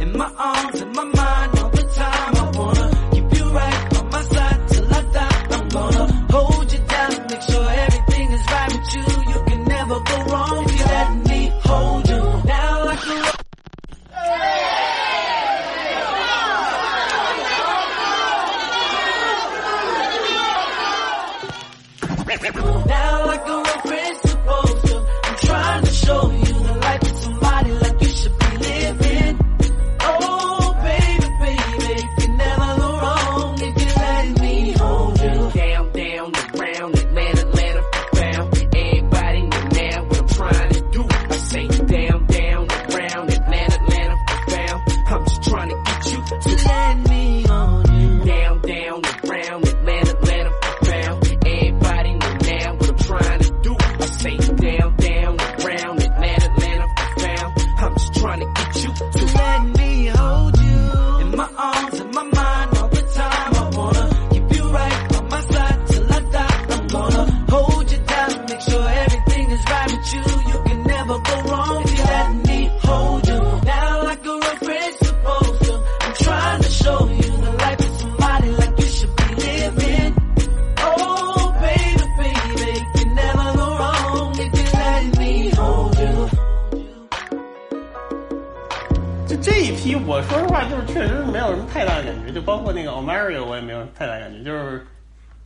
[0.00, 1.47] in my arms, in my mind,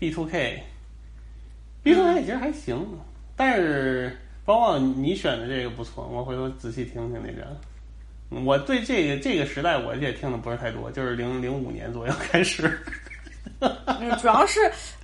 [0.03, 2.85] B two K，B two K 其实还行，
[3.37, 7.57] 但是包括你选的这个不错，我回头仔细听听那个。
[8.45, 12.77] 我对这个这个时代我也听的不是太多，就是零零五年左右开始。
[13.61, 14.59] 嗯，主要是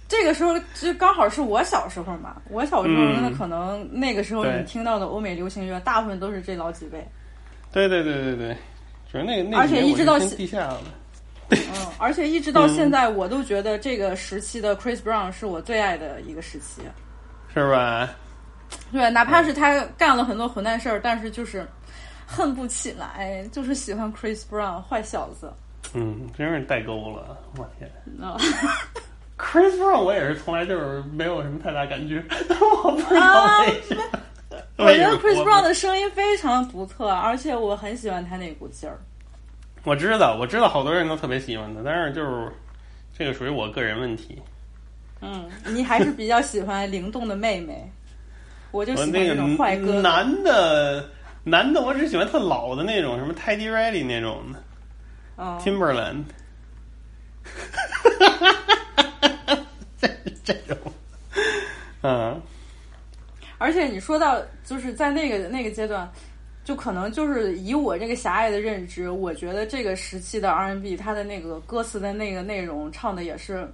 [0.09, 7.07] 这个时候就刚好是我小时候嘛，我小时候嗯那可能那个时候你听到的欧美流行乐，大部分都是这老几位。
[7.71, 8.57] 对对对对对，
[9.13, 10.81] 主要那个那而且一直到地下的。
[11.51, 11.59] 嗯，
[11.99, 16.83] 而且一直到现在，我都觉得这个时期的 Chris Brown 是我最爱的一个时期。
[17.55, 18.11] 是吧？
[18.93, 21.67] 对，哪怕是他干了很多混蛋事儿，但是就是
[22.27, 25.53] 恨不起来，就是喜欢 Chris Brown 坏小子。
[25.95, 27.91] 嗯，真是代沟了，我天
[28.23, 28.37] 啊！
[29.39, 32.23] Chris Brown 我也是从来就是没有什么太大感觉，
[32.85, 34.03] 我不知道啊为什么。
[34.77, 38.99] 我觉得 Chris Brown 的声音非常独特，而且我很喜欢他那股劲儿。
[39.89, 42.53] 我知道，我知道好多人都特别喜欢他，但是就是
[43.17, 44.39] 这个属于我个人问题。
[45.23, 47.91] 嗯，你还是比较喜欢灵动的妹妹，
[48.71, 50.03] 我就喜欢那种坏哥哥。
[50.03, 51.09] 男的，
[51.43, 54.63] 男的我只喜欢特老的那种，什么 Teddy Riley 那种的
[55.37, 56.25] 哦，，Timberland，
[59.99, 60.07] 这
[60.45, 60.77] 这种，
[62.03, 62.43] 嗯。
[63.61, 66.09] 而且你说到就是在那个那个阶段，
[66.69, 73.67] 就可能就是以我这个狭隘的认知，我觉得这个时期的 R&B 它的那个歌词的那个内容唱的也是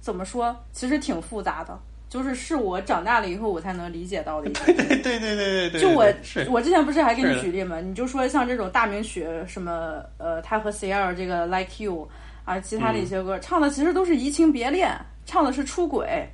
[0.00, 1.78] 怎么说，其实挺复杂的，
[2.08, 4.64] 就是是我长大了以后我才能理解到的一个。
[4.64, 6.04] 对对对对对对对，就我
[6.50, 7.80] 我之前不是还给你举例吗？
[7.80, 12.08] 你就说像这种大名曲，什么呃，他和 Sierra 这个 Like You
[12.44, 14.90] 啊，其他的一些歌、唱的其实都是移情别恋，
[15.24, 16.28] 唱的是出轨。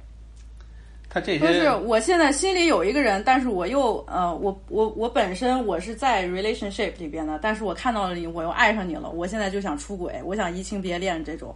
[1.10, 11.54] 他这不是，我现在心里有一个人，但是我又呃，我我我本身我是在 relationship 里边的，但是我看到了你，我又爱上你了，我现在就想出轨，我想移情别恋这种。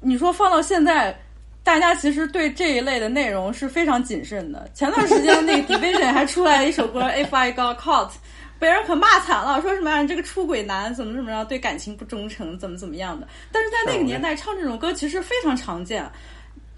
[0.00, 1.14] 你说放到现在，
[1.62, 4.66] 大家其实对这一类的内容是非常谨慎的。
[4.72, 8.08] 前段时间那个 Division 还出来一首歌 《If I Got Caught》，
[8.58, 13.28] 被人可骂惨了，说什么呀、你这个出轨男怎么怎么样，对感情不忠诚，怎么怎么样的。
[13.52, 16.10] 但是在那个年代唱这种歌其实非常常见。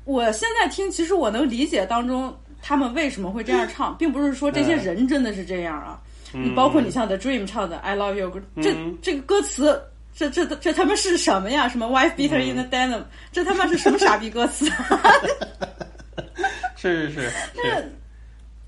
[0.07, 6.01] 我现在听，其实我能理解当中他们为什么会这样 唱，并不是说这些人真的是这样啊。
[6.33, 8.31] 你包括你像 The Dream 唱的《I Love You》，
[8.63, 9.81] 这嗯这个歌词，
[10.15, 11.69] 这这这他妈是什么呀？
[11.69, 13.03] 什么 Wife beater in the denim，
[13.33, 14.71] 这他妈是什么傻逼歌词？
[16.77, 17.31] 是是是
[17.63, 17.93] 是，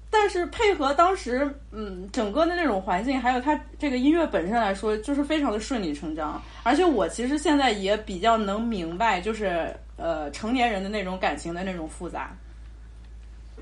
[0.09, 6.41] 但是配合当时嗯整个的那种环境，还有它这个音乐本身来说，就是非常的顺理成章。
[6.63, 12.35] 而且我其实现在也比较能明白，就是呃成年人的那种感情的那种复杂。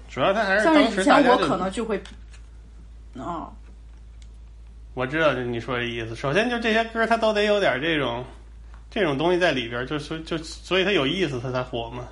[0.09, 2.01] 主要他还是像是以前我可能就会，
[3.15, 3.53] 哦，
[4.95, 6.15] 我知道你说的意思。
[6.15, 8.25] 首先，就这些歌，它都得有点这种
[8.89, 12.07] 这种东西在里边，就所就所以它有意思，它才火嘛。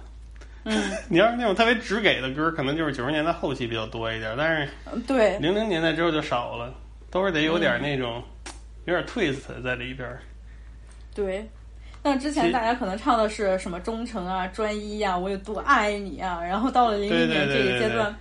[0.64, 4.72] 嗯， 你要是那种特别直给的歌，可能就是九十年代后期比较多一点，但是
[5.06, 6.74] 对，零零年代之后就少了，
[7.10, 8.22] 都是得有嗯点那种、
[8.86, 10.18] 有点 twist 在里边。
[11.14, 11.48] 对。
[12.04, 18.14] 但之前大家可能唱的是什么忠诚啊、专一呀、我有多爱你啊，然后到了零零年这对对对个阶段，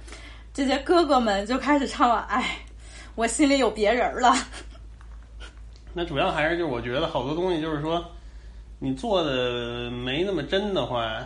[0.53, 2.59] 这些哥哥们就开始唱了，哎，
[3.15, 4.33] 我心里有别人了。
[5.91, 8.09] 那主要还是就是我觉得好多东西就是说，
[8.79, 11.21] 你做的没那么真的话，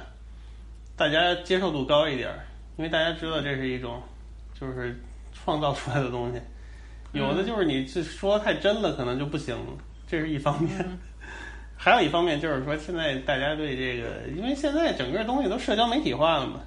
[0.96, 2.40] 大家接受度高一点儿，
[2.78, 4.02] 因为大家知道这是一种
[4.60, 5.00] 就是
[5.32, 6.42] 创造出来的东西。
[7.12, 9.56] 有的就是你这说太真了，可能就不行，
[10.08, 11.00] 这是一方面。
[11.88, 16.60] 还有一方面就是说，现在大家对这个，因为现在整个东西都社交媒体化了嘛，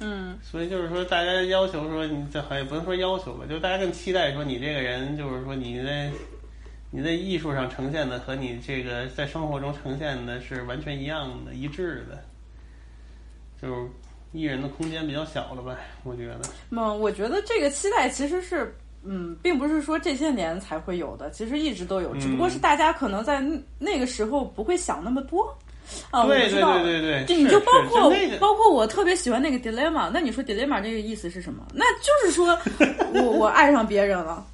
[0.00, 6.10] 嗯，所以就是说，大家要求说，你这好像也不能说要求吧，就是大家更期待说，你这个人就是说你在
[6.90, 12.24] 你在艺术上呈现的和你这个在生活中呈现的是完全一样的、一致的，
[13.62, 13.88] 就是
[14.32, 15.78] 艺人的空间比较小了吧？
[16.02, 16.40] 我觉得。
[16.70, 25.56] 嗯，我觉得这个期待其实是，嗯，并不是说这些年才会有的，其实一直都有，只不过是大家可能在那那个时候不会想那么多。
[26.10, 26.74] 啊，我对知道。
[26.74, 31.66] 对对对对就你就包括包括我特别喜欢那个 dilemma，那你说 dilemma 这个意思是什么？
[31.74, 32.58] 那就是说
[33.20, 34.46] 我我爱上别人了。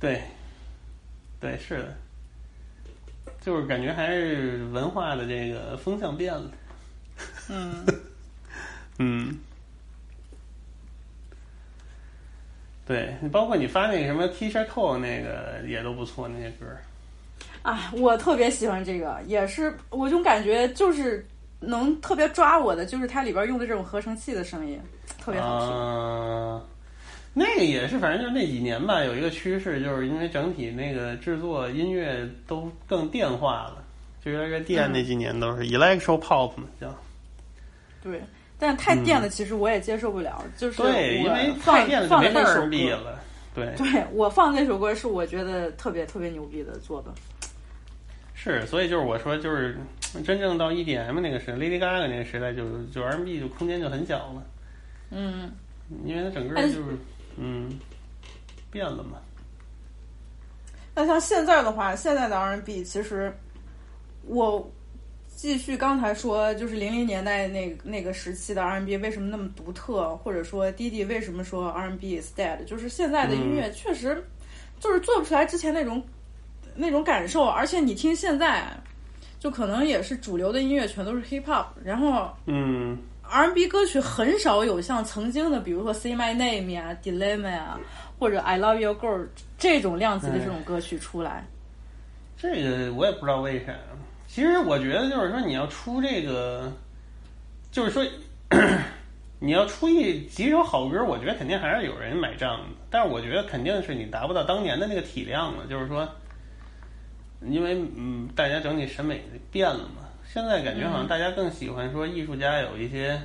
[0.00, 0.22] 对，
[1.40, 1.96] 对，是的，
[3.40, 6.50] 就是感觉还是文化的这个风向变了。
[7.48, 7.86] 嗯，
[8.98, 9.38] 嗯，
[12.86, 16.78] 对，你包括你发那个什么 T 恤扣那个也都不错，那些歌儿。
[17.62, 21.26] 哎，我特别喜欢这个，也是我就感觉就是
[21.58, 24.80] 能特别抓我的，就是它里边用的这种合成器的声音，
[25.20, 25.76] 特别好听。
[25.76, 26.62] 啊，
[27.34, 33.82] 那个也是，反正就那几年吧，有一个趋势，就是因为整体那个制作音乐都更电化了，
[34.24, 34.84] 就越来越电。
[34.88, 36.94] 嗯那几年都是 electro pop 嘛，叫。
[38.00, 38.20] 对，
[38.58, 43.20] 但是太电了其实我也接受不了，就是嗯对，因为我放太电了就放那首 R&B 歌，了。
[43.54, 47.10] 对，对我放那首歌是我觉得特别特别牛逼的做的。
[48.34, 49.76] 是，所以就是我说，就是
[50.24, 54.42] 真正到 EDM 那个时代，Lady Gaga 那个时代就，就 R&B 就空间就很小了，
[55.10, 55.50] 嗯，
[56.04, 56.82] 因为它整个就是是
[57.38, 57.78] 嗯
[58.70, 59.18] 变了嘛。
[60.94, 63.34] 那像现在的话，现在的 R&B 其实
[64.26, 64.70] 我
[65.36, 74.24] 继续刚才说，就是零零年代那那个时期的 R&B 为什么那么独特，或者说弟弟为什么说 R&B is dead，就是现在的音乐确实
[74.80, 76.02] 就是做不出来之前那种
[76.74, 78.66] 那种感受，而且你听现在，
[79.38, 87.78] 就可能也是主流的音乐全都是 hip hop，然后嗯，R&B 歌曲很少有像曾经的，比如说《Say My Name》呀、《Dilemma》呀，
[88.18, 89.20] 或者《I Love Your Girl》
[89.58, 91.46] 这种量级的这种歌曲出来。
[92.38, 93.74] 这个我也不知道为啥。
[94.36, 96.70] 其实我觉得就是说，你要出这个，
[97.70, 98.04] 就是说，
[99.38, 102.66] 你要出一几首好歌，我觉得肯定还是有人买账的。
[102.90, 105.66] 但是我觉得肯定是你达不到当年的那个体量了。
[105.66, 106.06] 就是说，
[107.40, 110.06] 因为嗯，大家整体审美变了嘛。
[110.28, 113.18] 现在感觉好像大家更喜欢说艺术家有一些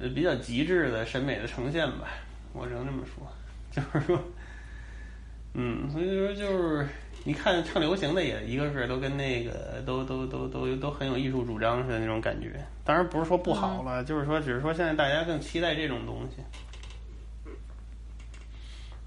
[0.00, 2.08] 呃比较极致的审美的呈现吧，
[2.54, 3.30] 我只能这么说。
[3.70, 4.18] 就是说，
[5.52, 6.88] 嗯，所以说就是
[7.26, 12.64] 你看唱流行的也一个是都跟那个都都都都都很有艺术主张似的那种感觉。
[12.84, 16.36] 当然不是说不好了，就是说只是说现在大家更期待这种东西。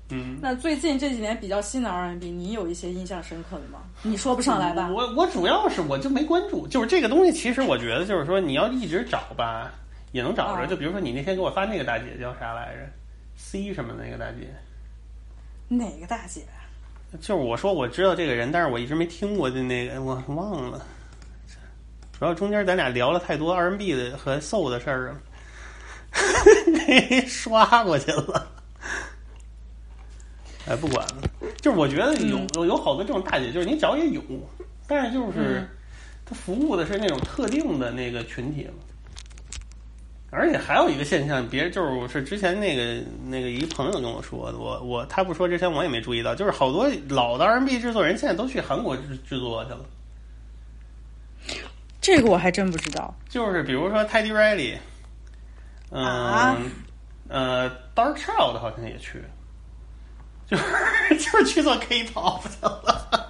[0.09, 3.83] 嗯，那最近这几年比较新的 R&B，你有一些印象深刻的吗？
[4.03, 4.89] 你说不上来吧？
[4.89, 9.71] 我我主要是我就没关注，就是这个东西，其实我觉得就是说你要一直找吧，
[10.11, 10.63] 也能找着。
[10.63, 12.81] 哦就比如说你那天给我发那个大姐叫啥来着
[13.37, 14.49] ？C 什么那个大姐，
[15.69, 16.41] 哪个大姐？
[17.19, 20.85] 就是我说我知道这个人，但是我一直没听过的那个，我忘了。
[22.17, 25.21] 主要中间咱俩聊了太多 R&B 的和 soul 的事儿了，
[27.25, 28.47] 刷过去了。
[30.67, 31.21] 哎，不管了，
[31.61, 34.21] 就是我觉得有嗯有有好多这种大姐，就是你找也有，
[34.85, 35.67] 但是就是嗯
[36.25, 38.73] 她服务的是那种特定的那个群体了。
[40.31, 49.79] 而且还有一个现象，别人就是我是之前那个那个一个朋友跟我说的，我我他不说之前我也没注意到，就是好多老的 R&B 制作人现在都去韩国制制作去了，
[51.99, 53.13] 这个我还真不知道。
[53.27, 54.77] 就是比如说 Teddy Riley，
[55.89, 56.57] 嗯、啊
[57.27, 59.23] 呃，Dark Child 好像也去，
[60.47, 60.63] 就是
[61.17, 63.05] 就是去做 K-pop 去了。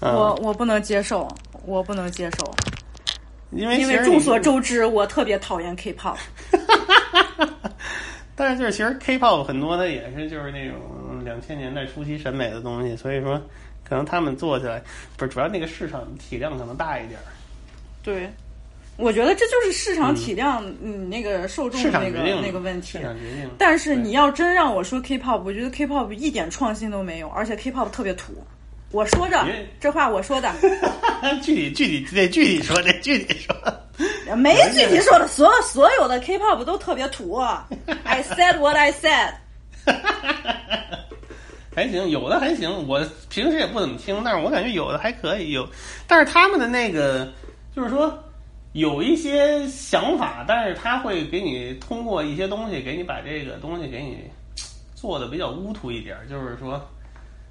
[0.00, 1.26] 嗯我我不能接受，
[1.64, 2.54] 我不能接受，
[3.50, 6.16] 因为因为众所周知，我特别讨厌 K-pop。
[8.36, 13.40] 但是就是其实 K-pop 很多的也是就是那种两千年代初期审美的东西，所以说
[13.88, 14.80] 可能他们做起来
[15.16, 17.26] 不是主要那个市场体量可能大一点儿，
[18.02, 18.30] 对，
[18.96, 23.02] 我觉得这就是市场体量，嗯，那个受众的那个那个问题市。
[23.02, 23.50] 场决定。
[23.58, 28.34] 但是你要真让我说 K-pop，我觉得 K-pop 一点创新都没有，而且 K-pop 特别土。
[28.90, 29.44] 我说着
[29.78, 30.50] 这话我说的，
[31.42, 33.54] 具体具体得具体说，得具体说。
[34.36, 37.36] 没具体说的， 所有所有的 K-pop 都特别土。
[38.04, 39.34] I said what I said。
[41.74, 42.86] 还行，有的还行。
[42.88, 45.52] 我平时也不怎么听，但是我感觉有的还可以。
[45.52, 45.68] 有，
[46.06, 47.32] 但是他们的那个
[47.74, 48.16] 就是说
[48.72, 54.24] 有一些想法，但是他会给你通过一些东西给你把这个东西给你
[54.94, 56.80] 做的比较乌涂一点儿，就是说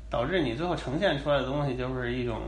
[0.10, 2.42] 导致你最后呈现出来的东西就是一种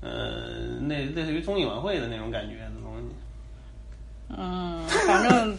[0.00, 4.34] 呃，那类似于综艺晚会的那种感觉的东西。
[4.36, 5.56] 嗯，反正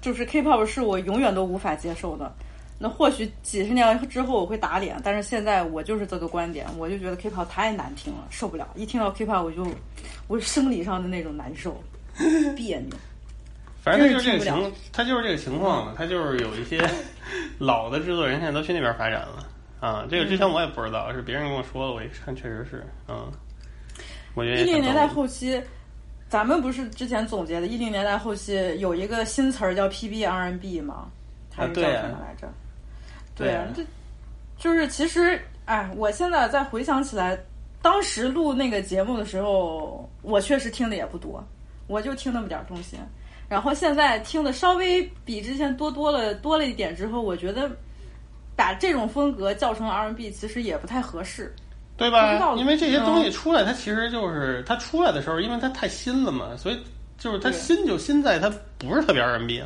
[0.00, 2.32] 就是 K-pop 是我永远都无法接受的。
[2.78, 8.66] 那或许几十年之后我会打脸，但是现在我就是这个观点，我就觉得 K-pop 太难听了，受不了。
[8.74, 9.66] 一听到 K-pop 我就
[10.28, 11.82] 我生理上的那种难受，
[12.56, 12.96] 别扭。
[13.84, 15.94] 反正他就是这个情，他就是这个情况了。
[15.96, 16.86] 他就是有一些
[17.58, 19.46] 老的制作人现在都去那边发展了
[19.80, 20.06] 啊。
[20.08, 23.30] 这个之前我也不知道，是别人跟我说的，我一看确实是，嗯，
[24.34, 25.60] 我觉得一零年代后期，
[26.28, 31.08] 咱们不是之前总结的，一零年代后期有一个新词儿叫 PB R&B 吗？
[31.52, 32.48] 还是叫什么来着？
[33.34, 33.82] 对啊这
[34.58, 37.38] 就是其实，哎，我现在再回想起来，
[37.80, 41.42] 当时录那个节目的时候，我确实听的也不多，
[41.86, 42.98] 我就听那么点儿东西。
[43.48, 47.70] 然后现在听的稍微比之前多多了多了一点之后，我觉得
[48.60, 51.54] 把这种风格叫成 R&B 其实也不太合适。
[51.96, 52.54] 对吧？
[52.58, 56.78] 因为这些东西嗯出来，它其实就是它出来的时候，因为它太新了嘛，所以
[57.18, 59.62] 就是它新就新在它不是特别 R&B，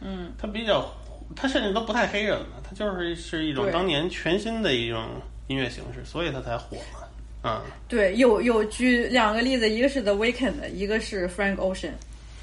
[0.00, 0.90] 嗯，它比较，
[1.36, 5.06] 它甚至都不太黑人了，它就是是一种当年全新的一种
[5.48, 7.00] 音乐形式，所以它才火嘛。
[7.42, 11.92] 啊、对，有有举两个例子，一个是 The Weeknd，一个是 Frank Ocean。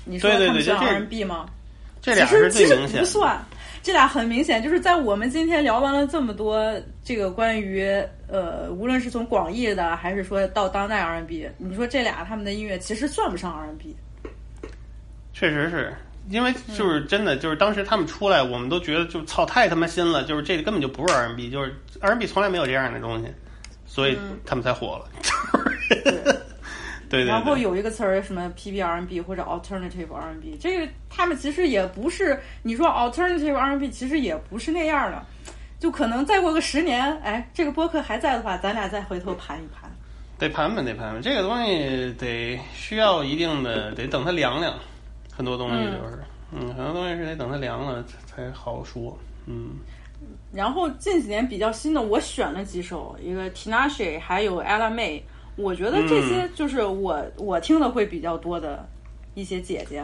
[0.06, 1.48] 你说他们算对这 R&B 吗？
[2.08, 3.00] 这俩其实其实是最明显。
[3.02, 3.38] 不算，
[3.84, 6.74] 这俩很明显，就是在我们今天聊完了这么多
[7.04, 7.84] 这个关于
[8.28, 13.96] 呃，无论是从广义的还是说到当代 R&B，你说这俩他们的音乐其实算不上 R&B。
[15.34, 15.94] 确实是
[16.30, 23.28] 因为就是真的，就是当时他们出来，我们都觉得就操太他妈新了，就是这个根本就不是 R&B，就是 R&B 从来没有这样的东西，
[23.86, 25.10] 所以他们才火了。
[27.10, 35.24] 对对对，然后有一个词儿什么 P B R N B 或者 Alternative R N B，这个他们其实也不是你说 Alternative R N B，其实也不是那样的，
[35.80, 39.90] 就可能再过个十年，哎，这个播客还在的话，咱俩再回头盘一盘。
[40.40, 44.78] 得盘盘得盘盘，这个东西得需要一定的，得等它凉凉，
[45.36, 46.20] 很多东西就是，
[46.52, 49.18] 嗯，很多东西是得等它凉了才好说，
[49.48, 49.78] 嗯，
[50.54, 55.22] 然后近几年比较新的，我选了几首，一个 Tinashe，还有 Ella May，
[55.58, 58.88] 我觉得这些就是我、我听的会比较多的
[59.34, 60.04] 一些姐姐。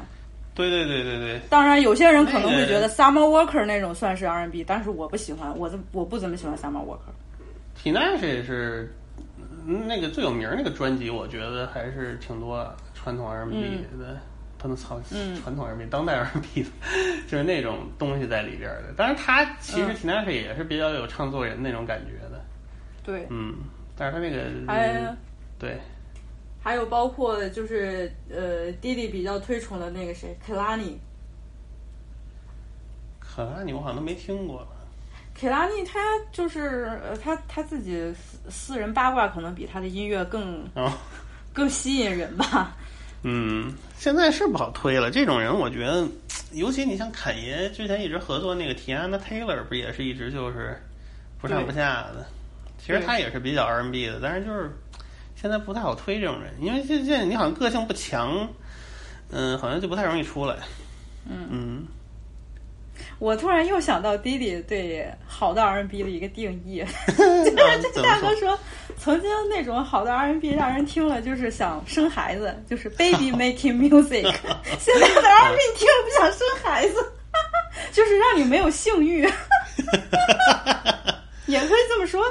[0.56, 7.00] 对对对对对，当然，有些人可能会觉得 Summer Walker 那种算是 R&B，但是我不喜欢，我怎我不怎么喜欢 Summer Walker。
[7.82, 8.94] Tinashe 是
[9.66, 14.20] 嗯那个最有名儿那个专辑，我觉得还是挺多传统 R&B 的，
[14.60, 16.70] 不能操，嗯传统 R&B 当代 R&B 的，
[17.28, 18.94] 就是那种东西在里边的。
[18.96, 22.40] 当然，他其实嗯 Tinashe 也是比较有唱作人那种感觉的，
[23.04, 23.56] 对，嗯，
[23.98, 25.16] 但是他那个还
[25.64, 25.80] 对
[26.62, 30.96] 还有包括就是呃弟弟比较推崇的那个谁 Kelani。
[33.20, 34.68] 可拉尼我好像都没听过。
[35.34, 36.00] 凯拉尼他
[36.32, 40.92] 就是呃，他他自己私私人八卦可能比他的音乐更哦，
[41.52, 42.76] 更吸引人吧。
[43.24, 45.10] 嗯，现在是不好推了。
[45.10, 46.06] 这种人，我觉得，
[46.52, 50.78] 尤其你像侃爷之前一直合作那个 Tiana Taylor，不也是一直就是
[51.42, 52.26] 不上不下的？
[52.78, 54.70] 其实他也是比较 R&B 的，但是就是
[55.44, 58.48] 现在不太好推这种人，因为现现在你好像个性不强，
[59.30, 60.56] 嗯，好像就不太容易出来。
[61.30, 61.86] 嗯嗯，
[63.20, 68.58] 我突然又想到弟弟对好的 R&B 的一个定义 就是这大哥说，
[68.98, 74.22] 曾经那种好的 R&B 让人听了就是想生孩子，就是 baby making music。
[74.80, 76.96] 现在的 R&B 你听了不想生孩子，
[77.92, 79.24] 就是让你没有性欲，
[81.48, 82.24] 也可以这么说。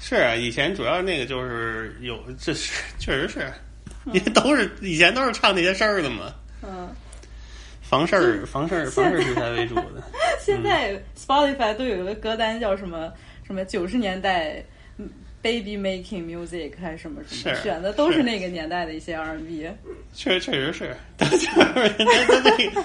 [0.00, 3.52] 是啊，以前主要那个就是有，这是确实是，
[4.06, 6.88] 因为都是以前都是唱那些事儿的嘛，嗯，
[7.82, 10.02] 房事儿、房事儿、房事儿题材为主的。
[10.40, 13.12] 现在 Spotify 都有一个歌单叫什么
[13.46, 14.62] 什么九十年代
[14.98, 15.08] 嗯
[15.42, 19.68] baby making music 还是什么什么，是选的都是是那个年代的一些 R&B。
[20.14, 22.84] 确确实是，但就是他他那个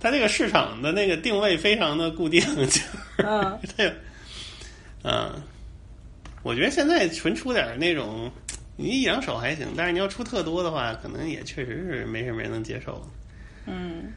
[0.00, 2.80] 他那个市场的那个定位非常的固定，就是
[3.18, 3.92] 嗯 对，
[5.04, 5.32] 嗯，
[6.42, 8.30] 我觉得现在纯出点那种，
[8.76, 13.00] 你一两首还行，但是你要出特多的话，可能也确实是没什么人能接受。
[13.66, 14.12] 嗯，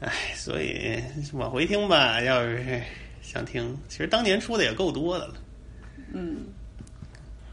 [0.00, 1.02] 唉，所以
[1.32, 2.82] 往回听吧，要是
[3.22, 5.34] 想听，其实当年出的也够多的了。
[6.12, 6.38] 嗯，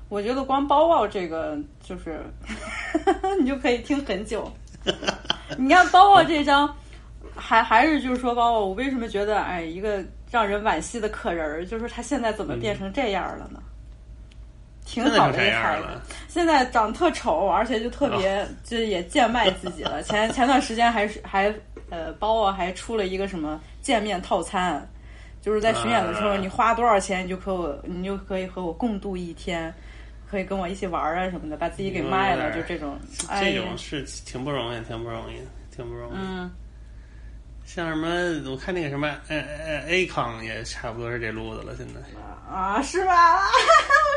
[0.10, 2.20] 我觉得光包包这个就是
[3.40, 4.52] 你就可以听很久。
[5.58, 6.76] 你看包包这张，
[7.34, 13.62] 还还是就是说包包，我为什么觉得哎，一个让人惋惜的可人儿，就是他现在怎么变成这样了呢？
[14.88, 15.84] 挺好的一个孩子
[16.30, 20.02] 现在长特丑，而且就特别、就是也贱卖自己了。
[20.02, 21.54] 前前段时间还是还
[21.90, 24.88] 呃包啊还出了一个什么见面套餐，
[25.42, 26.38] 就是在巡演的时候，啊。
[26.38, 29.74] 你花多少钱，你就和我你就可以和我共度一天，
[30.30, 32.98] 可以跟我一起玩啊什么的，把自己给卖了，就这种。
[33.28, 35.36] 哎这种是挺不容易，挺不容易，
[35.76, 36.16] 挺不容易。
[36.16, 36.52] 嗯，
[37.68, 41.76] 像什么，我看那个什么，呃呃，A 康也差不多是这路子了。
[41.76, 42.00] 现在
[42.50, 43.40] 啊，是吧？
[43.44, 43.52] 我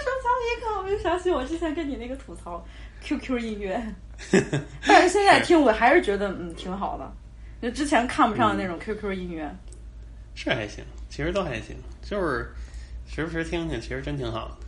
[0.05, 2.65] 说想起一个，我就想起我之前跟你那个吐槽
[3.03, 3.83] QQ 音乐，
[4.87, 7.13] 但是现在听我还是觉得嗯挺好的，
[7.61, 9.53] 就之前看不上的那种 QQ 音乐。
[10.37, 12.55] 是还行，其实都还行，就是
[13.09, 14.67] 时不时听听，其实真挺好的。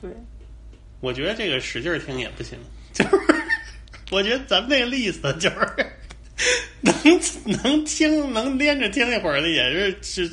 [0.00, 0.10] 对，
[1.00, 2.56] 我觉得这个使劲儿听也不行，
[2.92, 3.16] 就是
[4.12, 5.86] 我觉得咱们那个 list 就是
[6.82, 6.94] 能
[7.62, 10.30] 能听能连着听一会儿的，也是是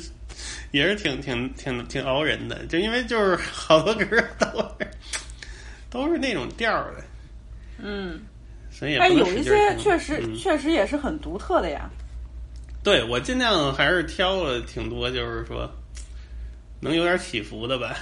[0.70, 4.04] 也是挺挺挺挺熬人的，就因为就是好多歌
[4.38, 4.46] 都
[4.78, 4.90] 是
[5.88, 7.04] 都是那种调儿的，
[7.78, 8.20] 嗯，
[8.70, 11.88] 所以也但有一些确实、嗯确实也是很独特的呀。
[12.82, 15.70] 对我尽量还是挑了挺多，就是说
[16.80, 17.96] 能有点起伏的吧。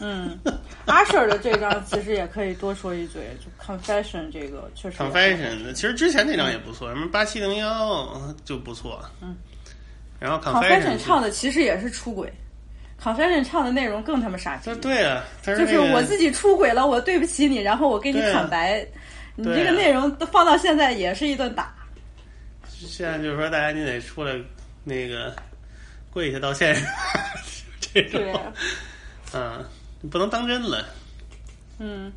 [0.00, 0.38] 嗯，
[0.86, 9.04] 阿 Sir 的这张其实也可以多说一嘴，就 Confession 这个确实 Confession 其实之前那张也不错，什么八七零幺就不错。
[9.20, 9.36] 嗯，
[10.18, 12.32] 然后 Confession 唱的其实也是出轨
[13.02, 14.74] ，Confession 唱的内容更他妈傻逼。
[14.76, 18.86] 对啊，就是那个我自己出轨了，我对不起你，然后我跟你坦白，
[19.34, 21.74] 你这个内容都放到现在也是一顿打。
[22.70, 24.38] 现在就是说，大家你得出来
[24.84, 25.34] 那个
[26.10, 26.76] 跪下道歉，
[27.80, 28.22] 这种。
[28.22, 28.34] 对，
[29.34, 29.64] 嗯，
[30.00, 30.84] 你不能当真了。
[31.78, 32.12] 嗯，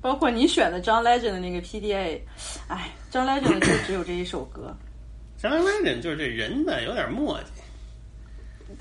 [0.00, 2.20] 包括你选的 John Legend 的那个 PDA，
[2.68, 4.74] 哎，John Legend 就只有这一首歌，
[5.38, 7.44] 张 Legend 就是这人呢有点磨叽，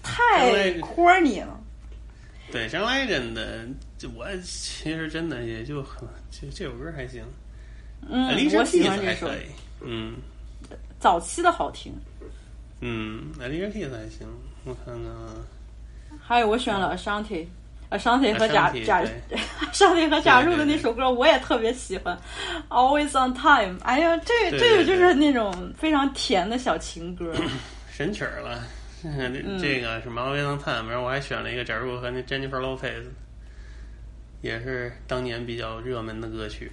[0.04, 1.60] 太 corny 了。
[2.52, 7.24] 对张 Legend 的，就我其实真的也就很这这首歌还行，
[8.08, 9.46] 嗯，Alicia 我喜 Keys 欢这首还可以，
[9.82, 10.16] 嗯
[11.00, 11.94] 早期的好听。
[12.80, 14.28] 嗯，Alicia Keys 还行，
[14.66, 15.34] 我看看啊。
[16.20, 17.46] 还有我选了 Ashanti。
[17.90, 19.38] Ashanti 和贾贾对
[19.72, 22.18] Ashanti 和贾入的那首歌我也特别喜欢
[22.70, 23.80] ，Always on Time。
[23.84, 27.34] 哎呀，这这个就是那种非常甜的小情歌。
[27.90, 28.62] 神曲儿了。
[29.60, 33.04] 这个什么《Always on Time》，然后我还选了一个贾入和那 Jennifer Lopez，
[34.42, 36.72] 也是当年比较热门的歌曲。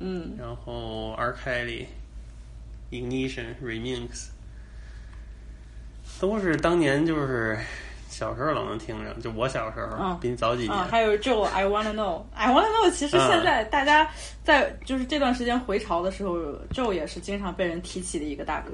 [0.00, 1.32] 嗯，然后 R.
[1.32, 1.86] Kelly、
[2.90, 4.26] Ignition Remix，
[6.20, 7.58] 都是当年就是
[8.16, 10.18] 小时候老能听着，就我小时候，嗯。
[10.20, 10.72] 比你早几年。
[10.72, 14.10] 啊，还有 Joe I Wanna Know，I Wanna Know，其实嗯现在大家
[14.42, 16.38] 在就是这段时间回潮的时候
[16.72, 18.70] ，Joe 也是经常被人提起的一个大哥。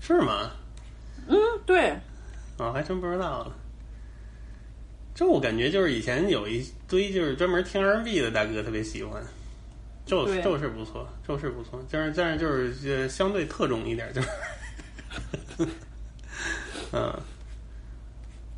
[0.00, 0.50] 是吗？
[1.28, 1.36] 嗯，
[1.66, 1.94] 对，
[2.56, 3.52] 哦，还真不知道了。
[5.14, 9.22] 这我感觉就是以前有一堆就是专门听 R&B 的大哥特别喜欢，
[10.06, 10.40] 宙对。
[10.42, 14.28] 宙是不错，宙是不错，但是但是就是呃相对特种一点，就是，
[16.92, 17.12] 嗯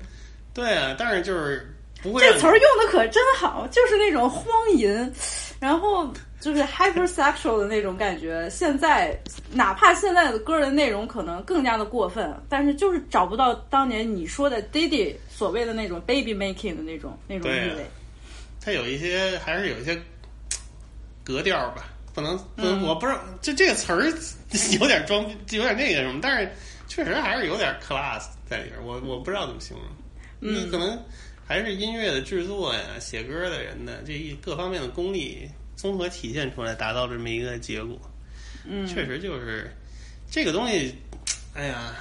[0.54, 4.46] 对啊，但是就是不会这词儿用的可真好，就是那种荒
[4.76, 5.14] 淫，
[5.60, 8.50] 然后就是 hypersexual 的那种感觉。
[8.50, 9.18] 现在
[9.54, 17.86] 哪怕现在的歌的内容可能更加的过分，但是就是找不到当年你说的 Diddy 所谓的那种 baby making 的那种那种意味。
[18.64, 20.00] 它有一些还是有一些
[21.24, 24.12] 格调吧，不能不能，嗯我不知道就这个词儿
[24.80, 26.52] 有点装，有点那个什么，但是
[26.88, 29.86] 确实还是有点 class 在里边儿，我我不知道怎么形容，
[30.42, 31.00] 嗯可能
[31.48, 38.00] 还是音乐的制作呀、写歌的人的这一各方面的功力综合体现出来，达到这么一个结果。
[38.66, 39.72] 嗯，确实就是
[40.30, 40.96] 这个东西，
[41.54, 41.96] 哎呀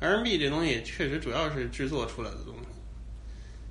[0.00, 2.60] ，R&B 这东西确实主要是制作出来的东西。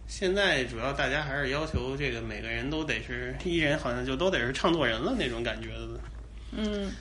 [0.07, 5.99] 现在主要大家还是要求这个每个人都得是艺人，好像就都得是唱作人了那种感觉的，
[6.51, 6.91] 嗯，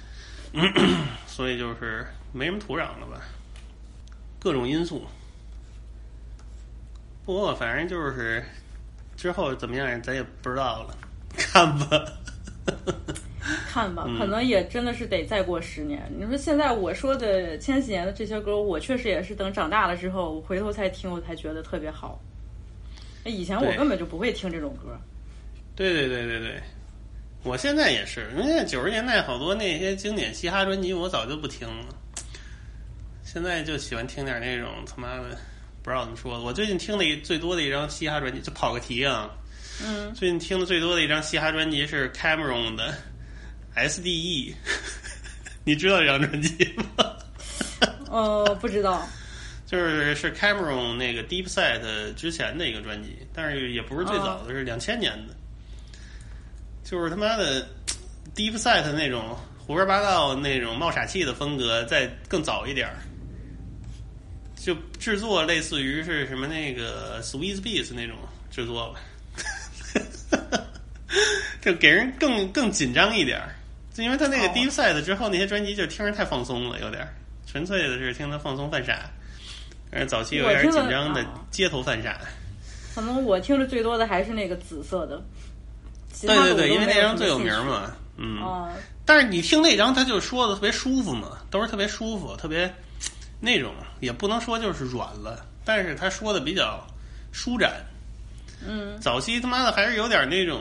[1.27, 3.21] 所以就是没什么土壤了吧，
[4.39, 5.07] 各种因素。
[7.25, 8.45] 不过反正就是
[9.17, 10.97] 之后怎么样，咱也不知道了，
[11.37, 12.05] 看吧。
[13.69, 16.11] 看吧，嗯可能也真的是得再过十年。
[16.17, 22.19] 你说现在我说的千禧年的这些歌，我确实也是等长大了之后，我回头才听，我才觉得特别好。
[23.25, 24.99] 哎以前我根本就不会听这种歌。
[25.77, 26.63] 对对对对对，
[27.43, 31.87] 我现在也是，因为九十年代好多那些经典嘻哈专辑，我早就不听了。
[33.25, 35.37] 现在就喜欢听点那种他妈的
[35.85, 36.43] 不知道怎么说。
[36.43, 39.31] 我最近听的一最多的一张嘻哈专辑，就跑个题啊。
[39.85, 42.95] 嗯，最近听的最多的一张嘻哈专辑是 Cameron 的
[43.75, 44.55] S.D.E，
[45.63, 47.17] 你知道这张专辑吗？
[48.09, 49.07] 哦，不知道。
[49.67, 55.35] 就是是 Cameron 那个 Deep Set 之前的一个专辑，但是也不是最早的，是两千年的。
[56.83, 57.67] 就是他妈的
[58.35, 62.97] Deep Set 那种胡说八道那种冒傻气的风格，再更早一点儿，
[64.65, 68.17] 就制作类似于是什么那个 Sweet Beats 那种
[68.51, 69.01] 制作吧，
[71.61, 73.55] 就给人更更紧张一点儿。
[73.93, 77.15] 就因为他那个哦 Deep Side 之后，那些专辑就听着太放松了，有点儿
[77.47, 79.11] 纯粹的是听他放松犯傻。
[79.93, 82.19] 而早期有点紧张的街头犯傻。
[82.95, 85.23] 可能我听的最多的还是那个紫色的。
[86.23, 88.43] 的对对对，因为那张张最有名嘛，嗯。
[88.43, 88.73] 啊、
[89.05, 92.73] 但是你听那张，他就说的特别舒服嘛，都是特别舒服，特别
[93.41, 93.75] 那种，
[94.05, 96.87] 也不能说就是软了，但是他说的比较
[97.33, 97.85] 舒展。
[98.67, 100.61] 嗯，早期他妈的还是有点那种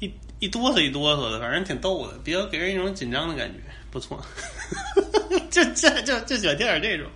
[0.00, 3.60] 一一哆嗦一哆嗦的，反正挺逗的，比较给人一种紧张的感觉，
[3.90, 4.24] 不错。
[5.50, 7.10] 就就就就喜欢听点这种，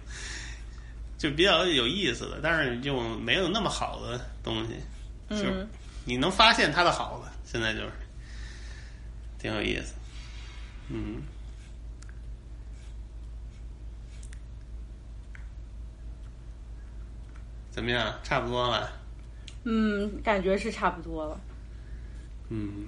[1.18, 4.74] 就比较有意思的，但是就没有那么好的东西，
[5.28, 5.68] 就是嗯
[6.04, 7.92] 你能发现它的好了，现在就是
[9.38, 9.92] 挺有意思。
[10.88, 11.22] 嗯，
[17.70, 18.14] 怎么样？
[18.22, 18.90] 差不多了。
[19.64, 21.40] 嗯，感觉是差不多了。
[22.48, 22.86] 嗯，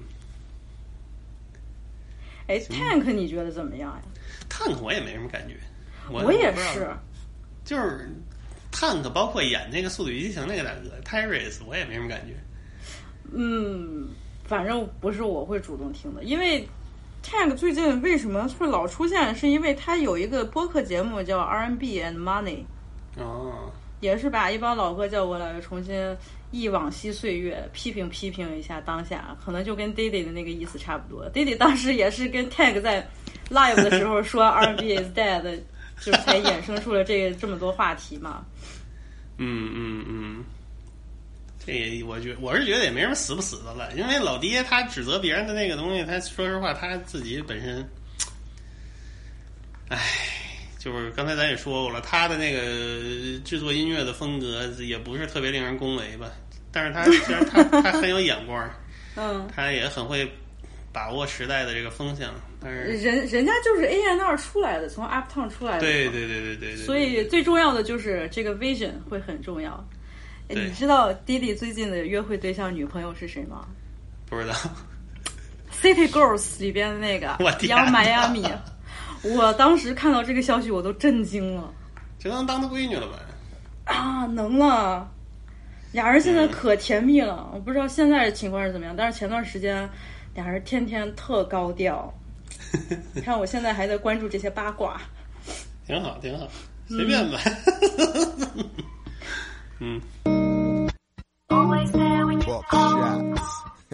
[2.49, 4.03] 哎，Tank 你觉得怎么样呀
[4.51, 5.57] ？Tank 我也没什么感觉，
[6.11, 6.89] 我我也是。
[7.65, 8.11] 就是。
[8.73, 12.35] Tank，包括演那个《速度与激情》那个大哥 Tyrese，我也没什么感觉。
[13.31, 14.09] 嗯，
[14.45, 16.67] 反正不是我会主动听的，因为
[17.23, 22.65] Tank 最近为什么会老出现，是因为他有一个播客节目叫 R&B and Money，
[23.19, 23.71] 哦，
[24.03, 25.95] 也是把一帮老哥叫过来重新
[26.51, 31.31] 忆往昔岁月，批评批评一下当下，可能就跟 Diddy 的那个意思差不多。
[31.31, 33.09] Diddy 当时也是跟 Tank 在
[33.49, 35.43] live 的时候说 R&B is dead，
[36.01, 38.45] 就是才衍生出了这个这么多话题嘛。
[39.39, 40.45] 嗯嗯嗯，
[41.65, 47.89] 这也我觉我是觉得也没什么死不死的了，因为老爹他指责别人的那个东西，他说实话他自己本身，
[49.89, 49.99] 唉，
[50.83, 56.29] 就是刚才咱也说过了，他的那个制作音乐的风格也不是特别令人恭维吧，
[56.73, 58.69] 但是他其实他他很有眼光，
[59.15, 60.29] 嗯，他也很会
[60.93, 69.89] 把握时代的这个风向，但是人人家就是 A N 二出来的，从 Uptown 出来的，对对对对对对，所以最重要的就是这个 vision 会很重要。
[70.49, 73.67] 你知道弟弟最近的约会对象女朋友是谁吗
[74.29, 74.53] 不知道
[75.81, 78.45] ，？City Girls 里边的那个 我天杨迈阿密。
[79.25, 81.73] 我当时看到这个消息，我都震惊了
[82.19, 83.13] 这能当他闺女了呗？
[83.93, 84.27] 啊！
[84.27, 85.09] 能了，
[85.93, 87.49] 俩人现在可甜蜜了。
[87.53, 89.89] 我不知道现在的情况是怎么样，但是前段时间
[90.35, 92.13] 俩人天天特高调。
[93.15, 95.01] 你看我现在还在关注这些八卦。
[95.87, 96.47] 挺好挺好，
[96.89, 97.39] 随便吧。
[99.81, 100.01] 嗯。
[101.49, 103.43] Always there when you Buck call, shots.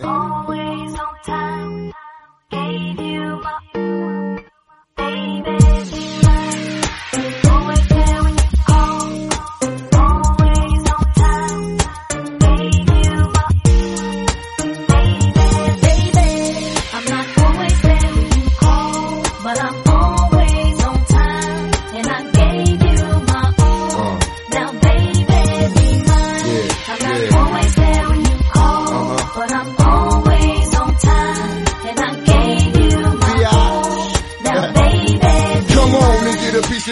[0.02, 0.94] always
[5.18, 5.77] baby,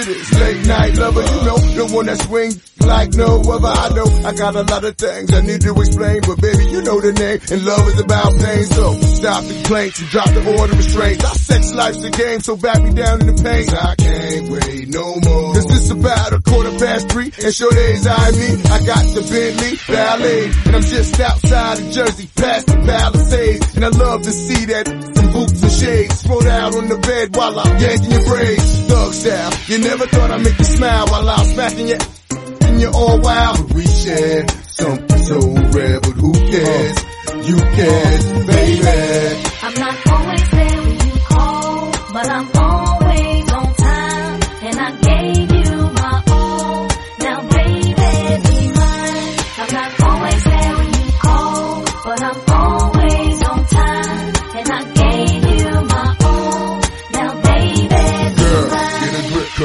[0.07, 1.23] get a piece of this late night lover.
[1.23, 1.57] You know,
[1.87, 3.69] the one that swings like no other.
[3.69, 6.83] I know I got a lot of things I need to explain, but baby, you
[6.83, 7.41] know the name.
[7.51, 11.25] And love is about pain, so stop the complaints and drop the order of restraints.
[11.25, 13.67] Our sex life's a game, so back me down in the pain.
[13.75, 15.55] I can't wait no more.
[15.55, 18.49] Cause it's about a quarter past three, and sure days I me.
[18.71, 23.77] I got the Bentley Ballet, and I'm just outside of Jersey, past the Palisades.
[23.77, 26.23] And I love to see that in boots and shades.
[26.23, 28.81] Thrown out on the bed while I'm yanking your braids.
[28.87, 31.47] Thug style, you never thought I'd make you smile while I'm
[31.77, 32.67] smacking you.
[32.67, 37.05] And you're all wild, we share something so rare, but who cares?
[37.49, 39.49] You cares, baby.
[39.63, 42.86] I'm not always there when you call, but I'm always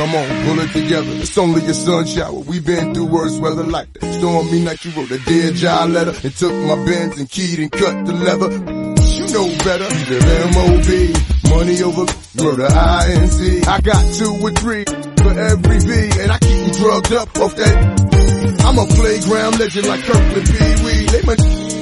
[0.01, 1.11] come on, pull it together.
[1.21, 2.39] It's only a sun shower.
[2.39, 4.13] We've been through worse weather like that.
[4.17, 7.71] Stormy night, you wrote a dear job letter and took my bends and keyed and
[7.71, 8.49] cut the leather.
[8.49, 9.89] You know better.
[10.09, 10.25] Live
[10.57, 11.13] M.O.B.
[11.53, 13.61] Money over murder I.N.C.
[13.63, 17.55] I got two or three for every V and I keep you drugged up off
[17.55, 18.01] that
[18.65, 21.05] I'm a playground legend like Kirkland Pee Wee.
[21.13, 21.35] They my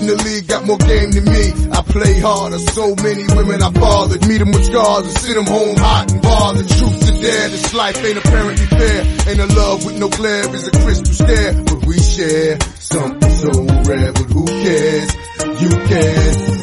[0.09, 1.45] the league got more game than me.
[1.69, 2.57] I play harder.
[2.57, 4.25] So many women I bothered.
[4.27, 6.67] Meet them with scars and sit them home hot and bothered.
[6.67, 8.99] Truth to dare, this life ain't apparently fair.
[9.29, 11.53] Ain't a love with no glare is a crystal stare.
[11.63, 13.51] But we share something so
[13.85, 14.11] rare.
[14.13, 15.09] But who cares?
[15.61, 16.58] You care,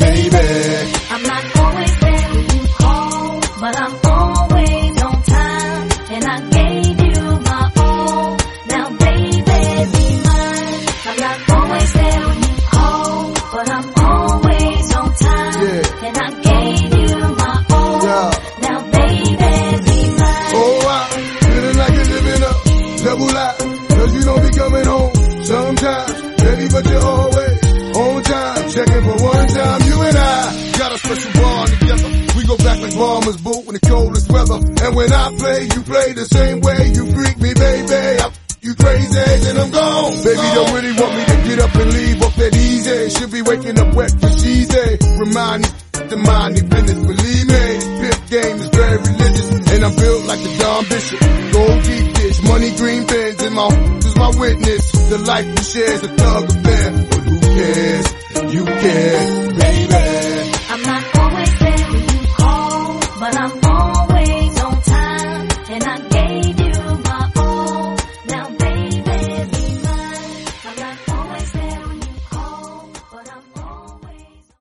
[34.62, 36.90] And when I play, you play the same way.
[36.94, 38.22] You freak me, baby.
[38.62, 40.12] You crazy, then I'm gone.
[40.24, 43.10] Baby, don't really want me to get up and leave off that easy.
[43.10, 44.98] Should be waking up wet for cheesy.
[45.22, 45.68] Remind me
[46.10, 47.64] the mind business, believe me.
[48.02, 51.20] Pimp game is very religious, and I'm built like the Don Bishop.
[51.52, 53.68] Gold deep dish, money green bins, and my
[54.02, 54.84] is my witness.
[55.10, 58.06] The life we share is a thug affair, but who cares?
[58.54, 59.95] You care, baby.